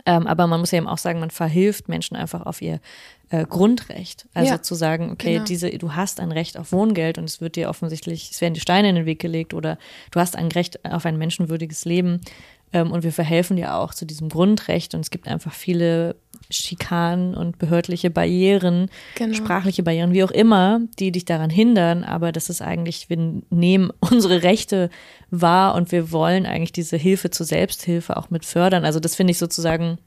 Ähm, 0.06 0.26
aber 0.26 0.46
man 0.46 0.61
muss 0.61 0.70
ja 0.70 0.78
eben 0.78 0.88
auch 0.88 0.98
sagen, 0.98 1.20
man 1.20 1.30
verhilft 1.30 1.88
Menschen 1.88 2.16
einfach 2.16 2.46
auf 2.46 2.62
ihr 2.62 2.80
äh, 3.28 3.44
Grundrecht. 3.44 4.26
Also 4.32 4.52
ja, 4.52 4.62
zu 4.62 4.74
sagen, 4.74 5.11
okay, 5.11 5.35
genau. 5.35 5.44
diese, 5.44 5.70
du 5.70 5.94
hast 5.94 6.20
ein 6.20 6.32
Recht 6.32 6.58
auf 6.58 6.72
Wohngeld 6.72 7.18
und 7.18 7.24
es 7.24 7.40
wird 7.40 7.56
dir 7.56 7.68
offensichtlich, 7.68 8.30
es 8.30 8.40
werden 8.40 8.54
die 8.54 8.61
Steine 8.61 8.88
in 8.88 8.94
den 8.94 9.06
Weg 9.06 9.20
gelegt 9.20 9.52
oder 9.52 9.78
du 10.11 10.20
hast 10.20 10.37
ein 10.37 10.48
Recht 10.48 10.85
auf 10.85 11.04
ein 11.04 11.18
menschenwürdiges 11.18 11.85
Leben. 11.85 12.20
Ähm, 12.72 12.90
und 12.90 13.04
wir 13.04 13.12
verhelfen 13.12 13.56
dir 13.56 13.74
auch 13.74 13.94
zu 13.94 14.04
diesem 14.04 14.28
Grundrecht 14.28 14.94
und 14.94 15.00
es 15.00 15.11
gibt 15.11 15.28
einfach 15.28 15.52
viele 15.52 16.16
Schikanen 16.50 17.35
und 17.35 17.58
behördliche 17.58 18.11
Barrieren, 18.11 18.90
genau. 19.14 19.35
sprachliche 19.35 19.82
Barrieren, 19.82 20.12
wie 20.12 20.24
auch 20.24 20.30
immer, 20.30 20.80
die 20.98 21.12
dich 21.12 21.24
daran 21.24 21.50
hindern. 21.50 22.04
Aber 22.04 22.32
das 22.32 22.50
ist 22.50 22.62
eigentlich, 22.62 23.08
wir 23.08 23.42
nehmen 23.50 23.90
unsere 24.00 24.42
Rechte 24.42 24.90
wahr 25.30 25.74
und 25.74 25.92
wir 25.92 26.12
wollen 26.12 26.46
eigentlich 26.46 26.72
diese 26.72 26.96
Hilfe 26.96 27.30
zur 27.30 27.46
Selbsthilfe 27.46 28.16
auch 28.16 28.30
mit 28.30 28.44
fördern. 28.44 28.85
Also 28.85 29.00
das 29.00 29.14
finde 29.14 29.32
ich 29.32 29.38
sozusagen 29.38 29.98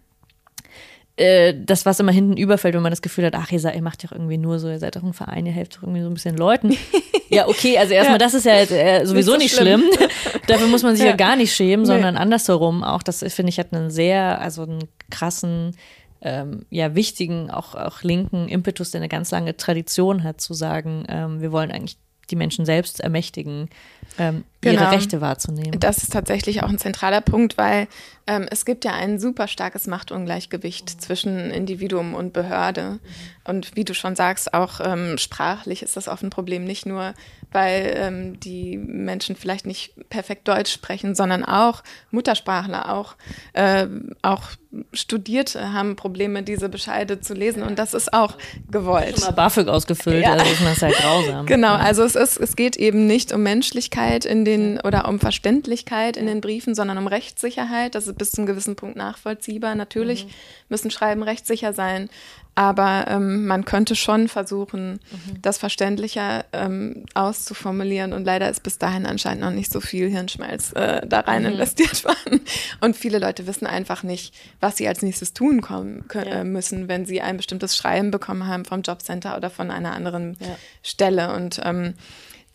äh, 1.18 1.54
das, 1.58 1.86
was 1.86 2.00
immer 2.00 2.12
hinten 2.12 2.36
überfällt, 2.36 2.76
wenn 2.76 2.82
man 2.82 2.92
das 2.92 3.02
Gefühl 3.02 3.26
hat, 3.26 3.36
ach, 3.36 3.52
ihr, 3.52 3.60
seid, 3.60 3.76
ihr 3.76 3.82
macht 3.82 4.04
ja 4.04 4.10
irgendwie 4.12 4.38
nur 4.38 4.60
so, 4.60 4.70
ihr 4.70 4.80
seid 4.80 4.96
doch 4.96 5.04
ein 5.04 5.14
Verein, 5.14 5.46
ihr 5.46 5.54
helft 5.54 5.78
doch 5.78 5.84
irgendwie 5.84 6.02
so 6.02 6.10
ein 6.10 6.14
bisschen 6.14 6.36
Leuten. 6.36 6.76
ja, 7.30 7.48
okay, 7.48 7.78
also 7.78 7.94
erstmal, 7.94 8.20
ja. 8.20 8.26
das 8.26 8.34
ist 8.34 8.46
ja 8.46 8.54
äh, 8.54 9.06
sowieso 9.06 9.38
nicht, 9.38 9.56
so 9.56 9.64
nicht 9.64 9.78
schlimm. 9.78 9.84
schlimm. 9.96 10.10
Dafür 10.48 10.68
muss 10.68 10.84
man 10.84 10.96
sich 10.96 11.06
ja. 11.06 11.12
ja, 11.12 11.16
gar 11.16 11.36
nicht 11.36 11.54
schämen, 11.54 11.86
sondern 11.86 12.16
nee. 12.16 12.20
andersherum 12.20 12.84
auch. 12.84 13.02
Das 13.02 13.20
finde 13.20 13.50
ich 13.50 13.60
hat 13.60 13.74
einen 13.74 13.92
sehr, 13.92 14.42
also 14.42 14.64
einen 14.64 14.90
krassen 15.10 15.76
ähm, 16.22 16.66
ja 16.70 16.96
wichtigen, 16.96 17.50
auch, 17.50 17.76
auch 17.76 18.02
linken 18.04 18.48
Impetus, 18.50 18.92
der 18.92 19.00
eine 19.00 19.10
ganz 19.10 19.32
lange 19.32 19.56
Tradition 19.56 20.24
hat, 20.24 20.42
zu 20.42 20.54
sagen, 20.54 21.06
ähm, 21.08 21.42
wir 21.42 21.52
wollen 21.52 21.72
eigentlich 21.72 21.98
die 22.32 22.36
Menschen 22.36 22.66
selbst 22.66 23.00
ermächtigen, 23.00 23.70
ähm, 24.18 24.44
genau. 24.62 24.82
ihre 24.82 24.92
Rechte 24.92 25.22
wahrzunehmen. 25.22 25.80
Das 25.80 26.00
ist 26.00 26.12
tatsächlich 26.12 26.64
auch 26.64 26.70
ein 26.70 26.80
zentraler 26.80 27.22
Punkt, 27.22 27.58
weil 27.58 27.88
ähm, 28.28 28.48
es 28.50 28.66
gibt 28.66 28.86
ja 28.86 28.94
ein 28.94 29.20
super 29.20 29.48
starkes 29.48 29.86
Machtungleichgewicht 29.86 30.90
zwischen 31.02 31.52
Individuum 31.52 32.16
und 32.16 32.34
Behörde. 32.34 33.00
Und 33.44 33.76
wie 33.76 33.84
du 33.84 33.94
schon 33.94 34.16
sagst, 34.16 34.54
auch 34.54 34.80
ähm, 34.84 35.20
sprachlich 35.20 35.84
ist 35.84 35.96
das 35.96 36.08
oft 36.08 36.24
ein 36.24 36.32
Problem, 36.32 36.64
nicht 36.64 36.88
nur, 36.88 37.14
weil 37.52 37.94
ähm, 37.96 38.40
die 38.40 38.78
Menschen 38.78 39.36
vielleicht 39.36 39.68
nicht 39.68 40.10
perfekt 40.10 40.48
Deutsch 40.48 40.74
sprechen, 40.74 41.14
sondern 41.14 41.46
auch 41.46 41.84
Muttersprachler, 42.10 42.92
auch, 42.92 43.16
äh, 43.54 43.88
auch 44.24 44.50
Studierte 44.92 45.72
haben 45.72 45.96
Probleme, 45.96 46.44
diese 46.44 46.68
Bescheide 46.68 47.22
zu 47.22 47.34
lesen 47.34 47.64
und 47.64 47.80
das 47.80 47.94
ist 47.94 48.12
auch 48.14 48.34
gewollt. 48.70 49.20
Schon 49.20 49.28
mal 49.28 49.32
BAföG 49.32 49.68
ausgefüllt, 49.68 50.24
ja. 50.24 50.34
also 50.34 50.46
ist 50.46 50.62
das 50.66 50.82
halt 50.82 50.96
grausam. 50.96 51.46
Genau, 51.56 51.76
also 51.76 52.04
es 52.04 52.16
ist, 52.16 52.38
es 52.38 52.56
geht 52.56 52.76
eben 52.76 53.08
nicht 53.08 53.32
um 53.32 53.44
Menschlichkeit 53.44 54.26
in 54.26 54.44
den 54.44 54.80
oder 54.82 55.08
um 55.08 55.20
Verständlichkeit 55.20 56.18
in 56.18 56.26
den 56.26 56.42
Briefen, 56.42 56.76
sondern 56.76 56.98
um 56.98 57.08
Rechtssicherheit. 57.08 57.96
Das 57.96 58.08
bis 58.18 58.32
zu 58.32 58.38
einem 58.42 58.48
gewissen 58.48 58.76
Punkt 58.76 58.96
nachvollziehbar. 58.96 59.76
Natürlich 59.76 60.26
mhm. 60.26 60.30
müssen 60.70 60.92
Schreiben 60.92 61.24
rechtssicher 61.24 61.74
sein, 61.74 62.10
aber 62.56 63.06
ähm, 63.10 63.48
man 63.48 63.66
könnte 63.66 63.98
schon 63.98 64.30
versuchen, 64.30 64.94
mhm. 64.94 65.42
das 65.42 65.58
verständlicher 65.58 66.46
ähm, 66.54 67.04
auszuformulieren. 67.14 68.14
Und 68.14 68.24
leider 68.24 68.50
ist 68.50 68.64
bis 68.64 68.78
dahin 68.78 69.06
anscheinend 69.06 69.42
noch 69.42 69.52
nicht 69.52 69.70
so 69.70 69.82
viel 69.82 70.10
Hirnschmalz 70.10 70.72
äh, 70.72 71.06
da 71.06 71.20
rein 71.20 71.44
mhm. 71.44 71.50
investiert 71.50 72.06
worden. 72.06 72.42
Und 72.80 72.96
viele 72.96 73.20
Leute 73.20 73.46
wissen 73.46 73.68
einfach 73.68 74.04
nicht, 74.04 74.34
was 74.62 74.78
sie 74.78 74.88
als 74.88 75.02
nächstes 75.02 75.34
tun 75.34 75.60
kommen, 75.60 76.08
können, 76.08 76.32
ja. 76.32 76.40
äh, 76.40 76.44
müssen, 76.46 76.88
wenn 76.88 77.06
sie 77.06 77.22
ein 77.22 77.36
bestimmtes 77.36 77.76
Schreiben 77.76 78.10
bekommen 78.10 78.48
haben 78.48 78.64
vom 78.64 78.84
Jobcenter 78.84 79.36
oder 79.36 79.50
von 79.50 79.70
einer 79.70 79.92
anderen 79.92 80.38
ja. 80.40 80.56
Stelle. 80.82 81.34
Und 81.36 81.60
ähm, 81.64 81.96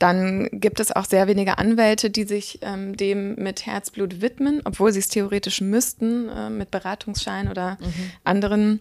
dann 0.01 0.49
gibt 0.51 0.81
es 0.81 0.91
auch 0.93 1.05
sehr 1.05 1.29
wenige 1.29 1.59
Anwälte, 1.59 2.09
die 2.09 2.25
sich 2.25 2.59
ähm, 2.63 2.97
dem 2.97 3.35
mit 3.35 3.67
Herzblut 3.67 4.23
widmen, 4.23 4.63
obwohl 4.65 4.93
sie 4.93 4.99
es 4.99 5.09
theoretisch 5.09 5.61
müssten, 5.61 6.29
äh, 6.31 6.49
mit 6.49 6.71
Beratungsschein 6.71 7.49
oder 7.49 7.77
mhm. 7.81 8.11
anderen 8.25 8.81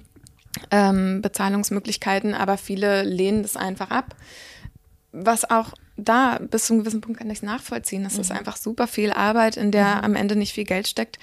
ähm, 0.72 1.22
Bezahlungsmöglichkeiten, 1.22 2.34
aber 2.34 2.58
viele 2.58 3.04
lehnen 3.04 3.44
das 3.44 3.58
einfach 3.58 3.92
ab. 3.92 4.16
Was 5.12 5.50
auch 5.50 5.74
da 5.98 6.40
bis 6.40 6.68
zu 6.68 6.74
einem 6.74 6.84
gewissen 6.84 7.02
Punkt 7.02 7.20
kann 7.20 7.30
ich 7.30 7.40
es 7.40 7.44
nachvollziehen. 7.44 8.06
Das 8.06 8.14
mhm. 8.14 8.22
ist 8.22 8.32
einfach 8.32 8.56
super 8.56 8.88
viel 8.88 9.12
Arbeit, 9.12 9.58
in 9.58 9.72
der 9.72 9.98
mhm. 9.98 10.04
am 10.06 10.16
Ende 10.16 10.38
nicht 10.38 10.54
viel 10.54 10.64
Geld 10.64 10.88
steckt. 10.88 11.20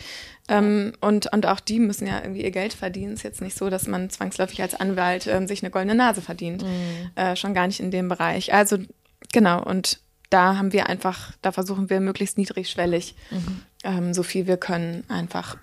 Ähm, 0.49 0.93
und, 1.01 1.33
und 1.33 1.47
auch 1.47 1.61
die 1.61 1.81
müssen 1.81 2.07
ja 2.07 2.21
irgendwie 2.21 2.45
ihr 2.45 2.51
Geld 2.51 2.75
verdienen. 2.75 3.15
Es 3.15 3.21
ist 3.21 3.25
jetzt 3.25 3.41
nicht 3.41 3.57
so, 3.57 3.71
dass 3.71 3.87
man 3.87 4.11
zwangsläufig 4.11 4.61
als 4.61 4.75
Anwalt 4.75 5.27
ähm, 5.27 5.47
sich 5.47 5.63
eine 5.63 5.71
goldene 5.71 5.95
Nase 5.95 6.21
verdient. 6.21 6.65
Mhm. 6.65 7.11
Äh, 7.15 7.35
schon 7.37 7.55
gar 7.55 7.67
nicht 7.67 7.81
in 7.81 7.91
dem 7.91 8.09
Bereich. 8.09 8.53
Also 8.53 8.77
genau, 9.33 9.63
und 9.63 10.01
da 10.31 10.57
haben 10.57 10.73
wir 10.73 10.89
einfach, 10.89 11.33
da 11.43 11.53
versuchen 11.53 11.89
wir 11.91 12.01
möglichst 12.01 12.39
niedrigschwellig, 12.39 13.15
mhm. 13.31 13.63
ähm, 13.85 14.15
so 14.15 14.23
viel 14.23 14.47
wir 14.47 14.57
können, 14.57 15.05
einfach 15.09 15.57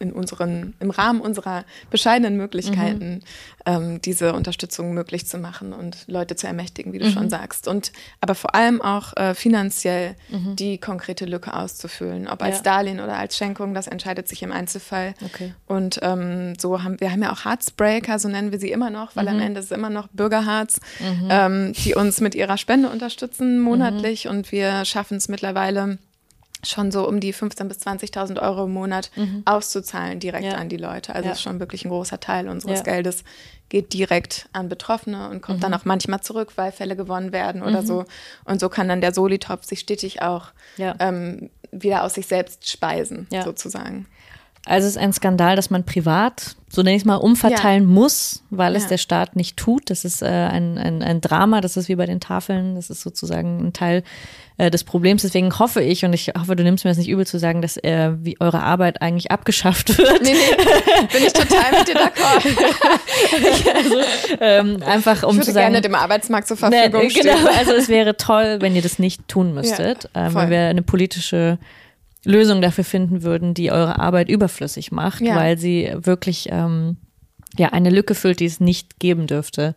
in 0.00 0.12
unseren, 0.12 0.74
im 0.80 0.90
Rahmen 0.90 1.20
unserer 1.20 1.64
bescheidenen 1.90 2.36
Möglichkeiten 2.36 3.14
mhm. 3.14 3.20
ähm, 3.66 4.02
diese 4.02 4.32
Unterstützung 4.32 4.94
möglich 4.94 5.26
zu 5.26 5.38
machen 5.38 5.72
und 5.72 6.04
Leute 6.08 6.36
zu 6.36 6.46
ermächtigen, 6.46 6.92
wie 6.92 6.98
du 6.98 7.06
mhm. 7.06 7.12
schon 7.12 7.30
sagst. 7.30 7.68
Und 7.68 7.92
aber 8.20 8.34
vor 8.34 8.54
allem 8.54 8.80
auch 8.80 9.14
äh, 9.16 9.34
finanziell 9.34 10.16
mhm. 10.30 10.56
die 10.56 10.78
konkrete 10.78 11.26
Lücke 11.26 11.54
auszufüllen. 11.54 12.28
Ob 12.28 12.42
als 12.42 12.56
ja. 12.58 12.62
Darlehen 12.62 13.00
oder 13.00 13.18
als 13.18 13.36
Schenkung, 13.36 13.74
das 13.74 13.86
entscheidet 13.86 14.26
sich 14.26 14.42
im 14.42 14.52
Einzelfall. 14.52 15.14
Okay. 15.22 15.52
Und 15.66 16.00
ähm, 16.02 16.54
so 16.58 16.82
haben 16.82 16.98
wir 16.98 17.12
haben 17.12 17.22
ja 17.22 17.32
auch 17.32 17.44
Heartsbreaker, 17.44 18.18
so 18.18 18.28
nennen 18.28 18.52
wir 18.52 18.58
sie 18.58 18.70
immer 18.70 18.88
noch, 18.88 19.14
weil 19.16 19.28
am 19.28 19.36
mhm. 19.36 19.42
Ende 19.42 19.60
ist 19.60 19.66
es 19.66 19.72
immer 19.76 19.90
noch 19.90 20.08
Bürgerharz, 20.08 20.80
mhm. 20.98 21.28
ähm, 21.30 21.72
die 21.74 21.94
uns 21.94 22.22
mit 22.22 22.34
ihrer 22.34 22.56
Spende 22.56 22.88
unterstützen 22.88 23.60
monatlich 23.60 24.24
mhm. 24.24 24.30
und 24.30 24.52
wir 24.52 24.86
schaffen 24.86 25.18
es 25.18 25.28
mittlerweile 25.28 25.98
schon 26.62 26.90
so 26.90 27.08
um 27.08 27.20
die 27.20 27.34
15.000 27.34 27.64
bis 27.64 27.78
20.000 27.78 28.40
Euro 28.40 28.64
im 28.64 28.72
Monat 28.72 29.10
mhm. 29.16 29.42
auszuzahlen 29.44 30.20
direkt 30.20 30.44
ja. 30.44 30.54
an 30.54 30.68
die 30.68 30.76
Leute. 30.76 31.14
Also 31.14 31.26
ja. 31.26 31.32
ist 31.32 31.42
schon 31.42 31.60
wirklich 31.60 31.84
ein 31.84 31.90
großer 31.90 32.20
Teil 32.20 32.48
unseres 32.48 32.80
ja. 32.80 32.84
Geldes 32.84 33.24
geht 33.68 33.92
direkt 33.92 34.48
an 34.52 34.68
Betroffene 34.68 35.30
und 35.30 35.42
kommt 35.42 35.58
mhm. 35.58 35.62
dann 35.62 35.74
auch 35.74 35.84
manchmal 35.84 36.20
zurück, 36.20 36.52
weil 36.56 36.72
Fälle 36.72 36.96
gewonnen 36.96 37.32
werden 37.32 37.62
oder 37.62 37.82
mhm. 37.82 37.86
so. 37.86 38.04
Und 38.44 38.60
so 38.60 38.68
kann 38.68 38.88
dann 38.88 39.00
der 39.00 39.14
Solitopf 39.14 39.64
sich 39.64 39.80
stetig 39.80 40.22
auch 40.22 40.48
ähm, 40.76 41.50
wieder 41.70 42.02
aus 42.02 42.14
sich 42.14 42.26
selbst 42.26 42.68
speisen, 42.68 43.28
sozusagen. 43.44 44.06
Also 44.66 44.86
es 44.86 44.96
ist 44.96 45.02
ein 45.02 45.12
Skandal, 45.12 45.56
dass 45.56 45.70
man 45.70 45.84
privat, 45.84 46.54
so 46.68 46.82
nenne 46.82 46.94
ich 46.94 47.02
es 47.02 47.06
mal, 47.06 47.16
umverteilen 47.16 47.84
ja. 47.84 47.88
muss, 47.88 48.42
weil 48.50 48.76
es 48.76 48.86
der 48.88 48.98
Staat 48.98 49.34
nicht 49.34 49.56
tut. 49.56 49.88
Das 49.88 50.04
ist 50.04 50.20
äh, 50.20 50.26
ein, 50.26 50.76
ein, 50.76 51.02
ein 51.02 51.22
Drama, 51.22 51.62
das 51.62 51.78
ist 51.78 51.88
wie 51.88 51.96
bei 51.96 52.04
den 52.04 52.20
Tafeln, 52.20 52.74
das 52.74 52.90
ist 52.90 53.00
sozusagen 53.00 53.66
ein 53.66 53.72
Teil 53.72 54.02
äh, 54.58 54.70
des 54.70 54.84
Problems. 54.84 55.22
Deswegen 55.22 55.58
hoffe 55.58 55.82
ich, 55.82 56.04
und 56.04 56.12
ich 56.12 56.32
hoffe, 56.38 56.56
du 56.56 56.62
nimmst 56.62 56.84
mir 56.84 56.90
das 56.90 56.98
nicht 56.98 57.08
übel 57.08 57.26
zu 57.26 57.38
sagen, 57.38 57.62
dass 57.62 57.78
äh, 57.78 58.12
wie 58.20 58.38
eure 58.38 58.60
Arbeit 58.60 59.00
eigentlich 59.00 59.30
abgeschafft 59.30 59.96
wird. 59.98 60.22
Nee, 60.22 60.34
nee, 60.34 61.06
bin 61.10 61.26
ich 61.26 61.32
total 61.32 61.78
mit 61.78 61.88
dir 61.88 61.96
d'accord. 61.96 63.74
also, 63.74 63.96
ähm, 64.40 64.82
einfach 64.82 65.22
um 65.22 65.30
ich 65.30 65.36
würde 65.36 65.46
zu 65.46 65.52
sagen, 65.52 65.72
gerne 65.72 65.80
dem 65.80 65.94
Arbeitsmarkt 65.94 66.46
zur 66.46 66.58
Verfügung 66.58 67.04
ne, 67.04 67.10
stehen. 67.10 67.34
Genau, 67.34 67.50
also 67.56 67.72
es 67.72 67.88
wäre 67.88 68.18
toll, 68.18 68.58
wenn 68.60 68.76
ihr 68.76 68.82
das 68.82 68.98
nicht 68.98 69.26
tun 69.26 69.54
müsstet, 69.54 70.10
ja, 70.14 70.26
äh, 70.26 70.34
weil 70.34 70.50
wir 70.50 70.66
eine 70.66 70.82
politische 70.82 71.58
Lösung 72.24 72.60
dafür 72.60 72.84
finden 72.84 73.22
würden, 73.22 73.54
die 73.54 73.70
eure 73.70 73.98
Arbeit 73.98 74.28
überflüssig 74.28 74.92
macht, 74.92 75.22
ja. 75.22 75.36
weil 75.36 75.58
sie 75.58 75.90
wirklich 75.94 76.48
ähm, 76.50 76.96
ja 77.56 77.68
eine 77.70 77.90
Lücke 77.90 78.14
füllt, 78.14 78.40
die 78.40 78.46
es 78.46 78.60
nicht 78.60 78.98
geben 79.00 79.26
dürfte 79.26 79.74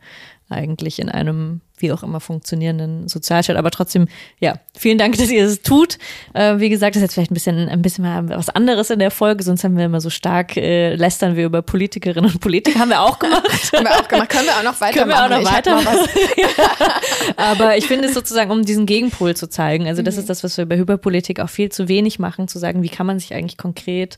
eigentlich 0.50 1.00
in 1.00 1.10
einem 1.10 1.62
wie 1.84 1.92
auch 1.92 2.02
immer 2.02 2.20
funktionierenden 2.20 3.08
Sozialstaat. 3.08 3.58
Aber 3.58 3.70
trotzdem, 3.70 4.08
ja, 4.40 4.56
vielen 4.76 4.98
Dank, 4.98 5.18
dass 5.18 5.30
ihr 5.30 5.46
es 5.46 5.62
tut. 5.62 6.00
Äh, 6.34 6.58
wie 6.58 6.70
gesagt, 6.70 6.96
das 6.96 7.02
ist 7.02 7.04
jetzt 7.04 7.14
vielleicht 7.14 7.32
ein 7.32 7.36
bisschen, 7.36 7.70
ein 7.70 7.82
bisschen 7.84 8.04
mal 8.04 8.28
was 8.30 8.50
anderes 8.50 8.90
in 8.90 8.98
der 8.98 9.12
Folge, 9.12 9.44
sonst 9.44 9.64
haben 9.64 9.78
wir 9.78 9.86
immer 9.86 10.02
so 10.02 10.10
stark, 10.10 10.58
äh, 10.58 10.96
lästern 10.96 11.36
wir 11.36 11.46
über 11.46 11.62
Politikerinnen 11.62 12.32
und 12.32 12.40
Politiker. 12.40 12.80
Haben 12.80 12.90
wir 12.90 13.02
auch 13.02 13.20
gemacht. 13.20 13.44
haben 13.74 13.86
wir 13.86 14.00
auch 14.00 14.08
gemacht. 14.08 14.30
Können 14.30 14.46
wir 14.46 14.58
auch 14.58 14.64
noch 14.64 14.82
weitermachen. 14.82 15.30
Können 15.30 15.30
wir 15.30 15.38
auch 15.38 15.44
noch 15.44 15.54
weitermachen. 15.54 16.10
ja. 16.38 17.34
Aber 17.38 17.78
ich 17.78 17.86
finde 17.86 18.08
es 18.08 18.16
sozusagen, 18.16 18.50
um 18.50 18.66
diesen 18.66 18.86
Gegenpol 18.86 19.36
zu 19.36 19.48
zeigen. 19.48 19.88
Also 19.88 20.02
das 20.02 20.16
mhm. 20.16 20.22
ist 20.22 20.30
das, 20.30 20.44
was 20.44 20.58
wir 20.58 20.66
bei 20.66 20.78
Hyperpolitik 20.78 21.40
auch 21.40 21.50
viel 21.50 21.70
zu 21.70 21.88
wenig 21.88 22.18
machen, 22.18 22.48
zu 22.48 22.58
sagen, 22.58 22.82
wie 22.82 22.90
kann 22.90 23.06
man 23.06 23.20
sich 23.20 23.34
eigentlich 23.34 23.58
konkret 23.58 24.18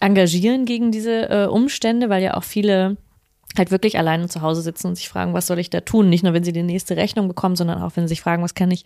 engagieren 0.00 0.64
gegen 0.64 0.92
diese 0.92 1.28
äh, 1.30 1.46
Umstände, 1.46 2.08
weil 2.08 2.22
ja 2.22 2.34
auch 2.34 2.44
viele 2.44 2.96
halt 3.58 3.70
wirklich 3.70 3.98
alleine 3.98 4.28
zu 4.28 4.42
Hause 4.42 4.62
sitzen 4.62 4.88
und 4.88 4.96
sich 4.96 5.08
fragen, 5.08 5.34
was 5.34 5.46
soll 5.46 5.58
ich 5.58 5.70
da 5.70 5.80
tun? 5.80 6.08
Nicht 6.08 6.24
nur, 6.24 6.32
wenn 6.32 6.44
sie 6.44 6.52
die 6.52 6.62
nächste 6.62 6.96
Rechnung 6.96 7.28
bekommen, 7.28 7.56
sondern 7.56 7.82
auch, 7.82 7.92
wenn 7.94 8.04
sie 8.04 8.12
sich 8.12 8.20
fragen, 8.20 8.42
was 8.42 8.54
kann 8.54 8.70
ich 8.70 8.84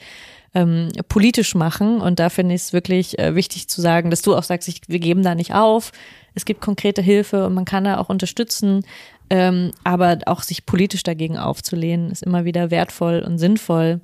ähm, 0.55 0.89
politisch 1.09 1.55
machen? 1.55 2.01
Und 2.01 2.18
da 2.18 2.29
finde 2.29 2.55
ich 2.55 2.62
es 2.62 2.73
wirklich 2.73 3.18
äh, 3.18 3.35
wichtig 3.35 3.68
zu 3.68 3.81
sagen, 3.81 4.11
dass 4.11 4.23
du 4.23 4.35
auch 4.35 4.43
sagst, 4.43 4.68
ich, 4.68 4.83
wir 4.89 4.99
geben 4.99 5.23
da 5.23 5.35
nicht 5.35 5.55
auf. 5.55 5.93
Es 6.35 6.45
gibt 6.45 6.61
konkrete 6.61 7.03
Hilfe 7.03 7.47
und 7.47 7.55
man 7.55 7.64
kann 7.64 7.85
da 7.85 7.99
auch 7.99 8.09
unterstützen. 8.09 8.85
Ähm, 9.31 9.71
aber 9.85 10.18
auch 10.27 10.43
sich 10.43 10.66
politisch 10.66 11.05
dagegen 11.05 11.39
aufzulehnen, 11.39 12.11
ist 12.11 12.25
immer 12.25 12.45
wieder 12.45 12.71
wertvoll 12.71 13.21
und 13.21 13.39
sinnvoll. 13.39 14.01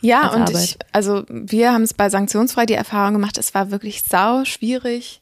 Ja, 0.00 0.32
und 0.32 0.50
ich, 0.50 0.78
also 0.92 1.24
wir 1.28 1.72
haben 1.72 1.82
es 1.82 1.94
bei 1.94 2.08
Sanktionsfrei 2.08 2.66
die 2.66 2.74
Erfahrung 2.74 3.14
gemacht, 3.14 3.38
es 3.38 3.54
war 3.54 3.70
wirklich 3.70 4.02
sau 4.02 4.44
schwierig. 4.44 5.20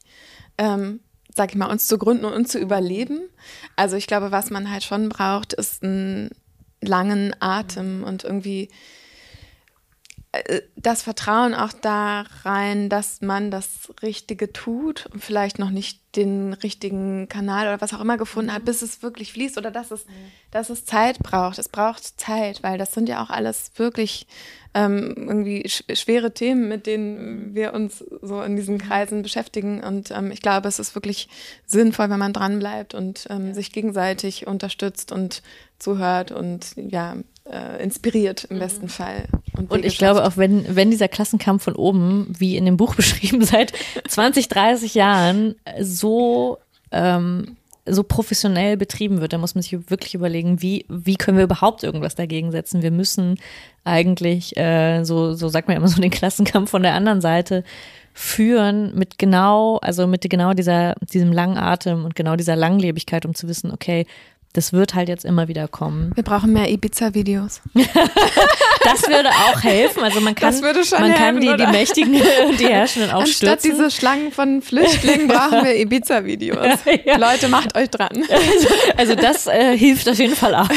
Ähm, 0.58 1.00
sag 1.34 1.50
ich 1.50 1.56
mal, 1.56 1.70
uns 1.70 1.86
zu 1.86 1.98
gründen 1.98 2.24
und 2.24 2.32
uns 2.32 2.50
zu 2.50 2.58
überleben. 2.58 3.20
Also 3.76 3.96
ich 3.96 4.06
glaube, 4.06 4.32
was 4.32 4.50
man 4.50 4.70
halt 4.70 4.84
schon 4.84 5.08
braucht, 5.08 5.52
ist 5.52 5.82
einen 5.82 6.30
langen 6.80 7.34
Atem 7.40 8.04
und 8.04 8.24
irgendwie 8.24 8.68
das 10.76 11.02
Vertrauen 11.02 11.54
auch 11.54 11.72
da 11.72 12.24
rein, 12.44 12.88
dass 12.88 13.20
man 13.20 13.50
das 13.50 13.92
Richtige 14.00 14.52
tut 14.52 15.06
und 15.06 15.24
vielleicht 15.24 15.58
noch 15.58 15.70
nicht 15.70 16.00
den 16.14 16.52
richtigen 16.52 17.28
Kanal 17.28 17.66
oder 17.66 17.80
was 17.80 17.92
auch 17.92 18.00
immer 18.00 18.16
gefunden 18.16 18.52
hat, 18.52 18.64
bis 18.64 18.82
es 18.82 19.02
wirklich 19.02 19.32
fließt 19.32 19.58
oder 19.58 19.72
dass 19.72 19.90
es, 19.90 20.06
dass 20.52 20.70
es 20.70 20.84
Zeit 20.84 21.18
braucht. 21.18 21.58
Es 21.58 21.68
braucht 21.68 22.20
Zeit, 22.20 22.62
weil 22.62 22.78
das 22.78 22.92
sind 22.92 23.08
ja 23.08 23.22
auch 23.22 23.30
alles 23.30 23.72
wirklich 23.74 24.28
ähm, 24.72 25.14
irgendwie 25.16 25.68
sch 25.68 25.82
schwere 25.94 26.32
Themen, 26.32 26.68
mit 26.68 26.86
denen 26.86 27.56
wir 27.56 27.74
uns 27.74 28.04
so 28.22 28.40
in 28.42 28.54
diesen 28.54 28.78
Kreisen 28.78 29.22
beschäftigen. 29.22 29.82
Und 29.82 30.12
ähm, 30.12 30.30
ich 30.30 30.42
glaube, 30.42 30.68
es 30.68 30.78
ist 30.78 30.94
wirklich 30.94 31.28
sinnvoll, 31.66 32.08
wenn 32.08 32.20
man 32.20 32.32
dranbleibt 32.32 32.94
und 32.94 33.26
ähm, 33.30 33.48
ja. 33.48 33.54
sich 33.54 33.72
gegenseitig 33.72 34.46
unterstützt 34.46 35.10
und 35.10 35.42
zuhört 35.80 36.30
und 36.30 36.74
ja, 36.76 37.16
äh, 37.50 37.82
inspiriert 37.82 38.44
im 38.44 38.56
mhm. 38.56 38.60
besten 38.60 38.88
Fall. 38.88 39.24
Und, 39.56 39.70
und 39.70 39.84
ich 39.84 39.98
glaube 39.98 40.24
auch, 40.24 40.36
wenn, 40.36 40.76
wenn 40.76 40.90
dieser 40.90 41.08
Klassenkampf 41.08 41.64
von 41.64 41.74
oben, 41.74 42.32
wie 42.38 42.56
in 42.56 42.64
dem 42.64 42.76
Buch 42.76 42.94
beschrieben, 42.96 43.44
seit 43.44 43.72
20, 44.08 44.48
30 44.48 44.94
Jahren 44.94 45.56
so 45.80 46.58
ähm, 46.92 47.56
so 47.86 48.02
professionell 48.02 48.76
betrieben 48.76 49.20
wird, 49.20 49.32
da 49.32 49.38
muss 49.38 49.54
man 49.54 49.62
sich 49.62 49.90
wirklich 49.90 50.14
überlegen, 50.14 50.62
wie, 50.62 50.84
wie 50.88 51.16
können 51.16 51.38
wir 51.38 51.44
überhaupt 51.44 51.82
irgendwas 51.82 52.14
dagegen 52.14 52.52
setzen. 52.52 52.82
Wir 52.82 52.90
müssen 52.90 53.38
eigentlich, 53.84 54.56
äh, 54.56 55.02
so, 55.04 55.34
so 55.34 55.48
sagt 55.48 55.68
man 55.68 55.76
immer 55.76 55.88
so, 55.88 56.00
den 56.00 56.10
Klassenkampf 56.10 56.70
von 56.70 56.82
der 56.82 56.94
anderen 56.94 57.20
Seite 57.20 57.64
führen 58.12 58.94
mit 58.96 59.18
genau, 59.18 59.78
also 59.78 60.06
mit 60.06 60.28
genau 60.28 60.52
dieser, 60.52 60.94
diesem 61.12 61.32
langen 61.32 61.56
Atem 61.56 62.04
und 62.04 62.14
genau 62.14 62.36
dieser 62.36 62.56
Langlebigkeit, 62.56 63.24
um 63.24 63.34
zu 63.34 63.48
wissen, 63.48 63.70
okay, 63.70 64.06
das 64.52 64.72
wird 64.72 64.94
halt 64.94 65.08
jetzt 65.08 65.24
immer 65.24 65.46
wieder 65.46 65.68
kommen. 65.68 66.10
Wir 66.16 66.24
brauchen 66.24 66.52
mehr 66.52 66.68
Ibiza-Videos. 66.70 67.60
das 67.74 69.06
würde 69.06 69.28
auch 69.28 69.62
helfen. 69.62 70.02
Also 70.02 70.20
man 70.20 70.34
kann, 70.34 70.58
man 70.60 70.74
helfen, 70.74 71.14
kann 71.14 71.40
die, 71.40 71.56
die 71.56 71.66
Mächtigen 71.66 72.14
und 72.14 72.58
die 72.60 72.66
Herrschenden 72.66 73.12
auch 73.12 73.20
Anstatt 73.20 73.60
stürzen. 73.60 73.70
diese 73.70 73.90
Schlangen 73.92 74.32
von 74.32 74.60
Flüchtlingen 74.60 75.28
brauchen 75.28 75.64
wir 75.64 75.76
Ibiza-Videos. 75.76 76.80
Ja. 77.04 77.16
Leute, 77.16 77.48
macht 77.48 77.76
euch 77.76 77.90
dran. 77.90 78.24
Also, 78.28 78.68
also 78.96 79.14
das 79.14 79.46
äh, 79.46 79.76
hilft 79.78 80.08
auf 80.08 80.18
jeden 80.18 80.34
Fall 80.34 80.56
auch. 80.56 80.68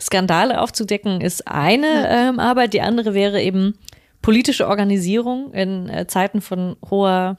Skandale 0.00 0.60
aufzudecken 0.60 1.20
ist 1.20 1.46
eine 1.46 2.08
ähm, 2.10 2.40
Arbeit. 2.40 2.74
Die 2.74 2.80
andere 2.80 3.14
wäre 3.14 3.40
eben 3.40 3.78
politische 4.20 4.66
Organisierung 4.66 5.52
in 5.52 5.88
äh, 5.88 6.08
Zeiten 6.08 6.40
von 6.40 6.76
hoher 6.90 7.38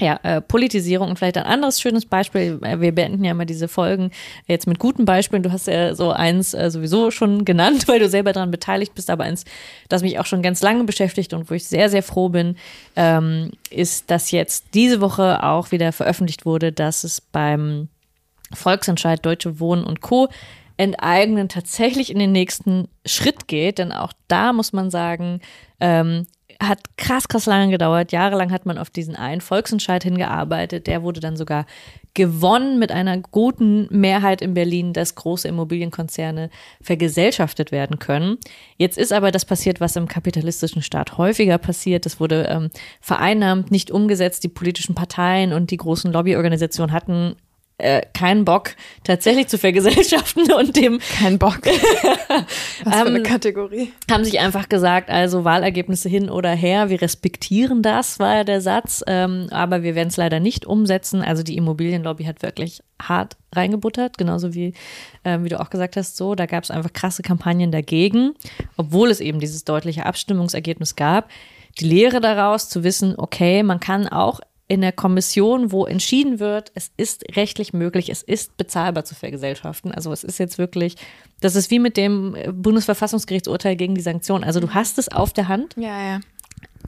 ja, 0.00 0.18
äh, 0.22 0.40
Politisierung 0.40 1.10
und 1.10 1.18
vielleicht 1.18 1.36
ein 1.36 1.44
anderes 1.44 1.80
schönes 1.80 2.06
Beispiel. 2.06 2.58
Äh, 2.62 2.80
wir 2.80 2.94
beenden 2.94 3.22
ja 3.22 3.32
immer 3.32 3.44
diese 3.44 3.68
Folgen 3.68 4.10
jetzt 4.46 4.66
mit 4.66 4.78
guten 4.78 5.04
Beispielen. 5.04 5.42
Du 5.42 5.52
hast 5.52 5.66
ja 5.66 5.94
so 5.94 6.10
eins 6.10 6.54
äh, 6.54 6.70
sowieso 6.70 7.10
schon 7.10 7.44
genannt, 7.44 7.86
weil 7.88 7.98
du 7.98 8.08
selber 8.08 8.32
daran 8.32 8.50
beteiligt 8.50 8.94
bist, 8.94 9.10
aber 9.10 9.24
eins, 9.24 9.44
das 9.88 10.02
mich 10.02 10.18
auch 10.18 10.26
schon 10.26 10.42
ganz 10.42 10.62
lange 10.62 10.84
beschäftigt 10.84 11.34
und 11.34 11.50
wo 11.50 11.54
ich 11.54 11.68
sehr, 11.68 11.90
sehr 11.90 12.02
froh 12.02 12.30
bin, 12.30 12.56
ähm, 12.96 13.50
ist, 13.68 14.10
dass 14.10 14.30
jetzt 14.30 14.68
diese 14.74 15.00
Woche 15.00 15.42
auch 15.44 15.70
wieder 15.70 15.92
veröffentlicht 15.92 16.46
wurde, 16.46 16.72
dass 16.72 17.04
es 17.04 17.20
beim 17.20 17.88
Volksentscheid 18.52 19.24
Deutsche 19.24 19.60
Wohnen 19.60 19.84
und 19.84 20.00
Co. 20.00 20.28
enteignen 20.76 21.48
tatsächlich 21.48 22.10
in 22.10 22.18
den 22.18 22.32
nächsten 22.32 22.88
Schritt 23.04 23.48
geht. 23.48 23.78
Denn 23.78 23.92
auch 23.92 24.12
da 24.28 24.52
muss 24.52 24.72
man 24.72 24.90
sagen, 24.90 25.40
ähm, 25.78 26.26
hat 26.60 26.96
krass, 26.98 27.26
krass 27.26 27.46
lange 27.46 27.70
gedauert. 27.70 28.12
Jahrelang 28.12 28.52
hat 28.52 28.66
man 28.66 28.76
auf 28.76 28.90
diesen 28.90 29.16
einen 29.16 29.40
Volksentscheid 29.40 30.04
hingearbeitet. 30.04 30.86
Der 30.86 31.02
wurde 31.02 31.20
dann 31.20 31.36
sogar 31.36 31.64
gewonnen 32.12 32.78
mit 32.78 32.92
einer 32.92 33.16
guten 33.18 33.88
Mehrheit 33.90 34.42
in 34.42 34.52
Berlin, 34.52 34.92
dass 34.92 35.14
große 35.14 35.48
Immobilienkonzerne 35.48 36.50
vergesellschaftet 36.82 37.72
werden 37.72 37.98
können. 37.98 38.36
Jetzt 38.76 38.98
ist 38.98 39.12
aber 39.12 39.30
das 39.30 39.44
passiert, 39.44 39.80
was 39.80 39.96
im 39.96 40.06
kapitalistischen 40.06 40.82
Staat 40.82 41.16
häufiger 41.16 41.56
passiert. 41.56 42.04
Es 42.04 42.20
wurde 42.20 42.46
ähm, 42.50 42.70
vereinnahmt, 43.00 43.70
nicht 43.70 43.90
umgesetzt. 43.90 44.44
Die 44.44 44.48
politischen 44.48 44.94
Parteien 44.94 45.52
und 45.52 45.70
die 45.70 45.78
großen 45.78 46.12
Lobbyorganisationen 46.12 46.92
hatten 46.92 47.36
äh, 47.80 48.02
keinen 48.14 48.44
Bock, 48.44 48.74
tatsächlich 49.04 49.48
zu 49.48 49.58
vergesellschaften 49.58 50.52
und 50.58 50.76
dem. 50.76 51.00
Kein 51.18 51.38
Bock. 51.38 51.60
Was 52.84 52.94
für 52.94 53.06
eine 53.06 53.18
ähm, 53.18 53.22
Kategorie. 53.22 53.92
Haben 54.10 54.24
sich 54.24 54.40
einfach 54.40 54.68
gesagt, 54.68 55.10
also 55.10 55.44
Wahlergebnisse 55.44 56.08
hin 56.08 56.30
oder 56.30 56.50
her, 56.50 56.90
wir 56.90 57.00
respektieren 57.02 57.82
das, 57.82 58.18
war 58.18 58.36
ja 58.36 58.44
der 58.44 58.60
Satz, 58.60 59.02
ähm, 59.06 59.48
aber 59.50 59.82
wir 59.82 59.94
werden 59.94 60.08
es 60.08 60.16
leider 60.16 60.40
nicht 60.40 60.66
umsetzen. 60.66 61.22
Also 61.22 61.42
die 61.42 61.56
Immobilienlobby 61.56 62.24
hat 62.24 62.42
wirklich 62.42 62.82
hart 63.00 63.36
reingebuttert, 63.52 64.18
genauso 64.18 64.54
wie, 64.54 64.74
äh, 65.24 65.38
wie 65.40 65.48
du 65.48 65.60
auch 65.60 65.70
gesagt 65.70 65.96
hast, 65.96 66.16
so, 66.16 66.34
da 66.34 66.46
gab 66.46 66.64
es 66.64 66.70
einfach 66.70 66.92
krasse 66.92 67.22
Kampagnen 67.22 67.72
dagegen, 67.72 68.34
obwohl 68.76 69.10
es 69.10 69.20
eben 69.20 69.40
dieses 69.40 69.64
deutliche 69.64 70.06
Abstimmungsergebnis 70.06 70.96
gab. 70.96 71.30
Die 71.78 71.86
Lehre 71.86 72.20
daraus 72.20 72.68
zu 72.68 72.84
wissen, 72.84 73.14
okay, 73.16 73.62
man 73.62 73.80
kann 73.80 74.08
auch 74.08 74.40
in 74.70 74.82
der 74.82 74.92
Kommission, 74.92 75.72
wo 75.72 75.84
entschieden 75.84 76.38
wird, 76.38 76.70
es 76.76 76.92
ist 76.96 77.24
rechtlich 77.34 77.72
möglich, 77.72 78.08
es 78.08 78.22
ist 78.22 78.56
bezahlbar 78.56 79.04
zu 79.04 79.16
vergesellschaften. 79.16 79.90
Also 79.90 80.12
es 80.12 80.22
ist 80.22 80.38
jetzt 80.38 80.58
wirklich, 80.58 80.94
das 81.40 81.56
ist 81.56 81.72
wie 81.72 81.80
mit 81.80 81.96
dem 81.96 82.36
Bundesverfassungsgerichtsurteil 82.52 83.74
gegen 83.74 83.96
die 83.96 84.00
Sanktionen. 84.00 84.44
Also 84.44 84.60
du 84.60 84.72
hast 84.72 84.98
es 84.98 85.08
auf 85.08 85.32
der 85.32 85.48
Hand. 85.48 85.74
Ja, 85.76 86.00
ja. 86.00 86.20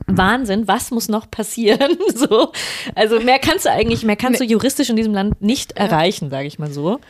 Wahnsinn, 0.07 0.69
was 0.69 0.93
muss 0.93 1.09
noch 1.09 1.29
passieren? 1.29 1.99
so, 2.15 2.53
also 2.95 3.19
mehr 3.19 3.41
kannst 3.41 3.65
du 3.65 3.71
eigentlich, 3.73 4.05
mehr 4.05 4.15
kannst 4.15 4.39
du 4.39 4.45
juristisch 4.45 4.89
in 4.89 4.95
diesem 4.95 5.13
Land 5.13 5.43
nicht 5.43 5.73
erreichen, 5.73 6.31
sage 6.31 6.47
ich 6.47 6.61
mal 6.61 6.71
so. 6.71 7.01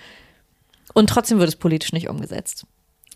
Und 0.94 1.10
trotzdem 1.10 1.38
wird 1.38 1.50
es 1.50 1.56
politisch 1.56 1.92
nicht 1.92 2.08
umgesetzt. 2.08 2.64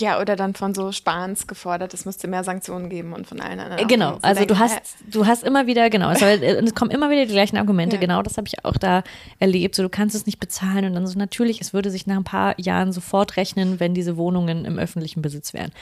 Ja, 0.00 0.20
oder 0.20 0.36
dann 0.36 0.54
von 0.54 0.74
so 0.74 0.92
Spahns 0.92 1.46
gefordert, 1.46 1.94
es 1.94 2.04
müsste 2.04 2.28
mehr 2.28 2.44
Sanktionen 2.44 2.90
geben 2.90 3.12
und 3.12 3.26
von 3.26 3.40
allen 3.40 3.58
anderen. 3.60 3.82
Äh, 3.82 3.86
genau, 3.86 4.18
also 4.22 4.40
denken, 4.40 4.54
du 4.54 4.58
hast, 4.58 4.80
du 5.10 5.26
hast 5.26 5.44
immer 5.44 5.66
wieder, 5.66 5.88
genau, 5.88 6.10
es, 6.12 6.74
kommen 6.74 6.90
immer 6.90 7.10
wieder 7.10 7.24
die 7.24 7.32
gleichen 7.32 7.56
Argumente, 7.56 7.96
ja. 7.96 8.00
genau, 8.00 8.22
das 8.22 8.36
habe 8.36 8.46
ich 8.46 8.64
auch 8.64 8.76
da 8.76 9.02
erlebt. 9.38 9.74
So, 9.74 9.82
du 9.82 9.88
kannst 9.88 10.14
es 10.14 10.26
nicht 10.26 10.38
bezahlen 10.38 10.84
und 10.84 10.94
dann 10.94 11.06
so, 11.06 11.18
natürlich, 11.18 11.60
es 11.60 11.72
würde 11.72 11.90
sich 11.90 12.06
nach 12.06 12.16
ein 12.16 12.24
paar 12.24 12.58
Jahren 12.60 12.92
sofort 12.92 13.36
rechnen, 13.36 13.80
wenn 13.80 13.94
diese 13.94 14.16
Wohnungen 14.16 14.64
im 14.64 14.78
öffentlichen 14.78 15.22
Besitz 15.22 15.54
wären. 15.54 15.72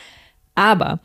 Aber 0.54 1.00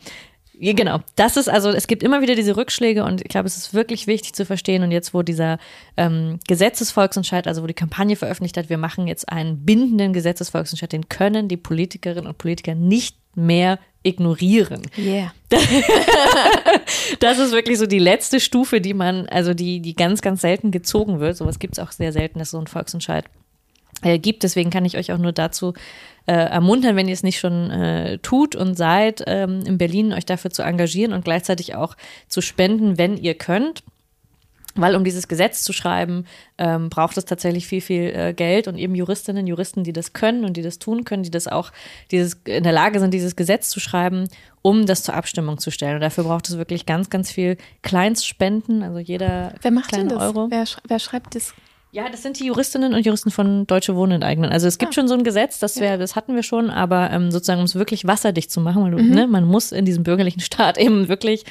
Genau, 0.61 0.99
das 1.15 1.37
ist 1.37 1.47
also, 1.47 1.69
es 1.69 1.87
gibt 1.87 2.03
immer 2.03 2.21
wieder 2.21 2.35
diese 2.35 2.57
Rückschläge 2.57 3.05
und 3.05 3.21
ich 3.21 3.29
glaube, 3.29 3.47
es 3.47 3.55
ist 3.55 3.73
wirklich 3.73 4.07
wichtig 4.07 4.33
zu 4.33 4.45
verstehen. 4.45 4.83
Und 4.83 4.91
jetzt, 4.91 5.13
wo 5.13 5.21
dieser 5.21 5.57
ähm, 5.95 6.39
Gesetzesvolksentscheid, 6.47 7.47
also 7.47 7.63
wo 7.63 7.67
die 7.67 7.73
Kampagne 7.73 8.17
veröffentlicht 8.17 8.57
hat, 8.57 8.69
wir 8.69 8.77
machen 8.77 9.07
jetzt 9.07 9.29
einen 9.29 9.65
bindenden 9.65 10.11
Gesetzesvolksentscheid, 10.11 10.91
den 10.91 11.07
können 11.07 11.47
die 11.47 11.55
Politikerinnen 11.55 12.27
und 12.27 12.37
Politiker 12.37 12.75
nicht 12.75 13.15
mehr 13.35 13.79
ignorieren. 14.03 14.81
Yeah. 14.97 15.33
das 17.19 17.39
ist 17.39 17.51
wirklich 17.51 17.77
so 17.77 17.85
die 17.85 17.99
letzte 17.99 18.39
Stufe, 18.39 18.81
die 18.81 18.93
man, 18.93 19.27
also 19.27 19.53
die, 19.53 19.81
die 19.81 19.95
ganz, 19.95 20.21
ganz 20.21 20.41
selten 20.41 20.71
gezogen 20.71 21.19
wird. 21.19 21.37
Sowas 21.37 21.59
gibt 21.59 21.77
es 21.77 21.83
auch 21.83 21.91
sehr 21.91 22.11
selten, 22.11 22.39
dass 22.39 22.51
so 22.51 22.59
ein 22.59 22.67
Volksentscheid 22.67 23.25
äh, 24.01 24.19
gibt. 24.19 24.43
Deswegen 24.43 24.69
kann 24.69 24.85
ich 24.85 24.97
euch 24.97 25.11
auch 25.11 25.17
nur 25.17 25.31
dazu 25.31 25.73
äh, 26.25 26.33
ermuntern, 26.33 26.95
wenn 26.95 27.07
ihr 27.07 27.13
es 27.13 27.23
nicht 27.23 27.39
schon 27.39 27.71
äh, 27.71 28.19
tut 28.19 28.55
und 28.55 28.75
seid, 28.75 29.23
ähm, 29.27 29.61
in 29.65 29.77
Berlin 29.77 30.13
euch 30.13 30.25
dafür 30.25 30.51
zu 30.51 30.61
engagieren 30.61 31.13
und 31.13 31.25
gleichzeitig 31.25 31.75
auch 31.75 31.95
zu 32.27 32.41
spenden, 32.41 32.97
wenn 32.97 33.17
ihr 33.17 33.33
könnt. 33.33 33.83
Weil 34.75 34.95
um 34.95 35.03
dieses 35.03 35.27
Gesetz 35.27 35.63
zu 35.63 35.73
schreiben, 35.73 36.25
ähm, 36.59 36.89
braucht 36.89 37.17
es 37.17 37.25
tatsächlich 37.25 37.67
viel, 37.67 37.81
viel 37.81 38.13
äh, 38.15 38.33
Geld 38.33 38.67
und 38.67 38.77
eben 38.77 38.93
Juristinnen, 38.93 39.47
Juristen, 39.47 39.83
die 39.83 39.91
das 39.91 40.13
können 40.13 40.45
und 40.45 40.55
die 40.55 40.61
das 40.61 40.77
tun 40.77 41.03
können, 41.03 41.23
die 41.23 41.31
das 41.31 41.47
auch 41.47 41.71
dieses, 42.11 42.35
in 42.45 42.63
der 42.63 42.71
Lage 42.71 42.99
sind, 42.99 43.11
dieses 43.11 43.35
Gesetz 43.35 43.69
zu 43.69 43.79
schreiben, 43.79 44.29
um 44.61 44.85
das 44.85 45.01
zur 45.01 45.15
Abstimmung 45.15 45.57
zu 45.57 45.71
stellen. 45.71 45.95
Und 45.95 46.01
dafür 46.01 46.23
braucht 46.23 46.47
es 46.47 46.57
wirklich 46.57 46.85
ganz, 46.85 47.09
ganz 47.09 47.31
viel 47.31 47.57
Kleinstspenden, 47.81 48.83
also 48.83 48.99
jeder 48.99 49.55
Wer 49.63 49.71
macht 49.71 49.95
denn 49.95 50.07
das? 50.07 50.21
Euro. 50.21 50.47
Wer, 50.51 50.65
wer 50.87 50.99
schreibt 50.99 51.33
das 51.33 51.55
ja, 51.91 52.07
das 52.09 52.21
sind 52.21 52.39
die 52.39 52.45
Juristinnen 52.45 52.93
und 52.93 53.05
Juristen 53.05 53.31
von 53.31 53.65
Deutsche 53.65 53.95
Wohnen 53.95 54.13
enteignen. 54.13 54.51
Also 54.51 54.67
es 54.67 54.77
gibt 54.77 54.91
ah. 54.91 54.93
schon 54.93 55.07
so 55.07 55.15
ein 55.15 55.23
Gesetz, 55.23 55.59
das 55.59 55.79
wär, 55.79 55.97
das 55.97 56.15
hatten 56.15 56.35
wir 56.35 56.43
schon, 56.43 56.69
aber 56.69 57.09
ähm, 57.11 57.31
sozusagen, 57.31 57.59
um 57.59 57.65
es 57.65 57.75
wirklich 57.75 58.05
wasserdicht 58.05 58.51
zu 58.51 58.61
machen, 58.61 58.83
weil 58.83 58.91
du, 58.91 58.99
mhm. 58.99 59.09
ne, 59.09 59.27
man 59.27 59.45
muss 59.45 59.71
in 59.71 59.85
diesem 59.85 60.03
bürgerlichen 60.03 60.39
Staat 60.39 60.77
eben 60.77 61.07
wirklich 61.07 61.45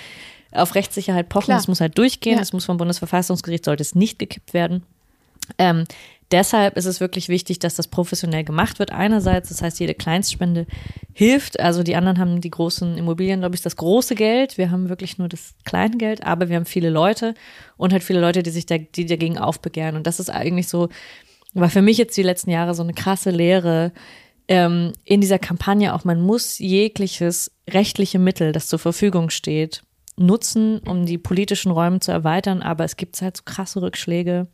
auf 0.52 0.74
Rechtssicherheit 0.74 1.28
pochen. 1.28 1.54
Es 1.54 1.68
muss 1.68 1.80
halt 1.80 1.98
durchgehen, 1.98 2.38
es 2.38 2.52
muss 2.52 2.64
vom 2.64 2.78
Bundesverfassungsgericht, 2.78 3.64
sollte 3.64 3.82
es 3.82 3.94
nicht 3.94 4.18
gekippt 4.18 4.54
werden. 4.54 4.82
Ähm, 5.58 5.84
Deshalb 6.30 6.76
ist 6.76 6.84
es 6.84 7.00
wirklich 7.00 7.30
wichtig, 7.30 7.58
dass 7.58 7.74
das 7.74 7.88
professionell 7.88 8.44
gemacht 8.44 8.78
wird. 8.78 8.92
Einerseits, 8.92 9.48
das 9.48 9.62
heißt, 9.62 9.80
jede 9.80 9.94
Kleinstspende 9.94 10.66
hilft. 11.14 11.58
Also 11.58 11.82
die 11.82 11.96
anderen 11.96 12.18
haben 12.18 12.42
die 12.42 12.50
großen 12.50 12.98
Immobilienlobbys 12.98 13.62
das 13.62 13.76
große 13.76 14.14
Geld. 14.14 14.58
Wir 14.58 14.70
haben 14.70 14.90
wirklich 14.90 15.16
nur 15.16 15.28
das 15.28 15.54
kleine 15.64 15.96
Geld, 15.96 16.24
aber 16.24 16.50
wir 16.50 16.56
haben 16.56 16.66
viele 16.66 16.90
Leute 16.90 17.34
und 17.78 17.92
halt 17.92 18.04
viele 18.04 18.20
Leute, 18.20 18.42
die 18.42 18.50
sich 18.50 18.66
da, 18.66 18.76
die 18.76 19.06
dagegen 19.06 19.38
aufbegehren. 19.38 19.96
Und 19.96 20.06
das 20.06 20.20
ist 20.20 20.28
eigentlich 20.28 20.68
so, 20.68 20.90
war 21.54 21.70
für 21.70 21.82
mich 21.82 21.96
jetzt 21.96 22.16
die 22.16 22.22
letzten 22.22 22.50
Jahre 22.50 22.74
so 22.74 22.82
eine 22.82 22.92
krasse 22.92 23.30
Lehre 23.30 23.92
ähm, 24.48 24.92
in 25.04 25.22
dieser 25.22 25.38
Kampagne 25.38 25.94
auch. 25.94 26.04
Man 26.04 26.20
muss 26.20 26.58
jegliches 26.58 27.52
rechtliche 27.70 28.18
Mittel, 28.18 28.52
das 28.52 28.66
zur 28.66 28.78
Verfügung 28.78 29.30
steht, 29.30 29.82
nutzen, 30.16 30.80
um 30.80 31.06
die 31.06 31.16
politischen 31.16 31.72
Räume 31.72 32.00
zu 32.00 32.12
erweitern. 32.12 32.60
Aber 32.60 32.84
es 32.84 32.98
gibt 32.98 33.20
halt 33.22 33.38
so 33.38 33.44
krasse 33.46 33.80
Rückschläge 33.80 34.48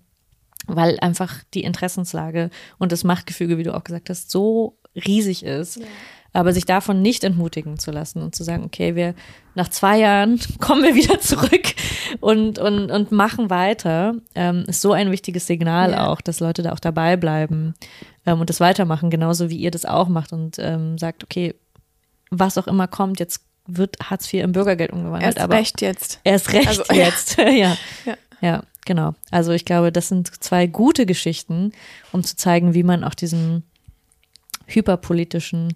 weil 0.66 0.98
einfach 1.00 1.42
die 1.54 1.64
Interessenslage 1.64 2.50
und 2.78 2.92
das 2.92 3.04
Machtgefüge, 3.04 3.58
wie 3.58 3.62
du 3.62 3.74
auch 3.74 3.84
gesagt 3.84 4.10
hast, 4.10 4.30
so 4.30 4.76
riesig 4.94 5.44
ist. 5.44 5.76
Ja. 5.76 5.86
Aber 6.32 6.52
sich 6.52 6.64
davon 6.64 7.00
nicht 7.00 7.22
entmutigen 7.22 7.78
zu 7.78 7.92
lassen 7.92 8.20
und 8.20 8.34
zu 8.34 8.42
sagen, 8.42 8.64
okay, 8.64 8.96
wir 8.96 9.14
nach 9.54 9.68
zwei 9.68 9.98
Jahren 9.98 10.40
kommen 10.60 10.82
wir 10.82 10.96
wieder 10.96 11.20
zurück 11.20 11.74
und, 12.20 12.58
und, 12.58 12.90
und 12.90 13.12
machen 13.12 13.50
weiter, 13.50 14.16
ähm, 14.34 14.64
ist 14.66 14.80
so 14.80 14.92
ein 14.92 15.12
wichtiges 15.12 15.46
Signal 15.46 15.92
ja. 15.92 16.08
auch, 16.08 16.20
dass 16.20 16.40
Leute 16.40 16.62
da 16.62 16.72
auch 16.72 16.80
dabei 16.80 17.16
bleiben 17.16 17.74
ähm, 18.26 18.40
und 18.40 18.50
das 18.50 18.58
weitermachen, 18.58 19.10
genauso 19.10 19.48
wie 19.48 19.58
ihr 19.58 19.70
das 19.70 19.84
auch 19.84 20.08
macht 20.08 20.32
und 20.32 20.58
ähm, 20.58 20.98
sagt, 20.98 21.22
okay, 21.22 21.54
was 22.30 22.58
auch 22.58 22.66
immer 22.66 22.88
kommt, 22.88 23.20
jetzt 23.20 23.44
wird 23.66 23.96
Hartz 24.02 24.32
IV 24.32 24.42
im 24.42 24.52
Bürgergeld 24.52 24.92
umgewandelt. 24.92 25.24
Erst 25.24 25.40
aber 25.40 25.54
recht 25.54 25.80
jetzt. 25.80 26.20
Erst 26.24 26.52
recht 26.52 26.68
also, 26.68 26.84
jetzt, 26.92 27.36
ja. 27.38 27.76
ja. 28.04 28.16
ja. 28.40 28.62
Genau. 28.85 29.14
Also 29.30 29.53
ich 29.53 29.64
glaube, 29.64 29.93
das 29.93 30.09
sind 30.09 30.43
zwei 30.43 30.66
gute 30.66 31.07
Geschichten, 31.07 31.72
um 32.12 32.22
zu 32.22 32.37
zeigen, 32.37 32.74
wie 32.74 32.82
man 32.82 33.05
auch 33.05 33.14
diesen 33.14 33.64
hyperpolitischen 34.66 35.74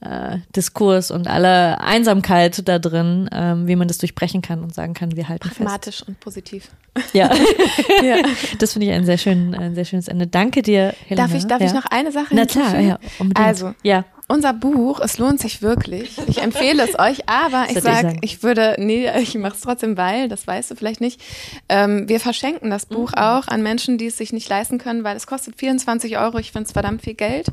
äh, 0.00 0.38
Diskurs 0.54 1.10
und 1.10 1.26
alle 1.26 1.80
Einsamkeit 1.80 2.68
da 2.68 2.78
drin, 2.78 3.30
ähm, 3.32 3.66
wie 3.66 3.76
man 3.76 3.88
das 3.88 3.98
durchbrechen 3.98 4.42
kann 4.42 4.62
und 4.62 4.74
sagen 4.74 4.92
kann, 4.92 5.16
wir 5.16 5.28
halten 5.28 5.48
Pragmatisch 5.48 5.98
fest. 5.98 6.08
und 6.08 6.20
positiv. 6.20 6.68
Ja, 7.12 7.30
ja. 8.02 8.16
das 8.58 8.74
finde 8.74 8.88
ich 8.88 8.92
ein 8.92 9.06
sehr, 9.06 9.18
schön, 9.18 9.54
ein 9.54 9.74
sehr 9.74 9.84
schönes 9.84 10.08
Ende. 10.08 10.26
Danke 10.26 10.62
dir, 10.62 10.94
Helena. 11.06 11.28
Darf 11.28 11.36
ich, 11.36 11.46
darf 11.46 11.60
ja. 11.60 11.66
ich 11.66 11.72
noch 11.72 11.86
eine 11.86 12.12
Sache 12.12 12.34
Na 12.34 12.44
klar, 12.44 12.78
ja, 12.78 12.98
unbedingt. 13.18 13.46
Also, 13.46 13.74
ja 13.82 14.04
unser 14.28 14.52
Buch, 14.52 15.00
es 15.00 15.18
lohnt 15.18 15.40
sich 15.40 15.62
wirklich. 15.62 16.18
Ich 16.26 16.42
empfehle 16.42 16.82
es 16.82 16.98
euch, 16.98 17.28
aber 17.28 17.66
ich 17.70 17.80
sage, 17.80 18.16
ich 18.22 18.42
würde, 18.42 18.74
nee, 18.78 19.08
ich 19.20 19.34
mache 19.36 19.54
es 19.54 19.60
trotzdem, 19.60 19.96
weil, 19.96 20.28
das 20.28 20.46
weißt 20.46 20.70
du 20.70 20.74
vielleicht 20.74 21.00
nicht. 21.00 21.20
Ähm, 21.68 22.08
wir 22.08 22.18
verschenken 22.18 22.70
das 22.70 22.86
Buch 22.86 23.12
mhm. 23.12 23.18
auch 23.18 23.48
an 23.48 23.62
Menschen, 23.62 23.98
die 23.98 24.06
es 24.06 24.16
sich 24.16 24.32
nicht 24.32 24.48
leisten 24.48 24.78
können, 24.78 25.04
weil 25.04 25.16
es 25.16 25.26
kostet 25.26 25.56
24 25.56 26.18
Euro. 26.18 26.38
Ich 26.38 26.50
finde 26.50 26.66
es 26.66 26.72
verdammt 26.72 27.02
viel 27.02 27.14
Geld. 27.14 27.46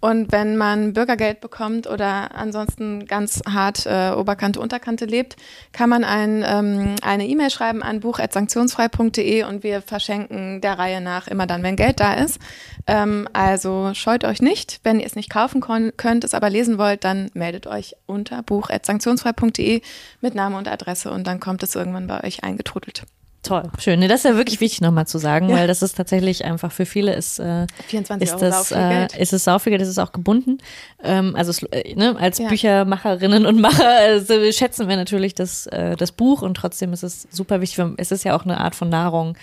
Und 0.00 0.30
wenn 0.30 0.56
man 0.56 0.92
Bürgergeld 0.92 1.40
bekommt 1.40 1.88
oder 1.88 2.34
ansonsten 2.34 3.06
ganz 3.06 3.42
hart 3.48 3.84
äh, 3.84 4.12
Oberkante, 4.12 4.60
Unterkante 4.60 5.06
lebt, 5.06 5.36
kann 5.72 5.90
man 5.90 6.04
ein, 6.04 6.44
ähm, 6.46 6.94
eine 7.02 7.26
E-Mail 7.26 7.50
schreiben 7.50 7.82
an 7.82 7.98
buch.sanktionsfrei.de 7.98 9.42
und 9.42 9.64
wir 9.64 9.82
verschenken 9.82 10.60
der 10.60 10.78
Reihe 10.78 11.00
nach 11.00 11.26
immer 11.26 11.46
dann, 11.46 11.64
wenn 11.64 11.74
Geld 11.74 11.98
da 11.98 12.14
ist. 12.14 12.38
Ähm, 12.86 13.28
also 13.32 13.90
scheut 13.94 14.24
euch 14.24 14.40
nicht. 14.40 14.78
Wenn 14.84 15.00
ihr 15.00 15.06
es 15.06 15.16
nicht 15.16 15.30
kaufen 15.30 15.60
könnt, 15.60 16.22
es 16.22 16.34
aber 16.34 16.48
lesen 16.48 16.78
wollt, 16.78 17.02
dann 17.02 17.30
meldet 17.34 17.66
euch 17.66 17.96
unter 18.06 18.44
buch.sanktionsfrei.de 18.44 19.82
mit 20.20 20.34
Name 20.36 20.56
und 20.56 20.68
Adresse 20.68 21.10
und 21.10 21.26
dann 21.26 21.40
kommt 21.40 21.64
es 21.64 21.74
irgendwann 21.74 22.06
bei 22.06 22.22
euch 22.22 22.44
eingetrudelt. 22.44 23.02
Toll, 23.42 23.62
schön. 23.78 24.00
Nee, 24.00 24.08
das 24.08 24.20
ist 24.20 24.24
ja 24.24 24.36
wirklich 24.36 24.60
wichtig 24.60 24.80
nochmal 24.80 25.06
zu 25.06 25.18
sagen, 25.18 25.48
ja. 25.48 25.56
weil 25.56 25.68
das 25.68 25.80
ist 25.80 25.96
tatsächlich 25.96 26.44
einfach 26.44 26.72
für 26.72 26.84
viele 26.86 27.14
ist, 27.14 27.38
äh, 27.38 27.66
24 27.86 28.26
ist 28.28 28.34
Euro 28.34 28.44
das, 28.44 28.72
äh, 28.72 29.06
ist 29.18 29.32
es 29.32 29.44
sau 29.44 29.58
viel 29.60 29.70
Geld, 29.70 29.80
das 29.80 29.88
ist 29.88 29.98
auch 29.98 30.12
gebunden. 30.12 30.58
Ähm, 31.02 31.34
also 31.36 31.66
äh, 31.70 31.94
ne, 31.94 32.16
als 32.18 32.38
Ja. 32.38 32.48
Büchermacherinnen 32.48 33.46
und 33.46 33.60
Macher 33.60 33.88
also 33.88 34.34
schätzen 34.52 34.88
wir 34.88 34.96
natürlich 34.96 35.34
das, 35.34 35.66
äh, 35.68 35.94
das 35.96 36.12
Buch 36.12 36.42
und 36.42 36.54
trotzdem 36.56 36.92
ist 36.92 37.04
es 37.04 37.28
super 37.30 37.60
wichtig. 37.60 37.84
Es 37.96 38.10
ist 38.10 38.24
ja 38.24 38.36
auch 38.36 38.44
eine 38.44 38.58
Art 38.58 38.74
von 38.74 38.88
Nahrung 38.88 39.36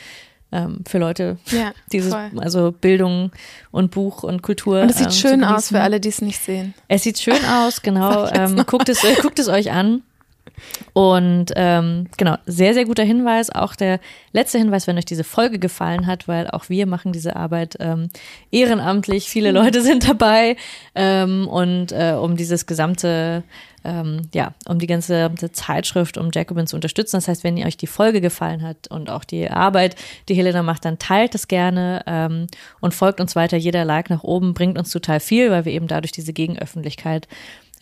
ähm, 0.52 0.82
für 0.88 0.98
Leute, 0.98 1.38
Ja, 1.48 1.72
dieses, 1.91 2.14
voll. 2.14 2.32
also 2.38 2.72
Bildung 2.74 3.32
und 3.72 3.91
Buch 3.91 4.24
und 4.24 4.41
Kultur. 4.41 4.82
Und 4.82 4.89
es 4.91 4.98
sieht 4.98 5.08
ähm, 5.08 5.14
schön 5.14 5.43
aus 5.43 5.70
für 5.70 5.82
alle, 5.82 6.00
die 6.00 6.10
es 6.10 6.22
nicht 6.22 6.39
sehen. 6.41 6.74
Es 6.88 7.04
sieht 7.04 7.18
schön 7.20 7.43
aus, 7.50 7.82
genau. 7.82 8.28
Ähm, 8.28 8.62
guckt, 8.68 8.89
es, 8.89 9.04
äh, 9.04 9.16
guckt 9.22 9.39
es 9.39 9.48
euch 9.48 9.72
an. 9.72 10.04
Und 10.93 11.51
ähm, 11.56 12.08
genau, 12.18 12.38
sehr, 12.45 12.74
sehr 12.74 12.86
guter 12.86 13.03
Hinweis. 13.03 13.49
Auch 13.49 13.76
der 13.76 13.99
letzte 14.32 14.58
Hinweis, 14.58 14.88
wenn 14.88 14.97
euch 14.97 15.06
diese 15.06 15.24
Folge 15.24 15.60
gefallen 15.60 16.08
hat, 16.08 16.28
weil 16.28 16.49
auch 16.49 16.70
wir 16.70 16.86
machen 16.86 17.12
diese 17.12 17.36
Arbeit 17.36 17.78
ähm, 17.80 18.10
ehrenamtlich. 18.51 19.28
Viele 19.30 19.51
Mhm. 19.51 19.56
Leute 19.56 19.82
sind 19.82 20.08
dabei. 20.08 20.56
Ähm, 20.93 21.47
und 21.47 21.91
äh, 21.91 22.14
um 22.20 22.36
dieses 22.36 22.66
gesamte, 22.66 23.43
ähm, 23.84 24.24
ja, 24.34 24.53
um 24.68 24.80
die 24.80 24.88
ganze 24.88 25.32
Zeitschrift, 25.51 26.18
um 26.18 26.32
Jacobin 26.34 26.68
zu 26.68 26.76
unterstützen. 26.76 27.18
Das 27.18 27.28
heißt, 27.28 27.43
wenn 27.43 27.58
ihr 27.58 27.66
euch 27.66 27.78
die 27.78 27.88
Folge 27.88 28.22
gefallen 28.22 28.64
hat 28.64 28.88
und 28.89 29.10
auch 29.10 29.24
die 29.24 29.49
Arbeit, 29.49 29.95
die 30.28 30.34
Helena 30.36 30.64
macht, 30.64 30.86
dann 30.86 30.99
teilt 30.99 31.36
es 31.36 31.47
gerne 31.47 32.03
ähm, 32.08 32.47
und 32.82 32.93
folgt 32.93 33.22
uns 33.22 33.36
weiter. 33.36 33.58
Jeder 33.58 33.86
Like 33.86 34.10
nach 34.10 34.24
oben 34.24 34.53
bringt 34.53 34.78
uns 34.78 34.89
total 34.89 35.20
viel, 35.20 35.51
weil 35.51 35.66
wir 35.66 35.74
eben 35.74 35.88
dadurch 35.88 36.12
diese 36.12 36.34
Gegenöffentlichkeit 36.34 37.28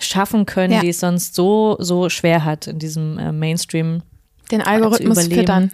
schaffen 0.04 0.46
können, 0.46 0.74
Ja. 0.74 0.82
die 0.82 0.90
es 0.90 1.00
sonst 1.00 1.36
so, 1.36 1.78
so 1.80 2.10
schwer 2.10 2.46
hat 2.46 2.68
in 2.68 2.80
diesem 2.80 3.18
äh, 3.18 3.32
Mainstream. 3.32 4.02
Den 4.52 4.62
Algorithmus 4.62 5.18
überleben. 5.18 5.40
füttern. 5.40 5.72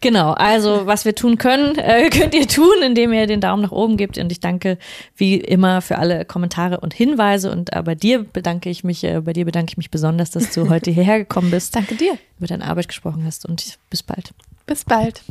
Genau, 0.00 0.32
also 0.32 0.86
was 0.86 1.04
wir 1.04 1.14
tun 1.14 1.38
können, 1.38 1.76
äh, 1.78 2.10
könnt 2.10 2.34
ihr 2.34 2.48
tun, 2.48 2.74
indem 2.84 3.12
ihr 3.12 3.26
den 3.28 3.40
Daumen 3.40 3.62
nach 3.62 3.70
oben 3.70 3.96
gebt. 3.96 4.18
Und 4.18 4.32
ich 4.32 4.40
danke 4.40 4.76
wie 5.16 5.36
immer 5.36 5.80
für 5.80 5.96
alle 5.98 6.24
Kommentare 6.24 6.80
und 6.80 6.92
Hinweise. 6.92 7.52
Und 7.52 7.72
äh, 7.72 7.82
bei 7.82 7.94
dir 7.94 8.24
bedanke 8.24 8.68
ich 8.68 8.82
mich, 8.82 9.04
äh, 9.04 9.20
bei 9.20 9.32
dir 9.32 9.44
bedanke 9.44 9.70
ich 9.70 9.76
mich 9.76 9.90
besonders, 9.92 10.30
dass 10.32 10.50
du 10.52 10.68
heute 10.68 10.90
hierher 10.92 11.18
gekommen 11.20 11.50
bist, 11.52 11.74
Danke 11.76 11.94
dir. 11.94 12.18
über 12.38 12.48
deine 12.48 12.64
Arbeit 12.66 12.88
gesprochen 12.88 13.24
hast 13.24 13.46
und 13.46 13.78
bis 13.90 14.02
bald. 14.02 14.32
Bis 14.66 14.84
bald. 14.84 15.22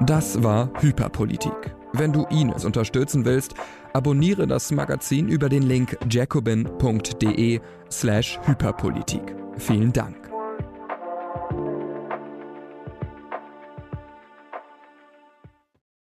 Das 0.00 0.42
war 0.42 0.70
Hyperpolitik. 0.80 1.74
Wenn 1.92 2.12
du 2.12 2.24
Ines 2.24 2.64
unterstützen 2.64 3.24
willst, 3.24 3.54
abonniere 3.94 4.46
das 4.46 4.70
Magazin 4.72 5.28
über 5.28 5.48
den 5.48 5.62
Link 5.62 5.96
jacobin.de 6.10 7.60
slash 7.90 8.38
Hyperpolitik. 8.44 9.34
Vielen 9.56 9.92
Dank. 9.92 10.23